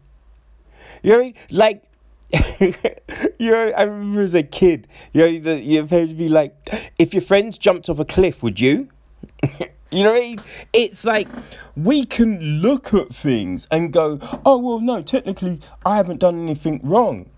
You 1.02 1.10
know 1.10 1.16
what 1.18 1.22
I 1.22 1.26
mean? 1.26 1.34
Like 1.50 1.84
you 2.60 3.50
know, 3.50 3.72
I 3.76 3.84
remember 3.84 4.20
as 4.20 4.34
a 4.34 4.42
kid, 4.42 4.86
you 5.12 5.22
know, 5.22 5.38
the, 5.38 5.60
your 5.60 5.86
parents 5.86 6.12
be 6.12 6.28
like, 6.28 6.54
if 6.98 7.14
your 7.14 7.22
friends 7.22 7.56
jumped 7.56 7.88
off 7.88 7.98
a 7.98 8.04
cliff, 8.04 8.42
would 8.42 8.60
you? 8.60 8.88
you 9.90 10.04
know 10.04 10.12
what 10.12 10.18
I 10.18 10.20
mean? 10.20 10.38
It's 10.74 11.04
like 11.04 11.28
we 11.74 12.04
can 12.04 12.60
look 12.60 12.92
at 12.92 13.14
things 13.14 13.66
and 13.70 13.92
go, 13.92 14.18
oh, 14.44 14.58
well, 14.58 14.80
no, 14.80 15.00
technically, 15.00 15.60
I 15.86 15.96
haven't 15.96 16.20
done 16.20 16.38
anything 16.38 16.80
wrong. 16.82 17.30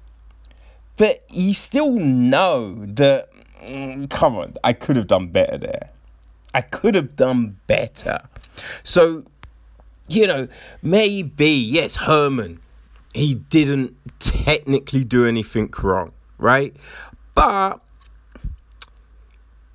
But 0.96 1.24
you 1.30 1.54
still 1.54 1.92
know 1.92 2.84
that, 2.86 3.28
mm, 3.62 4.10
come 4.10 4.36
on, 4.36 4.56
I 4.64 4.72
could 4.72 4.96
have 4.96 5.06
done 5.06 5.28
better 5.28 5.56
there. 5.56 5.90
I 6.52 6.62
could 6.62 6.96
have 6.96 7.14
done 7.14 7.58
better. 7.68 8.18
So, 8.82 9.24
you 10.08 10.26
know, 10.26 10.48
maybe, 10.82 11.48
yes, 11.48 11.94
Herman 11.94 12.60
he 13.14 13.34
didn't 13.34 13.96
technically 14.18 15.04
do 15.04 15.26
anything 15.26 15.72
wrong, 15.82 16.12
right? 16.38 16.74
But 17.34 17.80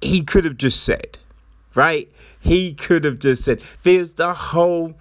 he 0.02 0.24
could 0.24 0.46
have 0.46 0.58
just 0.58 0.84
said, 0.84 1.18
right? 1.74 2.12
He 2.40 2.74
could 2.74 3.04
have 3.04 3.20
just 3.20 3.44
said, 3.44 3.64
there's 3.84 4.14
the 4.14 4.34
whole, 4.34 4.94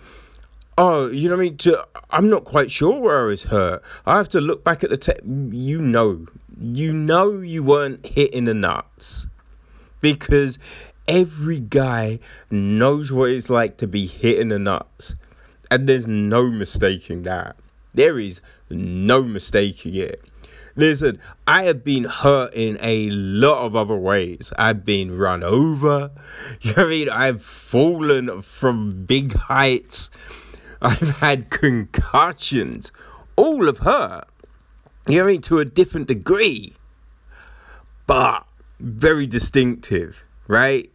oh, 0.78 1.08
you 1.08 1.28
know 1.28 1.36
what 1.36 1.42
I 1.42 1.44
mean? 1.46 1.56
To 1.58 1.86
I'm 2.10 2.28
not 2.28 2.44
quite 2.44 2.70
sure 2.70 2.98
where 2.98 3.20
I 3.20 3.26
was 3.26 3.44
hurt. 3.44 3.82
I 4.06 4.16
have 4.16 4.28
to 4.30 4.40
look 4.40 4.64
back 4.64 4.84
at 4.84 4.90
the 4.90 4.96
tape. 4.96 5.20
You 5.24 5.80
know, 5.80 6.26
you 6.60 6.92
know 6.92 7.40
you 7.40 7.62
weren't 7.62 8.06
hitting 8.06 8.44
the 8.44 8.54
nuts 8.54 9.26
because 10.00 10.58
every 11.08 11.60
guy 11.60 12.18
knows 12.50 13.12
what 13.12 13.30
it's 13.30 13.50
like 13.50 13.76
to 13.78 13.86
be 13.86 14.06
hitting 14.06 14.48
the 14.48 14.58
nuts. 14.58 15.14
And 15.70 15.88
there's 15.88 16.06
no 16.06 16.50
mistaking 16.50 17.22
that. 17.24 17.56
There 17.94 18.18
is 18.18 18.40
no 18.70 19.22
mistaking 19.22 19.94
it. 19.94 20.22
Listen, 20.76 21.20
I 21.46 21.62
have 21.64 21.84
been 21.84 22.04
hurt 22.04 22.52
in 22.52 22.78
a 22.80 23.08
lot 23.10 23.64
of 23.64 23.76
other 23.76 23.94
ways. 23.94 24.52
I've 24.58 24.84
been 24.84 25.16
run 25.16 25.44
over. 25.44 26.10
You 26.62 26.74
know 26.74 26.86
I 26.86 26.88
mean? 26.88 27.10
I've 27.10 27.42
fallen 27.42 28.42
from 28.42 29.04
big 29.04 29.34
heights. 29.34 30.10
I've 30.82 31.18
had 31.18 31.50
concussions. 31.50 32.90
All 33.36 33.68
of 33.68 33.78
her. 33.78 34.24
You 35.06 35.18
know 35.18 35.24
I 35.24 35.32
mean? 35.32 35.42
To 35.42 35.60
a 35.60 35.64
different 35.64 36.08
degree. 36.08 36.74
But 38.06 38.44
very 38.80 39.26
distinctive, 39.26 40.22
right? 40.48 40.90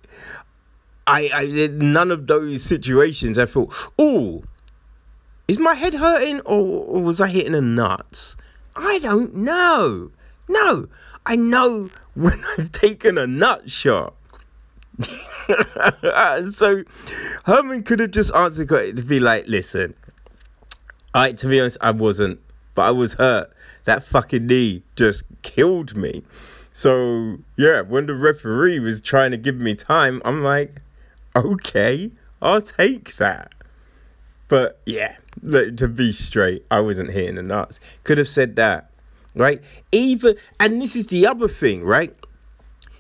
I, 1.08 1.30
I 1.34 1.68
none 1.72 2.12
of 2.12 2.28
those 2.28 2.64
situations 2.64 3.38
I 3.40 3.46
thought, 3.46 3.74
oh, 3.98 4.44
is 5.50 5.58
my 5.58 5.74
head 5.74 5.96
hurting 5.96 6.42
or, 6.42 6.86
or 6.86 7.02
was 7.02 7.20
I 7.20 7.28
hitting 7.28 7.54
the 7.54 7.62
nuts? 7.62 8.38
I 8.76 9.00
don't 9.00 9.34
know. 9.34 10.12
No, 10.48 10.88
I 11.26 11.36
know 11.36 11.90
when 12.14 12.44
I've 12.58 12.72
taken 12.72 13.18
a 13.18 13.26
nut 13.26 13.70
shot. 13.70 14.14
so 16.52 16.84
Herman 17.46 17.82
could 17.82 18.00
have 18.00 18.12
just 18.12 18.34
answered 18.36 18.72
it 18.72 18.98
to 18.98 19.04
be 19.04 19.20
like, 19.20 19.48
listen, 19.48 19.96
I 21.16 21.32
to 21.32 21.48
be 21.48 21.60
honest, 21.60 21.80
I 21.82 21.92
wasn't, 21.92 22.40
but 22.76 22.84
I 22.84 22.92
was 22.92 23.14
hurt. 23.14 23.52
That 23.86 24.04
fucking 24.04 24.46
knee 24.46 24.84
just 24.96 25.24
killed 25.42 25.98
me. 25.98 26.24
So 26.74 27.40
yeah, 27.58 27.82
when 27.82 28.06
the 28.06 28.14
referee 28.14 28.80
was 28.80 29.02
trying 29.02 29.32
to 29.32 29.38
give 29.38 29.56
me 29.56 29.74
time, 29.74 30.22
I'm 30.26 30.44
like, 30.44 30.74
okay, 31.36 32.12
I'll 32.40 32.62
take 32.62 33.16
that. 33.16 33.54
But 34.50 34.82
yeah, 34.86 35.16
to 35.44 35.88
be 35.88 36.12
straight, 36.12 36.66
I 36.70 36.82
wasn't 36.82 37.12
hitting 37.12 37.36
the 37.36 37.44
nuts. 37.44 37.80
Could 38.04 38.18
have 38.18 38.28
said 38.28 38.56
that, 38.58 38.92
right? 39.36 39.62
Even, 39.92 40.36
and 40.60 40.82
this 40.82 40.96
is 40.96 41.08
the 41.08 41.28
other 41.28 41.48
thing, 41.48 41.84
right? 41.84 42.16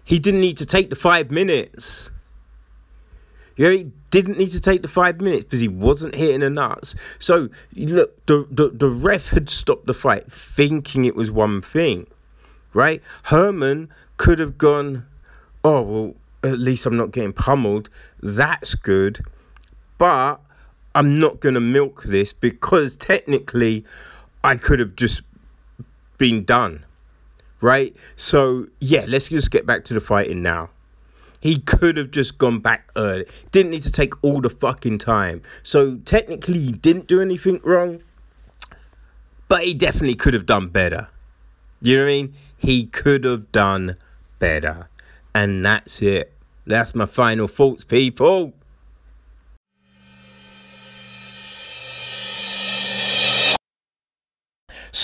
He 0.03 0.19
didn't 0.19 0.41
need 0.41 0.57
to 0.57 0.65
take 0.65 0.89
the 0.89 0.95
five 0.95 1.31
minutes. 1.31 2.11
You 3.55 3.65
know, 3.65 3.71
he 3.71 3.91
didn't 4.09 4.37
need 4.37 4.51
to 4.51 4.61
take 4.61 4.81
the 4.81 4.87
five 4.87 5.21
minutes 5.21 5.43
because 5.43 5.59
he 5.59 5.67
wasn't 5.67 6.15
hitting 6.15 6.39
the 6.39 6.49
nuts. 6.49 6.95
So 7.19 7.49
look, 7.75 8.25
the, 8.25 8.47
the 8.49 8.69
the 8.69 8.89
ref 8.89 9.29
had 9.29 9.49
stopped 9.49 9.85
the 9.85 9.93
fight, 9.93 10.31
thinking 10.31 11.05
it 11.05 11.15
was 11.15 11.29
one 11.29 11.61
thing, 11.61 12.07
right? 12.73 13.01
Herman 13.23 13.89
could 14.17 14.39
have 14.39 14.57
gone, 14.57 15.05
oh 15.63 15.81
well, 15.81 16.15
at 16.41 16.57
least 16.57 16.85
I'm 16.85 16.97
not 16.97 17.11
getting 17.11 17.33
pummeled. 17.33 17.89
That's 18.21 18.75
good, 18.75 19.19
but 19.97 20.41
I'm 20.95 21.15
not 21.15 21.39
going 21.39 21.55
to 21.55 21.61
milk 21.61 22.03
this 22.03 22.33
because 22.33 22.95
technically 22.95 23.85
I 24.43 24.55
could 24.55 24.79
have 24.79 24.95
just 24.95 25.21
been 26.17 26.43
done. 26.43 26.85
Right? 27.61 27.95
So, 28.15 28.67
yeah, 28.79 29.05
let's 29.07 29.29
just 29.29 29.51
get 29.51 29.65
back 29.65 29.83
to 29.85 29.93
the 29.93 29.99
fighting 29.99 30.41
now. 30.41 30.69
He 31.41 31.57
could 31.59 31.97
have 31.97 32.11
just 32.11 32.37
gone 32.37 32.59
back 32.59 32.89
early. 32.95 33.25
Didn't 33.51 33.71
need 33.71 33.83
to 33.83 33.91
take 33.91 34.13
all 34.23 34.41
the 34.41 34.49
fucking 34.49 34.97
time. 34.97 35.41
So, 35.63 35.97
technically, 36.05 36.59
he 36.59 36.71
didn't 36.71 37.07
do 37.07 37.21
anything 37.21 37.59
wrong, 37.63 38.01
but 39.47 39.63
he 39.65 39.73
definitely 39.73 40.15
could 40.15 40.33
have 40.33 40.45
done 40.45 40.67
better. 40.69 41.09
You 41.81 41.97
know 41.97 42.03
what 42.03 42.09
I 42.09 42.13
mean? 42.13 42.33
He 42.57 42.85
could 42.85 43.23
have 43.23 43.51
done 43.51 43.97
better. 44.37 44.89
And 45.33 45.65
that's 45.65 46.01
it. 46.01 46.33
That's 46.65 46.93
my 46.93 47.05
final 47.05 47.47
thoughts, 47.47 47.83
people. 47.83 48.53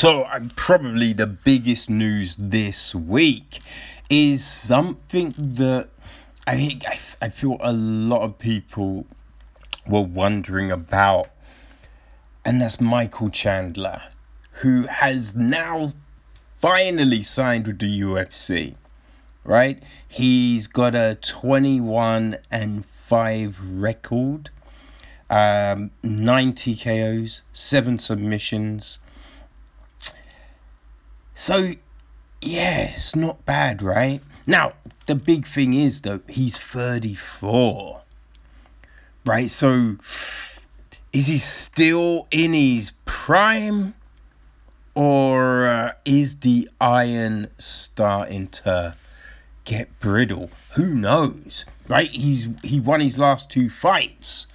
So, 0.06 0.22
uh, 0.22 0.39
probably 0.56 1.14
the 1.14 1.26
biggest 1.26 1.89
news 1.89 2.36
this 2.38 2.93
week 2.93 3.60
is 4.08 4.45
something 4.45 5.34
that 5.36 5.89
I 6.45 6.58
think 6.58 6.88
I, 6.88 6.99
I 7.24 7.30
feel 7.30 7.58
a 7.60 7.74
lot 7.74 8.22
of 8.22 8.38
people 8.38 9.08
were 9.88 10.03
wondering 10.03 10.70
about, 10.70 11.30
and 12.45 12.62
that's 12.62 12.80
Michael 12.80 13.32
Chandler, 13.32 13.99
who 14.62 14.84
has 14.84 15.36
now 15.36 15.93
finally 16.60 17.24
signed 17.24 17.66
with 17.66 17.80
the 17.80 18.01
UFC. 18.01 18.76
Right? 19.43 19.82
He's 20.08 20.68
got 20.68 20.93
a 20.93 21.18
21 21.20 22.38
and 22.51 22.86
5 22.86 23.58
record, 23.82 24.51
um, 25.32 25.89
90 26.03 26.76
KOs, 26.76 27.41
7 27.53 27.97
submissions. 27.97 28.99
So, 31.38 31.74
yeah, 32.42 32.92
it's 32.92 33.14
not 33.14 33.46
bad, 33.46 33.82
right? 33.82 34.22
Now, 34.48 34.74
the 35.06 35.16
big 35.16 35.46
thing 35.46 35.74
is, 35.74 36.02
though, 36.02 36.22
he's 36.30 36.58
34. 36.58 38.02
right? 39.26 39.50
So, 39.50 39.98
is 41.12 41.28
he 41.28 41.38
still 41.38 42.28
in 42.32 42.54
his 42.54 42.94
prime? 43.04 43.96
Or 44.96 45.66
uh, 45.66 45.92
is 46.06 46.38
the 46.38 46.70
iron 46.80 47.48
starting 47.58 48.48
to 48.48 48.96
get 49.66 50.00
brittle? 50.00 50.50
Who 50.76 50.94
knows? 50.94 51.66
Right? 51.90 52.08
He's 52.08 52.48
he 52.64 52.80
won 52.80 53.02
his 53.02 53.18
last 53.18 53.50
two 53.50 53.70
fights. 53.70 54.48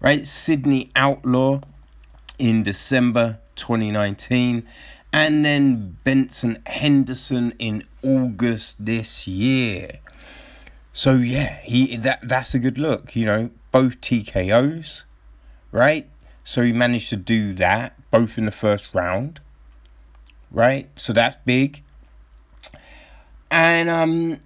Right? 0.00 0.26
Sidney 0.26 0.90
Outlaw 0.96 1.60
in 2.36 2.64
December 2.64 3.38
2019 3.54 4.66
and 5.16 5.46
then 5.46 5.96
Benson 6.04 6.62
Henderson 6.66 7.54
in 7.58 7.84
August 8.02 8.84
this 8.84 9.26
year. 9.26 10.00
So 10.92 11.14
yeah, 11.14 11.60
he 11.62 11.96
that 11.96 12.28
that's 12.28 12.52
a 12.52 12.58
good 12.58 12.76
look, 12.76 13.16
you 13.16 13.24
know, 13.24 13.48
both 13.72 14.02
TKOs, 14.02 15.04
right? 15.72 16.06
So 16.44 16.62
he 16.62 16.74
managed 16.74 17.08
to 17.08 17.16
do 17.16 17.54
that 17.54 17.98
both 18.10 18.36
in 18.36 18.44
the 18.44 18.50
first 18.52 18.92
round. 18.92 19.40
Right? 20.50 20.90
So 20.96 21.14
that's 21.14 21.36
big. 21.36 21.82
And 23.50 23.88
um 23.88 24.40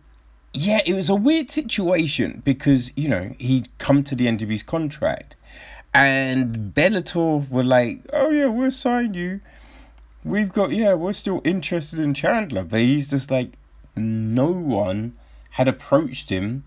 yeah, 0.53 0.83
it 0.87 0.95
was 0.95 1.09
a 1.09 1.17
weird 1.17 1.51
situation 1.51 2.43
because, 2.45 2.93
you 2.97 3.09
know, 3.09 3.35
he'd 3.41 3.69
come 3.79 4.05
to 4.05 4.15
the 4.15 4.29
end 4.29 4.41
of 4.41 4.49
his 4.49 4.63
contract 4.63 5.35
and 5.93 6.73
Bellator 6.73 7.49
were 7.51 7.65
like, 7.65 8.07
"Oh 8.13 8.31
yeah, 8.31 8.47
we'll 8.47 8.71
sign 8.71 9.15
you. 9.15 9.41
We've 10.25 10.53
got 10.53 10.71
yeah, 10.73 10.95
we're 10.95 11.13
still 11.13 11.41
interested 11.45 11.99
in 11.99 12.15
Chandler." 12.15 12.65
But 12.65 12.81
he's 12.81 13.11
just 13.11 13.31
like 13.31 13.53
no 13.97 14.51
one 14.51 15.17
had 15.51 15.69
approached 15.69 16.31
him. 16.31 16.65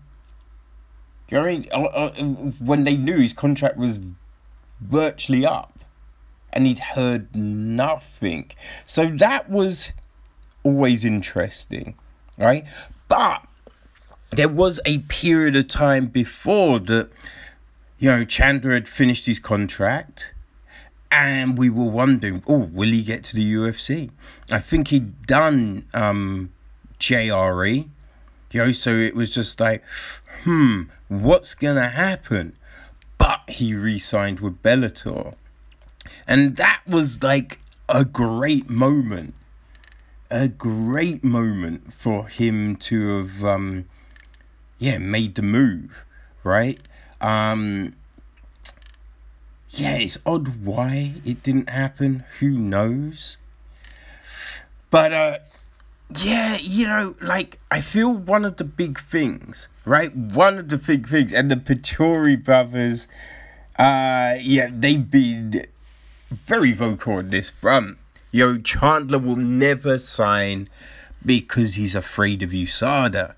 Uh, 1.32 1.38
uh, 1.38 2.12
when 2.60 2.84
they 2.84 2.96
knew 2.96 3.18
his 3.18 3.32
contract 3.32 3.76
was 3.76 3.98
virtually 4.80 5.44
up, 5.44 5.80
and 6.52 6.66
he'd 6.66 6.78
heard 6.78 7.34
nothing. 7.34 8.50
So 8.84 9.06
that 9.06 9.48
was 9.48 9.92
always 10.62 11.04
interesting, 11.04 11.94
right? 12.38 12.64
But 13.08 13.46
there 14.30 14.48
was 14.48 14.80
a 14.84 14.98
period 15.00 15.56
of 15.56 15.68
time 15.68 16.06
before 16.06 16.78
that, 16.80 17.10
you 17.98 18.10
know, 18.10 18.24
Chandler 18.24 18.74
had 18.74 18.88
finished 18.88 19.26
his 19.26 19.38
contract 19.38 20.34
and 21.14 21.56
we 21.56 21.70
were 21.70 21.84
wondering, 21.84 22.42
oh, 22.46 22.68
will 22.72 22.88
he 22.88 23.02
get 23.02 23.22
to 23.24 23.36
the 23.36 23.54
UFC? 23.54 24.10
I 24.50 24.58
think 24.58 24.88
he'd 24.88 25.26
done 25.26 25.86
um, 25.94 26.52
JRE, 26.98 27.88
you 28.50 28.64
know, 28.64 28.72
so 28.72 28.90
it 28.90 29.14
was 29.14 29.32
just 29.32 29.60
like, 29.60 29.84
hmm, 30.42 30.82
what's 31.08 31.54
gonna 31.54 31.88
happen? 31.88 32.54
But 33.16 33.48
he 33.48 33.74
re-signed 33.74 34.40
with 34.40 34.60
Bellator, 34.62 35.34
and 36.26 36.56
that 36.56 36.80
was 36.86 37.22
like 37.22 37.60
a 37.88 38.04
great 38.04 38.68
moment, 38.68 39.34
a 40.30 40.48
great 40.48 41.22
moment 41.22 41.94
for 41.94 42.26
him 42.26 42.74
to 42.76 43.18
have, 43.18 43.44
um, 43.44 43.84
yeah, 44.78 44.98
made 44.98 45.36
the 45.36 45.42
move, 45.42 46.04
right? 46.42 46.80
Um, 47.20 47.94
yeah, 49.76 49.96
it's 49.96 50.18
odd 50.24 50.64
why 50.64 51.14
it 51.24 51.42
didn't 51.42 51.68
happen. 51.68 52.24
Who 52.40 52.50
knows? 52.50 53.38
But 54.90 55.12
uh, 55.12 55.38
yeah, 56.22 56.56
you 56.60 56.86
know, 56.86 57.16
like 57.20 57.58
I 57.70 57.80
feel 57.80 58.12
one 58.12 58.44
of 58.44 58.56
the 58.56 58.64
big 58.64 59.00
things, 59.00 59.68
right? 59.84 60.14
One 60.14 60.58
of 60.58 60.68
the 60.68 60.76
big 60.76 61.08
things, 61.08 61.32
and 61.32 61.50
the 61.50 61.56
Vettori 61.56 62.42
brothers, 62.42 63.08
uh, 63.78 64.36
yeah, 64.40 64.70
they've 64.70 65.10
been 65.10 65.66
very 66.30 66.72
vocal 66.72 67.14
on 67.14 67.30
this 67.30 67.50
front. 67.50 67.98
Know, 68.32 68.58
Chandler 68.58 69.18
will 69.18 69.36
never 69.36 69.98
sign 69.98 70.68
because 71.24 71.74
he's 71.74 71.94
afraid 71.94 72.42
of 72.42 72.50
USADA. 72.50 73.34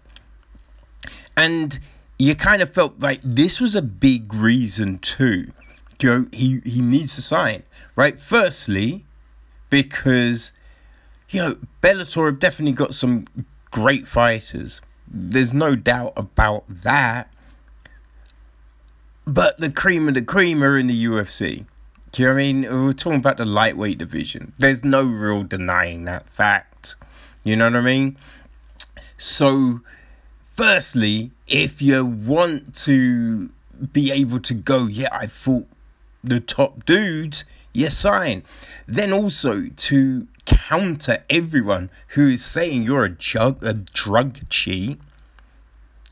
And 1.37 1.79
you 2.19 2.35
kind 2.35 2.63
of 2.63 2.71
felt 2.71 2.99
like 2.99 3.21
this 3.23 3.61
was 3.61 3.75
a 3.75 3.83
big 3.83 4.33
reason 4.33 4.99
too. 4.99 5.53
You 6.01 6.11
know, 6.11 6.27
he, 6.33 6.61
he 6.65 6.81
needs 6.81 7.15
to 7.15 7.23
sign, 7.23 7.63
right? 7.95 8.21
Firstly, 8.21 9.05
because 9.71 10.53
you 11.31 11.41
know, 11.43 11.57
Bellator 11.83 12.27
have 12.27 12.39
definitely 12.39 12.73
got 12.73 12.95
some 12.95 13.27
great 13.71 14.07
fighters. 14.07 14.81
There's 15.09 15.53
no 15.53 15.75
doubt 15.77 16.13
about 16.17 16.65
that. 16.69 17.33
But 19.27 19.59
the 19.59 19.71
cream 19.71 20.09
of 20.09 20.15
the 20.15 20.23
cream 20.23 20.63
are 20.63 20.79
in 20.79 20.87
the 20.87 21.05
UFC. 21.05 21.67
Do 22.13 22.23
you 22.23 22.29
know 22.29 22.35
what 22.35 22.41
I 22.41 22.53
mean? 22.53 22.63
We're 22.87 22.93
talking 22.93 23.19
about 23.19 23.37
the 23.39 23.45
lightweight 23.45 23.99
division. 23.99 24.53
There's 24.59 24.85
no 24.85 25.03
real 25.03 25.43
denying 25.43 26.05
that 26.05 26.29
fact. 26.31 26.95
You 27.45 27.57
know 27.57 27.67
what 27.67 27.77
I 27.77 27.81
mean? 27.81 28.17
So, 29.19 29.81
firstly, 30.53 31.33
if 31.47 31.83
you 31.83 32.05
want 32.05 32.75
to 32.77 33.51
be 33.93 34.13
able 34.13 34.41
to 34.41 34.55
go, 34.55 34.87
yeah, 34.87 35.09
I 35.13 35.27
fought 35.27 35.67
the 36.27 36.41
top 36.41 36.85
dudes, 36.85 37.45
you 37.73 37.91
sign. 37.91 38.43
Then 38.87 39.13
also 39.13 39.69
to 39.69 40.29
counter 40.45 41.25
everyone 41.29 41.91
who 42.09 42.29
is 42.29 42.45
saying 42.45 42.83
you're 42.83 43.05
a 43.05 43.11
drug 43.11 43.63
a 43.65 43.75
drug 43.75 44.49
cheat. 44.49 45.01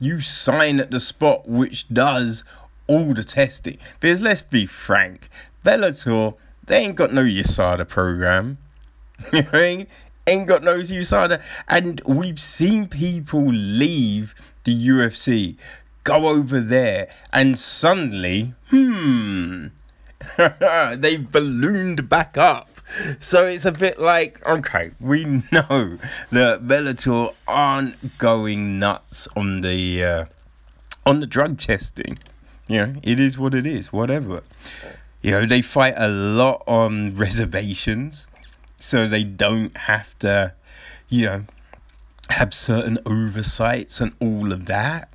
You 0.01 0.21
sign 0.21 0.81
at 0.81 0.91
the 0.91 1.01
spot 1.01 1.49
which 1.49 1.89
does 1.89 2.45
all 2.87 3.15
the 3.15 3.25
testing. 3.25 3.79
Because 4.01 4.21
let's 4.21 4.43
be 4.43 4.67
frank, 4.67 5.29
Bellator, 5.65 6.35
they 6.67 6.79
ain't 6.79 6.97
got 6.97 7.13
no 7.13 7.23
USADA 7.23 7.89
program. 7.89 8.59
you 9.33 9.43
know? 9.53 9.85
Ain't 10.27 10.47
got 10.47 10.63
no 10.63 10.79
USADA. 10.79 11.43
And 11.69 12.01
we've 12.07 12.41
seen 12.41 12.89
people 12.89 13.45
leave 13.45 14.35
the 14.65 14.89
UFC, 14.89 15.57
go 16.03 16.29
over 16.29 16.61
there, 16.61 17.09
and 17.33 17.59
suddenly, 17.59 18.55
hmm, 18.71 19.67
they've 20.97 21.31
ballooned 21.31 22.09
back 22.09 22.37
up. 22.39 22.69
So 23.19 23.45
it's 23.45 23.65
a 23.65 23.73
bit 23.73 23.99
like, 23.99 24.45
okay, 24.47 24.93
we 25.01 25.25
know 25.25 25.99
that 26.31 26.67
Bellator 26.67 27.35
aren't 27.49 28.19
going 28.19 28.79
nuts 28.79 29.27
on 29.37 29.63
the 29.63 30.05
uh, 30.05 30.25
on 31.07 31.21
the 31.21 31.27
drug 31.27 31.59
testing. 31.59 32.19
You 32.69 32.79
know, 32.79 32.95
it 33.03 33.19
is 33.21 33.39
what 33.39 33.55
it 33.55 33.67
is, 33.67 33.93
whatever. 33.93 34.43
You 35.23 35.33
know, 35.33 35.47
they 35.47 35.63
fight 35.63 35.95
a 35.97 36.09
lot 36.09 36.63
on 36.67 37.17
reservations, 37.17 38.27
so 38.77 39.09
they 39.09 39.25
don't 39.25 39.77
have 39.77 40.19
to, 40.21 40.55
you 41.09 41.25
know, 41.25 41.45
have 42.31 42.55
certain 42.55 42.99
oversights 43.07 44.01
and 44.01 44.15
all 44.21 44.53
of 44.53 44.67
that. 44.67 45.09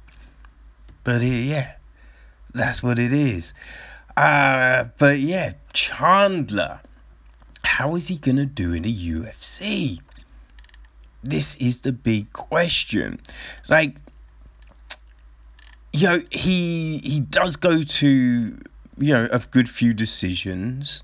But 1.04 1.22
yeah, 1.22 1.76
that's 2.54 2.84
what 2.84 3.00
it 3.00 3.14
is. 3.14 3.54
Uh, 4.20 4.90
but 4.98 5.20
yeah, 5.20 5.54
Chandler 5.74 6.82
how 7.80 7.96
is 7.96 8.08
he 8.08 8.18
going 8.18 8.38
to 8.38 8.46
do 8.46 8.74
in 8.74 8.84
the 8.84 8.94
UFC? 8.94 10.00
This 11.24 11.56
is 11.56 11.82
the 11.82 11.92
big 11.92 12.34
question. 12.34 13.20
Like, 13.68 13.96
you 15.94 16.08
know, 16.08 16.22
he 16.32 17.00
he 17.04 17.20
does 17.20 17.56
go 17.56 17.84
to 17.84 18.08
you 18.98 19.14
know 19.14 19.28
a 19.32 19.40
good 19.40 19.70
few 19.70 19.94
decisions. 19.94 21.04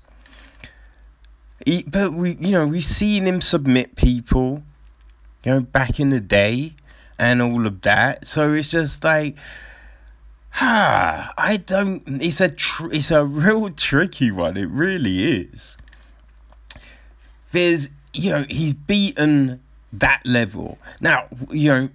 He, 1.64 1.82
but 1.82 2.12
we 2.12 2.36
you 2.36 2.52
know 2.52 2.66
we've 2.66 2.84
seen 2.84 3.26
him 3.26 3.40
submit 3.40 3.96
people, 3.96 4.62
you 5.44 5.52
know, 5.52 5.60
back 5.60 6.00
in 6.00 6.10
the 6.10 6.20
day, 6.20 6.74
and 7.18 7.40
all 7.40 7.66
of 7.66 7.82
that. 7.82 8.26
So 8.26 8.52
it's 8.52 8.70
just 8.70 9.04
like, 9.04 9.36
ah, 10.60 11.32
I 11.38 11.56
don't. 11.56 12.02
It's 12.06 12.40
a 12.40 12.48
tr- 12.48 12.92
it's 12.92 13.10
a 13.10 13.24
real 13.24 13.70
tricky 13.70 14.30
one. 14.30 14.56
It 14.56 14.68
really 14.68 15.40
is 15.40 15.76
there's 17.56 17.90
you 18.12 18.30
know 18.30 18.44
he's 18.50 18.74
beaten 18.74 19.60
that 19.92 20.20
level 20.26 20.78
now 21.00 21.26
you 21.50 21.68
know 21.70 21.88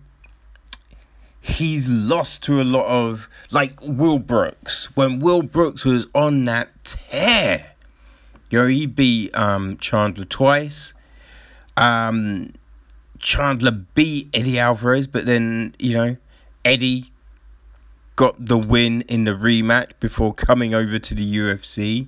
he's 1.40 1.88
lost 1.88 2.44
to 2.44 2.60
a 2.60 2.64
lot 2.64 2.86
of 2.88 3.30
like 3.52 3.74
will 3.82 4.18
brooks 4.18 4.86
when 4.96 5.20
will 5.20 5.44
brooks 5.44 5.86
was 5.86 6.08
on 6.16 6.46
that 6.46 6.70
tear 6.84 7.74
you 8.50 8.60
know 8.60 8.68
he 8.68 8.88
beat 8.88 9.36
um 9.36 9.78
chandler 9.78 10.26
twice 10.26 10.94
um 11.78 12.52
chandler 13.20 13.72
beat 13.72 14.28
eddie 14.34 14.58
alvarez 14.58 15.06
but 15.06 15.28
then 15.28 15.76
you 15.78 15.96
know 15.96 16.18
eddie 16.66 17.11
got 18.22 18.46
the 18.46 18.58
win 18.58 19.02
in 19.16 19.24
the 19.24 19.32
rematch 19.32 19.92
before 20.00 20.34
coming 20.34 20.74
over 20.74 20.98
to 21.00 21.14
the 21.16 21.38
ufc 21.38 22.08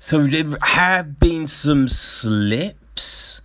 so 0.00 0.28
there 0.28 0.56
have 0.62 1.18
been 1.18 1.48
some 1.48 1.88
slips, 1.88 3.42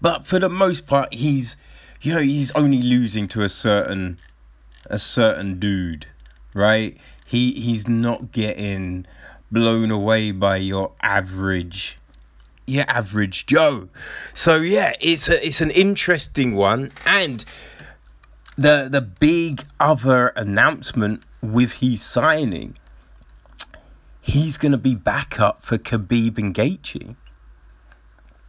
but 0.00 0.26
for 0.26 0.40
the 0.40 0.48
most 0.48 0.88
part, 0.88 1.14
he's 1.14 1.56
you 2.00 2.12
know 2.14 2.20
he's 2.20 2.50
only 2.52 2.82
losing 2.82 3.28
to 3.28 3.42
a 3.42 3.48
certain 3.48 4.18
a 4.86 4.98
certain 4.98 5.60
dude, 5.60 6.06
right? 6.54 6.98
He 7.24 7.52
he's 7.52 7.86
not 7.86 8.32
getting 8.32 9.06
blown 9.52 9.92
away 9.92 10.32
by 10.32 10.56
your 10.56 10.92
average 11.02 12.00
your 12.66 12.84
average 12.88 13.46
Joe. 13.46 13.88
So 14.34 14.56
yeah, 14.56 14.94
it's 15.00 15.28
a 15.28 15.46
it's 15.46 15.60
an 15.60 15.70
interesting 15.70 16.56
one 16.56 16.90
and 17.06 17.44
the 18.58 18.88
the 18.90 19.00
big 19.00 19.64
other 19.80 20.28
announcement 20.28 21.22
with 21.40 21.74
his 21.74 22.02
signing 22.02 22.76
he's 24.28 24.58
going 24.58 24.72
to 24.72 24.78
be 24.78 24.94
backup 24.94 25.62
for 25.62 25.78
Khabib 25.78 26.38
and 26.38 26.54
Gaethje. 26.54 27.16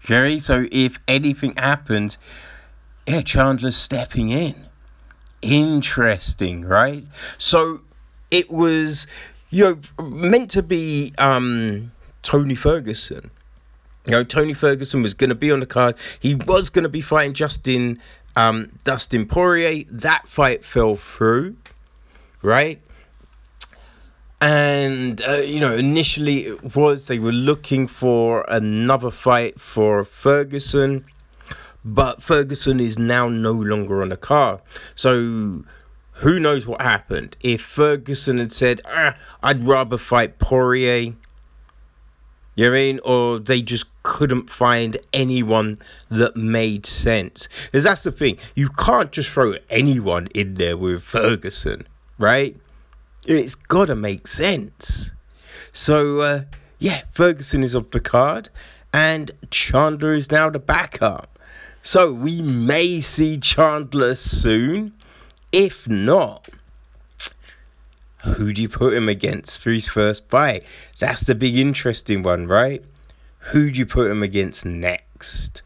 Jerry, 0.01 0.39
so 0.39 0.65
if 0.71 0.99
anything 1.07 1.55
happens, 1.55 2.17
yeah, 3.07 3.21
Chandler's 3.21 3.77
stepping 3.77 4.29
in. 4.29 4.67
Interesting, 5.41 6.65
right? 6.65 7.05
So 7.37 7.81
it 8.29 8.51
was, 8.51 9.07
you 9.49 9.63
know, 9.97 10.03
meant 10.03 10.51
to 10.51 10.63
be 10.63 11.13
um, 11.17 11.91
Tony 12.23 12.55
Ferguson. 12.55 13.31
You 14.05 14.11
know, 14.11 14.23
Tony 14.23 14.53
Ferguson 14.53 15.01
was 15.01 15.13
going 15.13 15.29
to 15.29 15.35
be 15.35 15.51
on 15.51 15.59
the 15.59 15.65
card. 15.65 15.95
He 16.19 16.35
was 16.35 16.69
going 16.69 16.83
to 16.83 16.89
be 16.89 17.01
fighting 17.01 17.33
Justin 17.33 17.99
um, 18.39 18.71
Dustin 18.83 19.25
Poirier. 19.25 19.83
That 19.89 20.27
fight 20.27 20.63
fell 20.63 20.95
through, 20.95 21.57
right? 22.41 22.81
And 24.39 25.21
uh, 25.21 25.41
you 25.45 25.59
know, 25.59 25.75
initially 25.75 26.45
it 26.45 26.75
was 26.75 27.07
they 27.07 27.19
were 27.19 27.33
looking 27.33 27.87
for 27.87 28.45
another 28.47 29.11
fight 29.11 29.59
for 29.59 30.05
Ferguson, 30.05 31.03
but 31.83 32.23
Ferguson 32.23 32.79
is 32.79 32.97
now 32.97 33.27
no 33.27 33.51
longer 33.51 34.01
on 34.01 34.09
the 34.09 34.17
card. 34.17 34.61
So 34.95 35.65
who 36.13 36.39
knows 36.39 36.65
what 36.65 36.81
happened? 36.81 37.35
If 37.41 37.61
Ferguson 37.61 38.37
had 38.37 38.53
said, 38.53 38.81
ah, 38.85 39.15
"I'd 39.43 39.67
rather 39.67 39.97
fight 39.97 40.39
Poirier," 40.39 41.13
you 42.59 42.65
know 42.65 42.71
what 42.71 42.77
I 42.77 42.81
mean, 42.81 42.99
or 43.05 43.39
they 43.39 43.61
just 43.61 43.85
couldn't 44.03 44.49
find 44.49 44.97
anyone 45.13 45.77
that 46.09 46.35
made 46.35 46.85
sense. 46.85 47.47
Because 47.67 47.85
that's 47.85 48.03
the 48.03 48.11
thing, 48.11 48.37
you 48.53 48.67
can't 48.67 49.13
just 49.13 49.29
throw 49.29 49.53
anyone 49.69 50.27
in 50.35 50.55
there 50.55 50.75
with 50.75 51.01
Ferguson, 51.01 51.87
right? 52.17 52.57
It's 53.25 53.55
got 53.55 53.85
to 53.85 53.95
make 53.95 54.27
sense. 54.27 55.11
So, 55.71 56.19
uh, 56.19 56.41
yeah, 56.79 57.03
Ferguson 57.13 57.63
is 57.63 57.77
off 57.77 57.91
the 57.91 58.01
card, 58.01 58.49
and 58.91 59.31
Chandler 59.51 60.11
is 60.11 60.29
now 60.29 60.49
the 60.49 60.59
backup. 60.59 61.39
So, 61.81 62.11
we 62.11 62.41
may 62.41 62.99
see 62.99 63.37
Chandler 63.37 64.15
soon. 64.15 64.91
If 65.53 65.87
not, 65.87 66.49
who 68.23 68.53
do 68.53 68.61
you 68.61 68.69
put 68.69 68.93
him 68.93 69.09
against 69.09 69.59
for 69.59 69.71
his 69.71 69.87
first 69.87 70.27
fight? 70.29 70.63
That's 70.99 71.21
the 71.21 71.35
big 71.35 71.55
interesting 71.55 72.23
one, 72.23 72.47
right? 72.47 72.83
Who 73.51 73.71
do 73.71 73.79
you 73.79 73.85
put 73.85 74.11
him 74.11 74.23
against 74.23 74.65
next? 74.65 75.61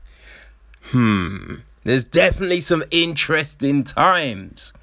Hmm, 0.92 1.56
there's 1.84 2.06
definitely 2.06 2.62
some 2.62 2.84
interesting 2.92 3.84
times 3.84 4.74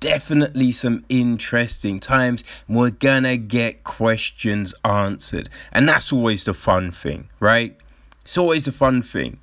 definitely 0.00 0.72
some 0.72 1.04
interesting 1.08 2.00
times. 2.00 2.44
We're 2.68 2.90
gonna 2.90 3.36
get 3.36 3.84
questions 3.84 4.74
answered, 4.84 5.48
and 5.72 5.88
that's 5.88 6.12
always 6.12 6.44
the 6.44 6.54
fun 6.54 6.92
thing, 6.92 7.28
right? 7.40 7.76
It's 8.22 8.38
always 8.38 8.64
the 8.64 8.72
fun 8.72 9.02
thing 9.02 9.38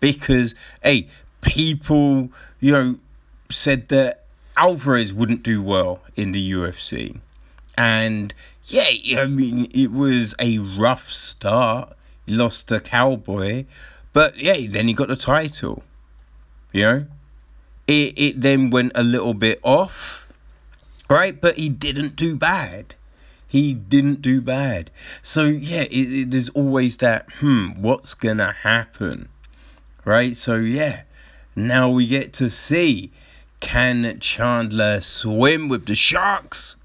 because, 0.00 0.54
hey, 0.82 1.08
people, 1.40 2.30
you 2.60 2.72
know, 2.72 2.96
said 3.50 3.88
that 3.88 4.25
Alvarez 4.56 5.12
wouldn't 5.12 5.42
do 5.42 5.62
well 5.62 6.00
in 6.14 6.32
the 6.32 6.52
UFC, 6.52 7.20
and 7.76 8.34
yeah, 8.64 9.20
I 9.20 9.26
mean, 9.26 9.70
it 9.72 9.92
was 9.92 10.34
a 10.38 10.58
rough 10.58 11.10
start. 11.10 11.96
He 12.26 12.32
lost 12.32 12.68
to 12.68 12.80
Cowboy, 12.80 13.66
but 14.12 14.36
yeah, 14.38 14.66
then 14.68 14.88
he 14.88 14.94
got 14.94 15.08
the 15.08 15.16
title. 15.16 15.84
You 16.72 16.82
know, 16.82 17.06
it, 17.86 18.18
it 18.18 18.40
then 18.40 18.70
went 18.70 18.92
a 18.94 19.04
little 19.04 19.34
bit 19.34 19.60
off, 19.62 20.26
right? 21.08 21.40
But 21.40 21.56
he 21.56 21.68
didn't 21.68 22.16
do 22.16 22.36
bad. 22.36 22.96
He 23.48 23.74
didn't 23.74 24.22
do 24.22 24.40
bad. 24.40 24.90
So, 25.22 25.44
yeah, 25.44 25.82
it, 25.82 25.92
it, 25.92 26.30
there's 26.30 26.48
always 26.50 26.96
that, 26.98 27.30
hmm, 27.34 27.68
what's 27.80 28.14
going 28.14 28.38
to 28.38 28.52
happen? 28.52 29.28
Right? 30.04 30.34
So, 30.34 30.56
yeah, 30.56 31.02
now 31.54 31.88
we 31.88 32.06
get 32.06 32.32
to 32.34 32.50
see 32.50 33.12
can 33.66 34.20
Chandler 34.20 35.00
swim 35.00 35.68
with 35.68 35.86
the 35.86 35.96
sharks? 35.96 36.76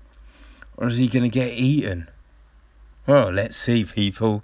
Or 0.76 0.88
is 0.88 0.98
he 0.98 1.08
going 1.08 1.22
to 1.22 1.30
get 1.30 1.54
eaten? 1.54 2.10
Well, 3.06 3.30
let's 3.30 3.56
see, 3.56 3.84
people. 3.84 4.44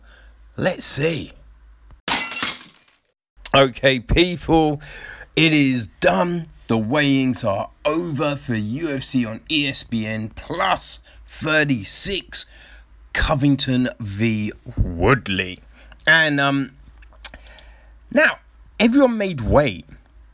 Let's 0.55 0.85
see. 0.85 1.33
Okay, 3.55 3.99
people. 3.99 4.79
It 5.35 5.51
is 5.51 5.87
done. 5.99 6.45
The 6.67 6.77
weighings 6.77 7.43
are 7.43 7.71
over 7.83 8.35
for 8.35 8.53
UFC 8.53 9.27
on 9.27 9.39
ESPN 9.49 10.35
Plus 10.35 10.99
36 11.25 12.45
Covington 13.13 13.89
v 13.99 14.51
Woodley. 14.77 15.57
And 16.05 16.39
um 16.39 16.75
now 18.11 18.37
everyone 18.79 19.17
made 19.17 19.41
weight, 19.41 19.85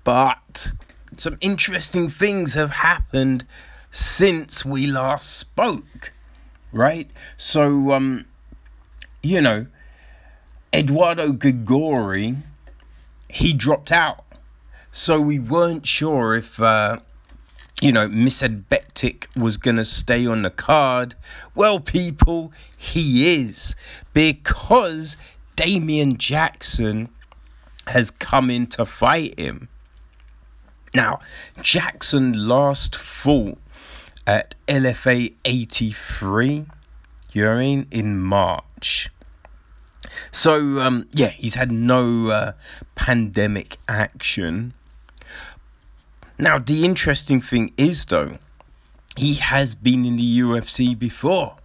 but 0.04 0.74
some 1.20 1.38
interesting 1.42 2.10
things 2.10 2.54
have 2.54 2.72
happened 2.72 3.46
since 3.92 4.66
we 4.66 4.88
last 4.88 5.38
spoke. 5.38 6.12
Right? 6.72 7.10
So 7.38 7.92
um 7.92 8.26
you 9.22 9.42
know 9.42 9.68
Eduardo 10.74 11.32
Garagorri 11.32 12.42
he 13.30 13.54
dropped 13.54 13.92
out 13.92 14.24
so 14.96 15.20
we 15.20 15.40
weren't 15.40 15.88
sure 15.88 16.36
if, 16.36 16.60
uh, 16.60 17.00
you 17.82 17.92
know, 17.92 18.08
Mirsad 18.08 18.66
Bektic 18.70 19.26
was 19.36 19.58
going 19.58 19.78
to 19.78 19.86
stay 19.86 20.28
on 20.28 20.44
the 20.44 20.52
card. 20.52 21.16
Well, 21.56 21.80
people, 21.80 22.54
he 22.78 23.42
is. 23.42 23.76
Because 24.14 25.18
Damon 25.56 26.20
Jackson 26.20 27.10
has 27.88 28.12
come 28.12 28.52
in 28.52 28.68
to 28.68 28.86
fight 28.86 29.38
him. 29.40 29.68
Now, 30.96 31.20
Jackson 31.62 32.48
last 32.48 32.96
fought 32.96 33.58
at 34.28 34.56
LFA 34.68 35.34
83, 35.44 36.66
you 37.32 37.44
know 37.44 37.50
what 37.50 37.58
I 37.58 37.60
mean, 37.60 37.88
in 37.92 38.20
March. 38.22 39.10
So, 40.32 40.80
um, 40.80 41.08
yeah, 41.12 41.30
he's 41.30 41.56
had 41.56 41.72
no 41.72 42.30
uh, 42.30 42.52
pandemic 42.96 43.78
action. 43.88 44.74
Now, 46.38 46.60
the 46.60 46.86
interesting 46.86 47.42
thing 47.42 47.74
is, 47.78 48.06
though, 48.06 48.38
he 49.16 49.36
has 49.36 49.76
been 49.76 50.06
in 50.06 50.16
the 50.18 50.40
UFC 50.40 50.98
before. 50.98 51.58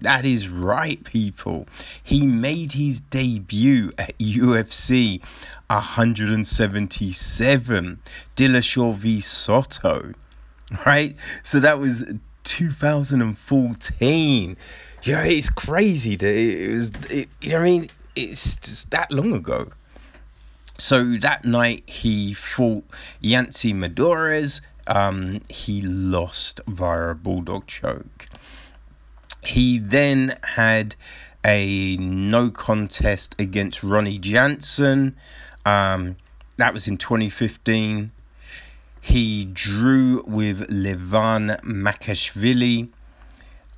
That 0.00 0.24
is 0.24 0.48
right, 0.48 1.04
people. 1.04 1.68
He 2.02 2.26
made 2.26 2.72
his 2.72 2.98
debut 3.00 3.92
at 3.96 4.18
UFC 4.18 5.22
177, 5.68 8.00
Dillashaw 8.36 8.94
v 8.94 9.20
Soto, 9.20 10.12
right? 10.84 11.16
So 11.42 11.60
that 11.60 11.78
was 11.78 12.12
2014. 12.44 14.56
Yeah, 15.02 15.24
it's 15.24 15.50
crazy. 15.50 16.16
To, 16.16 16.28
it 16.28 16.72
was, 16.72 16.90
it, 17.10 17.28
you 17.40 17.50
know 17.50 17.58
what 17.58 17.62
I 17.62 17.64
mean? 17.64 17.90
It's 18.14 18.56
just 18.56 18.90
that 18.90 19.10
long 19.10 19.32
ago. 19.32 19.70
So 20.78 21.16
that 21.18 21.44
night 21.44 21.88
he 21.88 22.34
fought 22.34 22.84
Yancy 23.20 23.72
Medeiros. 23.72 24.60
Um, 24.86 25.40
he 25.48 25.80
lost 25.82 26.60
via 26.66 27.10
a 27.10 27.14
bulldog 27.14 27.66
choke. 27.66 28.28
He 29.42 29.78
then 29.78 30.38
had 30.42 30.96
a 31.44 31.96
no 31.98 32.50
contest 32.50 33.34
against 33.38 33.80
Rony 33.82 34.20
Jason. 34.20 35.16
Um, 35.64 36.16
that 36.56 36.74
was 36.74 36.88
in 36.88 36.96
2015. 36.96 38.12
He 39.00 39.44
drew 39.44 40.24
with 40.26 40.68
Levan 40.68 41.60
Makashvili. 41.60 42.88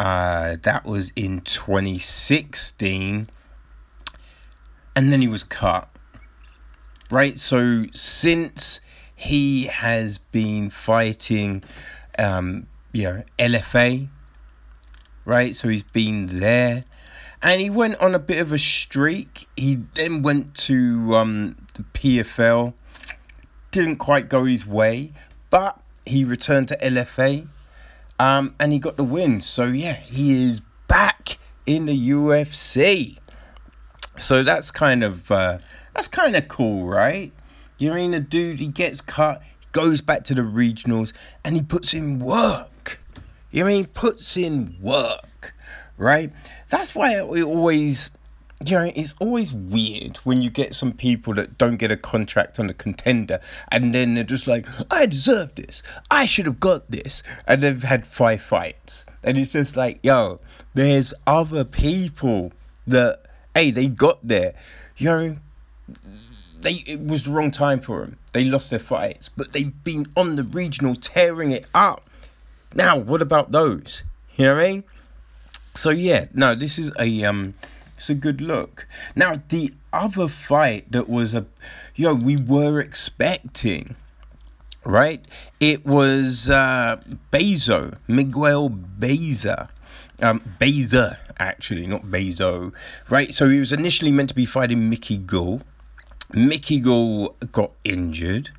Uh, 0.01 0.57
that 0.63 0.87
was 0.87 1.13
in 1.17 1.41
2016. 1.43 3.29
And 4.97 5.13
then 5.13 5.21
he 5.21 5.29
was 5.29 5.45
cut 5.45 5.91
right? 7.11 7.39
So 7.39 7.85
since 7.93 8.81
he 9.15 9.65
has 9.65 10.19
been 10.19 10.71
fighting, 10.71 11.63
um, 12.19 12.67
you 12.93 13.05
know, 13.05 13.23
LFA, 13.39 14.09
right? 15.29 15.55
So 15.55 15.69
he's 15.69 15.83
been 15.83 16.41
there, 16.41 16.85
and 17.43 17.61
he 17.61 17.69
went 17.71 17.97
on 18.01 18.15
a 18.15 18.19
bit 18.19 18.39
of 18.41 18.51
a 18.53 18.59
streak. 18.59 19.47
He 19.57 19.77
then 19.95 20.23
went 20.23 20.55
to 20.67 21.15
um, 21.17 21.57
the 21.75 21.83
PFL, 21.83 22.73
didn't 23.71 23.97
quite 23.97 24.29
go 24.29 24.45
his 24.45 24.67
way, 24.67 25.13
but 25.51 25.79
he 26.07 26.25
returned 26.25 26.69
to 26.69 26.77
LFA. 26.79 27.47
um, 28.19 28.55
and 28.59 28.73
he 28.73 28.79
got 28.79 28.97
the 28.97 29.05
win. 29.05 29.41
So 29.41 29.67
yeah, 29.67 29.95
he 29.95 30.33
is 30.45 30.61
back 30.89 31.39
in 31.67 31.87
the 31.87 32.11
UFC. 32.11 33.19
So 34.19 34.43
that's 34.43 34.71
kind 34.71 35.05
of 35.05 35.31
uh, 35.31 35.59
that's 35.95 36.09
kind 36.09 36.35
of 36.35 36.49
cool, 36.49 36.87
right? 36.87 37.33
You 37.79 37.93
mean 37.93 38.15
a 38.15 38.21
dude 38.21 38.59
he 38.59 38.67
gets 38.69 39.01
cut, 39.01 39.43
goes 39.73 40.01
back 40.01 40.25
to 40.25 40.35
the 40.35 40.43
regionals, 40.43 41.13
and 41.45 41.55
he 41.55 41.63
puts 41.63 41.95
in 41.95 42.19
work. 42.19 42.69
You 43.51 43.65
mean 43.65 43.87
puts 43.87 44.37
in 44.37 44.77
work, 44.81 45.55
right? 45.97 46.33
That's 46.69 46.95
why 46.95 47.19
it 47.19 47.45
always 47.45 48.11
you 48.65 48.73
know, 48.73 48.91
it's 48.97 49.15
always 49.21 49.53
weird 49.53 50.17
when 50.19 50.43
you 50.43 50.51
get 50.51 50.75
some 50.75 50.93
people 50.93 51.33
that 51.35 51.59
don't 51.59 51.77
get 51.77 51.93
a 51.93 51.97
contract 51.97 52.59
on 52.59 52.69
a 52.69 52.75
contender 52.75 53.39
and 53.71 53.95
then 53.95 54.15
they're 54.15 54.25
just 54.25 54.49
like, 54.49 54.67
I 54.91 55.07
deserve 55.07 55.55
this. 55.55 55.83
I 56.11 56.27
should 56.27 56.47
have 56.47 56.59
got 56.59 56.91
this. 56.91 57.23
And 57.47 57.63
they've 57.63 57.83
had 57.83 58.05
five 58.05 58.43
fights. 58.43 59.07
And 59.23 59.39
it's 59.39 59.53
just 59.53 59.77
like, 59.77 60.01
yo, 60.03 60.41
there's 60.75 61.15
other 61.27 61.65
people 61.65 62.53
that, 62.87 63.23
hey, 63.55 63.71
they 63.71 63.87
got 63.87 64.27
there. 64.27 64.55
You 64.97 65.07
know, 65.07 65.37
they 66.61 66.83
it 66.87 67.07
was 67.07 67.25
the 67.25 67.31
wrong 67.31 67.53
time 67.53 67.81
for 67.81 68.01
them. 68.01 68.19
They 68.33 68.45
lost 68.45 68.71
their 68.71 68.81
fights, 68.81 69.29
but 69.29 69.53
they've 69.53 69.85
been 69.85 70.07
on 70.17 70.35
the 70.35 70.45
regional 70.45 70.97
tearing 70.97 71.53
it 71.53 71.67
up. 71.75 72.08
Now, 72.79 72.97
what 72.97 73.21
about 73.21 73.51
those? 73.51 74.05
You 74.37 74.45
know 74.45 74.55
what 74.55 74.65
I 74.65 74.69
mean? 74.69 74.85
So 75.75 75.91
yeah, 75.91 76.27
no, 76.33 76.55
this 76.55 76.79
is 76.79 76.93
a 76.99 77.25
um 77.25 77.55
it's 77.97 78.09
a 78.09 78.15
good 78.15 78.41
look. 78.41 78.87
Now, 79.17 79.43
the 79.49 79.75
other 79.93 80.29
fight 80.29 80.93
that 80.93 81.09
was 81.09 81.35
a, 81.35 81.47
you 81.97 82.05
know, 82.05 82.15
we 82.15 82.37
were 82.37 82.79
expecting, 82.79 83.97
right? 84.85 85.25
It 85.59 85.85
was 85.85 86.49
uh, 86.49 87.03
Bezo, 87.33 87.99
Miguel 88.07 88.69
Baeza. 88.69 89.69
Um, 90.23 90.41
Baeza, 90.61 91.19
actually, 91.41 91.89
not 91.89 92.03
Bezo, 92.03 92.73
right? 93.11 93.35
So 93.35 93.49
he 93.49 93.59
was 93.59 93.73
initially 93.73 94.13
meant 94.13 94.29
to 94.29 94.35
be 94.37 94.47
fighting 94.47 94.89
Mickey 94.89 95.17
Gall. 95.17 95.63
Mickey 96.33 96.79
Gall 96.79 97.35
got 97.51 97.73
injured, 97.83 98.51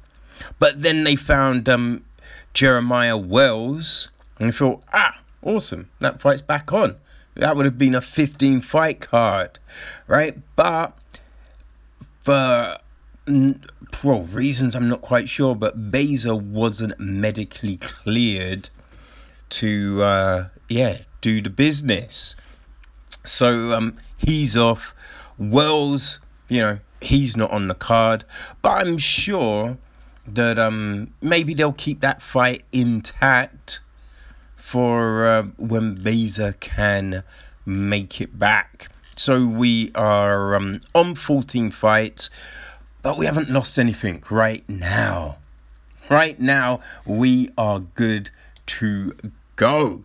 but 0.60 0.82
then 0.82 1.06
they 1.06 1.16
found 1.16 1.70
um, 1.70 2.04
Jeremiah 2.54 3.18
Wells 3.18 4.10
and 4.40 4.54
thought, 4.54 4.84
ah, 4.94 5.22
awesome, 5.42 5.90
that 6.00 6.22
fight's 6.22 6.42
back 6.42 6.72
on. 6.74 6.96
That 7.36 7.56
would 7.56 7.66
have 7.66 7.78
been 7.78 7.96
a 7.96 8.02
15 8.02 8.62
fight 8.62 9.00
card, 9.00 9.60
right? 10.08 10.38
But 10.56 10.98
for 12.24 12.78
well, 14.04 14.24
reasons 14.24 14.76
I'm 14.76 14.90
not 14.90 15.02
quite 15.02 15.30
sure, 15.30 15.56
but 15.56 15.92
Baeza 15.92 16.36
wasn't 16.36 17.00
medically 17.00 17.78
cleared 17.78 18.70
to, 19.50 20.04
uh, 20.04 20.48
yeah, 20.68 21.00
do 21.22 21.42
the 21.42 21.50
business. 21.50 22.36
So 23.26 23.74
um, 23.74 23.98
he's 24.18 24.56
off. 24.56 24.94
Wells, 25.38 26.20
you 26.48 26.60
know, 26.60 26.80
he's 27.02 27.38
not 27.38 27.52
on 27.52 27.68
the 27.68 27.76
card, 27.76 28.26
but 28.62 28.88
I'm 28.88 28.98
sure 28.98 29.78
that 30.28 30.60
um, 30.60 31.14
maybe 31.22 31.54
they'll 31.54 31.74
keep 31.74 32.02
that 32.02 32.22
fight 32.22 32.64
intact 32.72 33.82
for 34.56 35.26
uh, 35.26 35.44
when 35.58 35.96
Baeza 36.04 36.54
can 36.60 37.24
make 37.66 38.22
it 38.22 38.38
back. 38.38 38.90
So 39.16 39.48
we 39.48 39.92
are 39.96 40.56
um, 40.56 40.82
on 40.94 41.16
14 41.16 41.72
fights, 41.72 42.30
but 43.02 43.18
we 43.18 43.26
haven't 43.26 43.50
lost 43.50 43.78
anything 43.78 44.24
right 44.30 44.68
now. 44.70 45.38
Right 46.10 46.40
now, 46.40 46.80
we 47.06 47.50
are 47.58 47.80
good 47.80 48.32
to 48.68 49.14
go. 49.56 50.04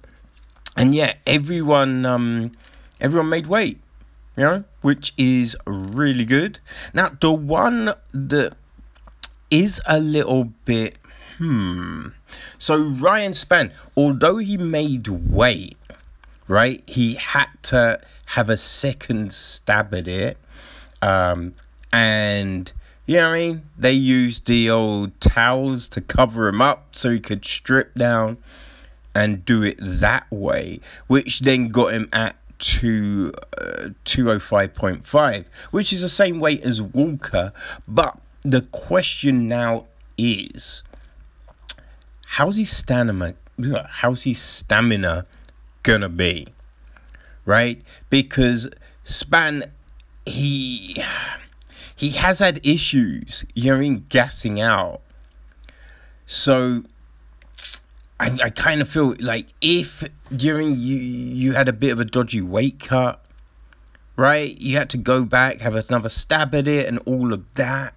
And 0.76 0.94
yeah, 0.94 1.14
everyone 1.26 2.04
um, 2.04 2.52
everyone 3.00 3.28
made 3.28 3.46
weight, 3.46 3.80
you 4.36 4.42
know, 4.44 4.64
which 4.82 5.14
is 5.16 5.56
really 5.66 6.24
good. 6.24 6.58
Now, 6.92 7.16
the 7.20 7.32
one 7.32 7.94
that 8.12 8.56
is 9.54 9.80
a 9.86 10.00
little 10.00 10.44
bit 10.64 10.96
hmm 11.38 12.08
so 12.58 12.78
Ryan 12.78 13.32
Spann, 13.32 13.72
although 13.96 14.38
he 14.38 14.56
made 14.56 15.08
weight, 15.08 15.76
right, 16.48 16.82
he 16.86 17.14
had 17.14 17.48
to 17.64 18.00
have 18.26 18.50
a 18.50 18.56
second 18.56 19.32
stab 19.32 19.94
at 19.94 20.08
it. 20.08 20.38
Um, 21.02 21.54
and 21.92 22.72
you 23.06 23.16
know 23.16 23.28
what 23.28 23.34
I 23.34 23.38
mean? 23.38 23.62
They 23.76 23.92
used 23.92 24.46
the 24.46 24.70
old 24.70 25.20
towels 25.20 25.88
to 25.90 26.00
cover 26.00 26.48
him 26.48 26.62
up 26.62 26.94
so 26.94 27.10
he 27.10 27.20
could 27.20 27.44
strip 27.44 27.94
down 27.94 28.38
and 29.14 29.44
do 29.44 29.62
it 29.62 29.76
that 29.78 30.30
way, 30.30 30.80
which 31.06 31.40
then 31.40 31.68
got 31.68 31.92
him 31.92 32.08
at 32.12 32.36
to 32.56 33.32
uh, 33.58 33.88
205.5, 34.04 35.44
which 35.70 35.92
is 35.92 36.00
the 36.00 36.08
same 36.08 36.40
weight 36.40 36.62
as 36.62 36.80
Walker. 36.80 37.52
But 37.86 38.18
the 38.44 38.60
question 38.60 39.48
now 39.48 39.86
is 40.16 40.82
how's 42.26 42.56
his 42.56 42.70
stamina 42.70 43.34
how's 43.88 44.24
his 44.24 44.40
stamina 44.40 45.26
gonna 45.82 46.08
be 46.08 46.46
right? 47.44 47.82
Because 48.10 48.68
Spann 49.04 49.64
he 50.26 51.02
he 51.94 52.10
has 52.10 52.38
had 52.38 52.66
issues 52.66 53.44
you 53.54 53.72
know 53.72 53.80
in 53.80 54.06
gassing 54.08 54.60
out. 54.60 55.00
So 56.26 56.84
I, 58.18 58.36
I 58.44 58.50
kind 58.50 58.80
of 58.80 58.88
feel 58.88 59.14
like 59.20 59.46
if 59.60 60.04
during 60.34 60.76
you 60.76 60.96
you 60.96 61.52
had 61.52 61.68
a 61.68 61.72
bit 61.72 61.90
of 61.92 62.00
a 62.00 62.04
dodgy 62.04 62.40
weight 62.40 62.80
cut 62.80 63.20
right? 64.16 64.58
You 64.60 64.76
had 64.76 64.90
to 64.90 64.96
go 64.96 65.24
back 65.24 65.58
have 65.58 65.74
another 65.74 66.08
stab 66.08 66.54
at 66.54 66.68
it 66.68 66.86
and 66.86 66.98
all 67.00 67.32
of 67.32 67.52
that 67.54 67.94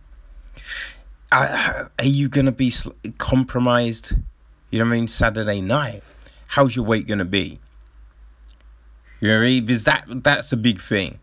are 1.32 1.90
you 2.04 2.30
going 2.30 2.46
to 2.46 2.52
be 2.52 2.72
compromised? 3.18 4.14
You 4.70 4.80
know 4.80 4.86
what 4.86 4.94
I 4.94 4.98
mean? 4.98 5.08
Saturday 5.08 5.62
night. 5.62 6.04
How's 6.48 6.76
your 6.76 6.86
weight 6.86 7.08
going 7.08 7.20
to 7.20 7.26
be? 7.26 7.60
You 9.20 9.30
know 9.30 9.36
what 9.36 9.44
I 9.44 9.48
mean? 9.48 9.66
Because 9.66 9.84
that, 9.86 10.06
that's 10.08 10.52
a 10.52 10.58
big 10.58 10.82
thing. 10.82 11.20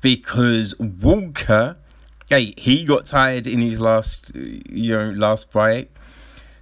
Because 0.00 0.78
Walker, 0.78 1.76
hey, 2.28 2.54
he 2.56 2.84
got 2.84 3.06
tired 3.06 3.46
in 3.46 3.60
his 3.60 3.80
last, 3.80 4.32
you 4.34 4.94
know, 4.94 5.10
last 5.10 5.50
fight. 5.50 5.90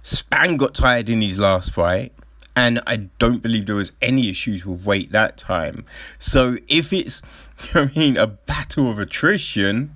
Spann 0.03 0.57
got 0.57 0.73
tired 0.73 1.09
in 1.09 1.21
his 1.21 1.39
last 1.39 1.71
fight. 1.71 2.13
And 2.55 2.81
I 2.87 2.95
don't 3.19 3.41
believe 3.43 3.65
there 3.65 3.75
was 3.75 3.91
any 4.01 4.29
issues 4.29 4.65
with 4.65 4.85
weight 4.85 5.11
that 5.11 5.37
time. 5.37 5.85
So 6.17 6.57
if 6.67 6.93
it's, 6.93 7.21
you 7.73 7.81
know 7.81 7.89
I 7.93 7.99
mean, 7.99 8.17
a 8.17 8.27
battle 8.27 8.89
of 8.89 8.97
attrition, 8.97 9.93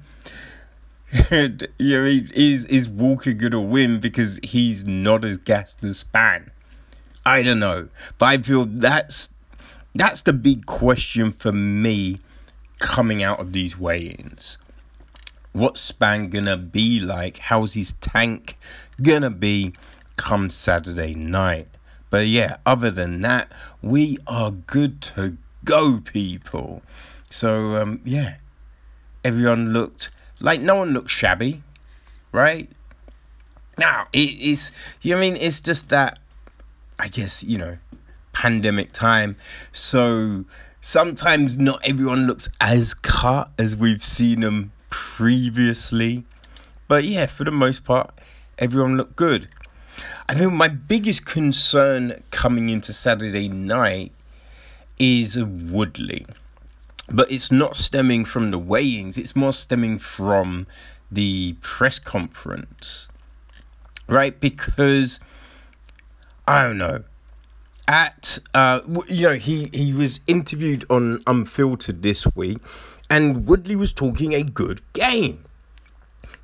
you 1.32 1.68
know, 1.80 2.05
is 2.05 2.66
is 2.66 2.88
Walker 2.88 3.34
gonna 3.34 3.62
win 3.62 3.99
because 3.99 4.39
he's 4.43 4.86
not 4.86 5.26
as 5.26 5.38
gassed 5.38 5.84
as 5.84 6.03
Spann? 6.03 6.49
I 7.26 7.41
don't 7.41 7.60
know, 7.60 7.89
but 8.18 8.26
I 8.28 8.38
feel 8.38 8.66
that's 8.66 9.30
that's 9.95 10.22
the 10.22 10.34
big 10.34 10.68
question 10.68 11.32
for 11.32 11.51
me 11.51 12.20
coming 12.78 13.24
out 13.24 13.39
of 13.39 13.53
these 13.53 13.78
weigh-ins. 13.78 14.60
What's 15.51 15.91
Spann 15.91 16.30
gonna 16.30 16.57
be 16.57 16.99
like? 16.99 17.39
How's 17.39 17.74
his 17.74 17.93
tank 17.93 18.57
gonna 19.01 19.32
be 19.32 19.74
come 20.16 20.49
Saturday 20.49 21.16
night? 21.16 21.70
But 22.12 22.28
yeah, 22.28 22.57
other 22.68 22.91
than 22.91 23.22
that, 23.22 23.51
we 23.82 24.18
are 24.28 24.51
good 24.51 25.01
to 25.01 25.38
go, 25.66 25.99
people. 26.01 26.84
So 27.32 27.78
um, 27.78 28.01
yeah, 28.05 28.38
everyone 29.24 29.74
looked 29.74 30.12
like 30.40 30.62
no 30.62 30.76
one 30.76 30.92
looks 30.92 31.12
shabby, 31.12 31.64
right? 32.32 32.70
Now 33.78 34.08
it 34.14 34.40
is. 34.40 34.72
You 35.02 35.12
know 35.12 35.18
I 35.18 35.22
mean 35.22 35.38
it's 35.38 35.60
just 35.60 35.90
that. 35.90 36.20
I 36.98 37.08
guess 37.08 37.44
you 37.44 37.58
know, 37.58 37.78
pandemic 38.34 38.92
time. 38.92 39.38
So 39.72 40.46
sometimes 40.82 41.58
not 41.58 41.80
everyone 41.88 42.28
looks 42.28 42.50
as 42.60 42.94
cut 42.94 43.50
as 43.58 43.76
we've 43.76 44.04
seen 44.04 44.42
them 44.42 44.72
previously. 44.90 46.26
But 46.88 47.04
yeah, 47.04 47.28
for 47.28 47.44
the 47.44 47.52
most 47.52 47.86
part, 47.86 48.12
everyone 48.58 48.98
looked 48.98 49.16
good. 49.16 49.48
I 50.28 50.36
think 50.36 50.54
my 50.54 50.68
biggest 50.68 51.26
concern 51.26 52.22
coming 52.32 52.70
into 52.70 52.94
Saturday 52.94 53.50
night 53.50 54.12
is 54.98 55.42
Woodley 55.42 56.26
but 57.14 57.32
it's 57.32 57.51
not 57.51 57.76
stemming 57.76 58.26
from 58.26 58.51
the 58.51 58.60
weighings 58.60 59.18
it's 59.18 59.36
more 59.36 59.53
stemming 59.53 59.99
from 59.99 60.66
the 61.12 61.55
press 61.62 61.99
conference 61.99 63.07
right? 64.07 64.39
Because 64.39 65.20
i 66.47 66.64
don't 66.64 66.80
know 66.80 67.03
at 67.88 68.39
uh 68.55 68.82
you 69.07 69.28
know 69.28 69.36
he 69.36 69.70
he 69.72 69.93
was 69.93 70.20
interviewed 70.26 70.84
on 70.89 71.22
unfiltered 71.28 72.01
this 72.01 72.26
week 72.36 72.57
and 73.10 73.47
woodley 73.47 73.76
was 73.76 73.93
talking 73.93 74.34
a 74.34 74.43
good 74.43 74.82
game 74.93 75.43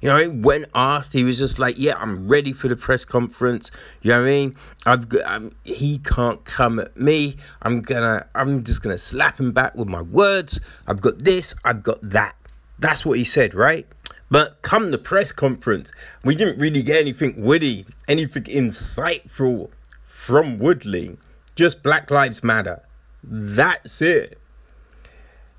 You 0.06 0.12
know, 0.12 0.30
when 0.30 0.68
asked, 0.76 1.14
he 1.14 1.24
was 1.24 1.39
just 1.39 1.58
like, 1.58 1.80
"Yeah, 1.80 1.95
I'm 1.97 2.28
ready 2.28 2.53
for 2.53 2.68
the 2.68 2.76
press 2.76 3.03
conference." 3.06 3.72
You 4.03 4.12
know 4.12 4.20
what 4.20 4.28
I 4.28 4.30
mean? 4.30 4.56
I've 4.86 5.10
got, 5.10 5.26
I'm, 5.26 5.45
um, 5.45 5.51
he 5.64 5.97
can't 5.97 6.45
come 6.45 6.78
at 6.78 6.95
me. 6.95 7.38
I'm 7.64 7.82
gonna, 7.82 8.28
I'm 8.36 8.64
just 8.64 8.84
gonna 8.84 8.99
slap 8.99 9.39
him 9.39 9.51
back 9.51 9.74
with 9.74 9.88
my 9.88 10.03
words. 10.03 10.62
I've 10.86 11.01
got 11.01 11.18
this. 11.18 11.56
I've 11.66 11.82
got 11.82 11.97
that. 12.03 12.36
That's 12.78 13.03
what 13.03 13.18
he 13.18 13.24
said, 13.24 13.56
right? 13.56 13.88
But 14.30 14.62
come 14.62 14.91
the 14.91 14.99
press 14.99 15.32
conference, 15.32 15.91
we 16.24 16.36
didn't 16.36 16.60
really 16.60 16.84
get 16.84 17.01
anything 17.01 17.41
witty, 17.41 17.88
anything 18.08 18.43
insightful 18.43 19.72
from 20.06 20.60
Woodley. 20.60 21.18
Just 21.56 21.82
Black 21.82 22.12
Lives 22.12 22.43
Matter. 22.43 22.84
That's 23.24 24.03
it. 24.03 24.38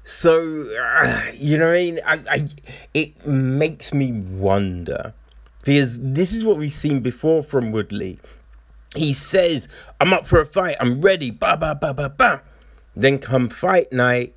So, 0.09 0.39
uh, 0.81 1.33
you 1.35 1.59
know 1.59 1.67
what 1.67 1.75
I 1.75 1.79
mean? 1.79 1.99
I, 2.07 2.21
I, 2.31 2.49
it 2.95 3.27
makes 3.27 3.93
me 3.93 4.13
wonder. 4.13 5.13
Because 5.65 5.99
this 6.01 6.33
is 6.33 6.45
what 6.45 6.59
we've 6.59 6.71
seen 6.71 7.01
before 7.01 7.43
from 7.43 7.73
Woodley. 7.73 8.21
He 8.95 9.13
says, 9.13 9.67
I'm 10.01 10.13
up 10.13 10.25
for 10.25 10.41
a 10.41 10.47
fight, 10.47 10.77
I'm 10.79 11.01
ready, 11.01 11.33
ba 11.33 11.57
ba 11.57 11.75
ba 11.75 11.93
ba 11.93 12.09
ba. 12.09 12.43
Then 12.95 13.19
come 13.19 13.49
fight 13.49 13.93
night, 13.93 14.37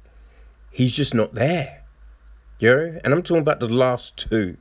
he's 0.72 0.95
just 0.95 1.13
not 1.13 1.36
there. 1.36 1.84
You 2.57 2.70
know? 2.70 2.99
And 3.03 3.13
I'm 3.13 3.22
talking 3.22 3.43
about 3.43 3.59
the 3.59 3.70
last 3.70 4.17
two. 4.17 4.57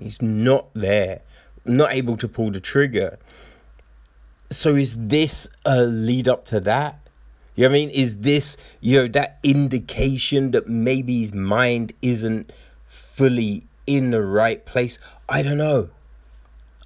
He's 0.00 0.20
not 0.20 0.66
there, 0.74 1.20
not 1.64 1.92
able 1.92 2.16
to 2.16 2.26
pull 2.26 2.50
the 2.50 2.58
trigger. 2.58 3.20
So 4.50 4.74
is 4.74 5.06
this 5.06 5.48
a 5.64 5.84
lead 5.84 6.26
up 6.26 6.44
to 6.46 6.58
that? 6.58 6.99
You 7.60 7.68
know 7.68 7.72
what 7.72 7.76
I 7.76 7.80
mean? 7.80 7.90
Is 7.90 8.16
this, 8.20 8.56
you 8.80 8.96
know, 8.96 9.08
that 9.08 9.38
indication 9.42 10.52
that 10.52 10.66
maybe 10.66 11.20
his 11.20 11.34
mind 11.34 11.92
isn't 12.00 12.50
fully 12.86 13.64
in 13.86 14.12
the 14.12 14.22
right 14.22 14.64
place? 14.64 14.98
I 15.28 15.42
don't 15.42 15.58
know. 15.58 15.90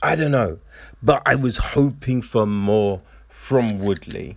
I 0.03 0.17
don't 0.17 0.33
know. 0.33 0.59
But 1.01 1.23
I 1.25 1.37
was 1.37 1.59
hoping 1.59 2.23
for 2.23 2.45
more 2.45 3.03
from 3.29 3.79
Woodley. 3.79 4.37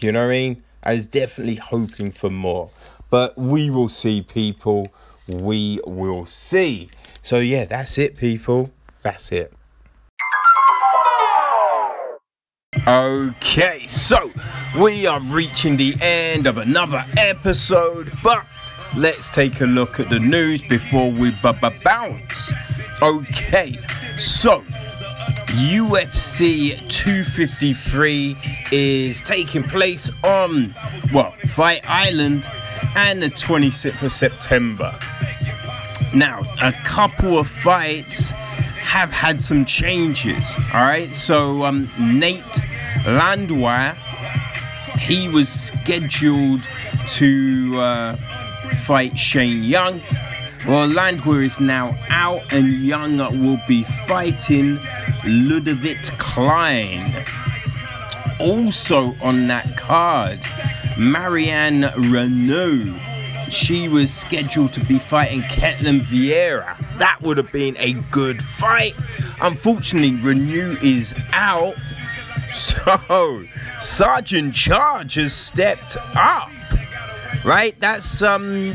You 0.00 0.10
know 0.10 0.22
what 0.22 0.32
I 0.32 0.38
mean? 0.38 0.64
I 0.82 0.94
was 0.94 1.06
definitely 1.06 1.54
hoping 1.54 2.10
for 2.10 2.30
more. 2.30 2.70
But 3.08 3.38
we 3.38 3.70
will 3.70 3.88
see, 3.88 4.22
people. 4.22 4.88
We 5.28 5.78
will 5.86 6.26
see. 6.26 6.90
So, 7.22 7.38
yeah, 7.38 7.64
that's 7.64 7.96
it, 7.96 8.16
people. 8.16 8.72
That's 9.02 9.30
it. 9.30 9.52
Okay, 12.86 13.84
so 13.88 14.30
we 14.78 15.06
are 15.06 15.18
reaching 15.22 15.76
the 15.76 15.96
end 16.00 16.46
of 16.46 16.56
another 16.56 17.04
episode, 17.16 18.12
but 18.22 18.44
let's 18.96 19.28
take 19.28 19.60
a 19.60 19.64
look 19.64 19.98
at 19.98 20.08
the 20.08 20.20
news 20.20 20.62
before 20.62 21.10
we 21.10 21.32
b- 21.42 21.52
b- 21.60 21.68
bounce. 21.82 22.52
Okay, 23.02 23.72
so 24.18 24.60
UFC 25.48 26.78
253 26.88 28.36
is 28.70 29.20
taking 29.22 29.64
place 29.64 30.08
on, 30.22 30.72
well, 31.12 31.32
Fight 31.48 31.80
Island 31.90 32.48
and 32.94 33.20
the 33.20 33.30
26th 33.30 34.00
of 34.02 34.12
September. 34.12 34.96
Now, 36.14 36.42
a 36.62 36.70
couple 36.84 37.36
of 37.36 37.48
fights 37.48 38.30
have 38.30 39.10
had 39.10 39.42
some 39.42 39.64
changes. 39.64 40.54
All 40.72 40.82
right, 40.84 41.12
so 41.12 41.64
um, 41.64 41.90
Nate 41.98 42.60
Landwehr, 43.06 43.94
he 44.98 45.28
was 45.28 45.48
scheduled 45.48 46.68
to 47.08 47.78
uh, 47.78 48.16
fight 48.84 49.18
Shane 49.18 49.62
Young. 49.62 50.00
Well, 50.66 50.88
Landwehr 50.88 51.42
is 51.42 51.60
now 51.60 51.96
out, 52.08 52.52
and 52.52 52.68
Young 52.82 53.18
will 53.18 53.60
be 53.68 53.84
fighting 54.06 54.78
Ludovic 55.24 56.02
Klein. 56.18 57.24
Also 58.40 59.14
on 59.22 59.46
that 59.46 59.76
card, 59.76 60.40
Marion 60.98 61.82
Reneau 61.82 62.94
she 63.50 63.88
was 63.88 64.12
scheduled 64.12 64.72
to 64.72 64.80
be 64.80 64.98
fighting 64.98 65.42
Ketlen 65.42 66.00
Vieira. 66.00 66.76
That 66.98 67.20
would 67.22 67.36
have 67.36 67.52
been 67.52 67.76
a 67.78 67.94
good 68.10 68.42
fight. 68.42 68.94
Unfortunately, 69.42 70.12
Reneau 70.12 70.82
is 70.82 71.14
out. 71.32 71.74
So, 72.52 73.44
Sergeant 73.80 74.54
Charge 74.54 75.14
has 75.14 75.34
stepped 75.34 75.96
up. 76.14 76.50
Right? 77.44 77.78
That's, 77.78 78.22
um, 78.22 78.74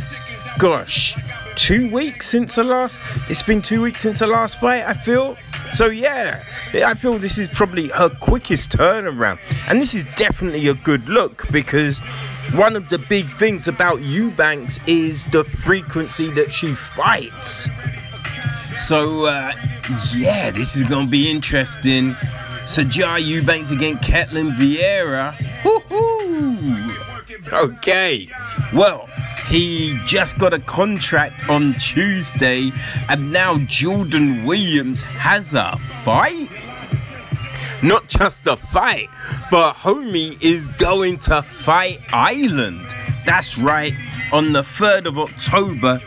gosh, 0.59 1.17
two 1.55 1.89
weeks 1.91 2.28
since 2.28 2.55
the 2.55 2.63
last. 2.63 2.97
It's 3.30 3.43
been 3.43 3.61
two 3.61 3.82
weeks 3.82 4.01
since 4.01 4.19
the 4.19 4.28
last 4.28 4.59
fight, 4.59 4.84
I 4.86 4.93
feel. 4.93 5.36
So, 5.74 5.88
yeah, 5.88 6.43
I 6.74 6.93
feel 6.93 7.17
this 7.17 7.38
is 7.38 7.47
probably 7.47 7.88
her 7.89 8.09
quickest 8.09 8.72
turnaround. 8.72 9.39
And 9.67 9.82
this 9.82 9.93
is 9.93 10.05
definitely 10.15 10.67
a 10.67 10.74
good 10.74 11.07
look 11.07 11.47
because 11.51 11.99
one 12.53 12.76
of 12.76 12.89
the 12.89 12.97
big 12.97 13.26
things 13.26 13.67
about 13.67 14.01
Eubanks 14.01 14.80
is 14.88 15.24
the 15.26 15.43
frequency 15.43 16.30
that 16.32 16.51
she 16.51 16.74
fights. 16.74 17.69
So, 18.76 19.26
uh, 19.26 19.51
yeah, 20.13 20.51
this 20.51 20.76
is 20.76 20.84
going 20.84 21.05
to 21.05 21.11
be 21.11 21.30
interesting. 21.30 22.15
Sijara 22.66 23.24
Eubanks 23.24 23.72
against 23.72 24.03
Ketlen 24.03 24.55
Vieira. 24.55 25.36
Woo-hoo! 25.64 26.93
Okay, 27.51 28.28
well, 28.74 29.09
he 29.47 29.99
just 30.05 30.38
got 30.38 30.53
a 30.53 30.59
contract 30.59 31.49
on 31.49 31.74
Tuesday, 31.74 32.72
and 33.09 33.32
now 33.32 33.57
Jordan 33.66 34.45
Williams 34.45 35.01
has 35.01 35.53
a 35.53 35.76
fight 35.78 36.49
not 37.84 38.07
just 38.07 38.45
a 38.47 38.55
fight, 38.55 39.09
but 39.49 39.74
homie 39.74 40.41
is 40.41 40.68
going 40.68 41.18
to 41.18 41.41
Fight 41.41 41.99
Island. 42.14 42.86
That's 43.26 43.57
right, 43.57 43.93
on 44.32 44.53
the 44.53 44.62
3rd 44.62 45.07
of 45.07 45.18
October, 45.18 45.99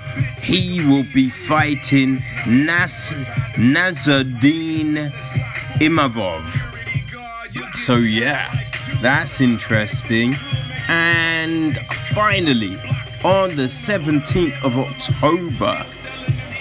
he 0.45 0.85
will 0.87 1.07
be 1.15 1.31
fighting 1.31 2.17
Nas- 2.47 3.15
Nassourdine 3.57 5.11
Imavov. 5.81 6.45
So, 7.77 7.97
yeah, 7.97 8.53
that's 9.01 9.41
interesting. 9.41 10.35
And 10.89 11.79
finally, 12.15 12.77
on 13.25 13.57
the 13.57 13.69
17th 13.69 14.63
of 14.63 14.77
October, 14.77 15.83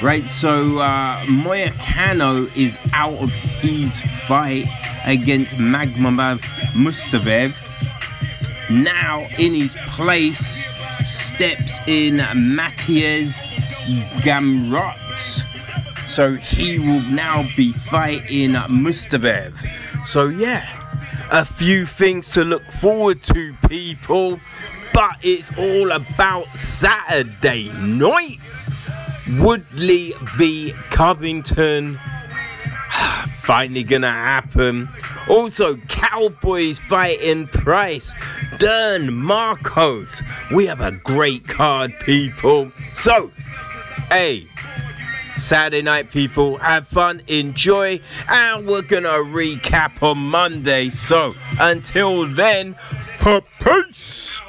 right, 0.02 0.30
so 0.30 0.80
uh, 0.80 1.20
Moicano 1.24 2.46
is 2.58 2.80
out 2.94 3.16
of 3.22 3.34
his 3.34 4.02
fight 4.28 4.66
against 5.06 5.58
Magomed 5.58 6.40
Mustafaev. 6.72 7.54
Now 8.70 9.28
in 9.38 9.54
his 9.54 9.76
place 9.88 10.64
steps 11.06 11.80
in 11.88 12.18
Mateusz 12.18 13.42
Gamrot. 14.22 15.00
So 16.06 16.34
he 16.34 16.80
will 16.80 17.02
now 17.12 17.48
be 17.56 17.72
fighting 17.74 18.52
Mustafaev. 18.52 19.58
So 20.06 20.28
yeah, 20.28 20.68
a 21.32 21.46
few 21.46 21.86
things 21.86 22.32
to 22.32 22.44
look 22.44 22.64
forward 22.64 23.24
to, 23.24 23.54
people. 23.68 24.40
But 24.94 25.18
it's 25.24 25.58
all 25.58 25.92
about 25.92 26.48
Saturday 26.56 27.72
night. 27.80 28.40
Woodley 29.40 30.14
v 30.36 30.74
Covington 30.92 31.98
finally 33.42 33.84
gonna 33.84 34.12
happen. 34.12 34.90
Also, 35.30 35.78
Cowboys 35.88 36.80
fighting 36.80 37.48
Price, 37.48 38.14
Dern, 38.60 39.10
Markos. 39.10 40.22
We 40.54 40.66
have 40.66 40.82
a 40.82 40.92
great 40.92 41.48
card, 41.48 41.94
people. 42.02 42.72
So, 42.94 43.32
hey, 44.10 44.48
Saturday 45.38 45.82
night, 45.82 46.12
people, 46.12 46.58
have 46.58 46.88
fun, 46.88 47.22
enjoy, 47.28 48.00
and 48.30 48.68
we're 48.68 48.82
gonna 48.82 49.10
recap 49.10 50.04
on 50.04 50.18
Monday. 50.18 50.90
So, 50.90 51.34
until 51.60 52.28
then, 52.28 52.76
peace. 53.60 54.40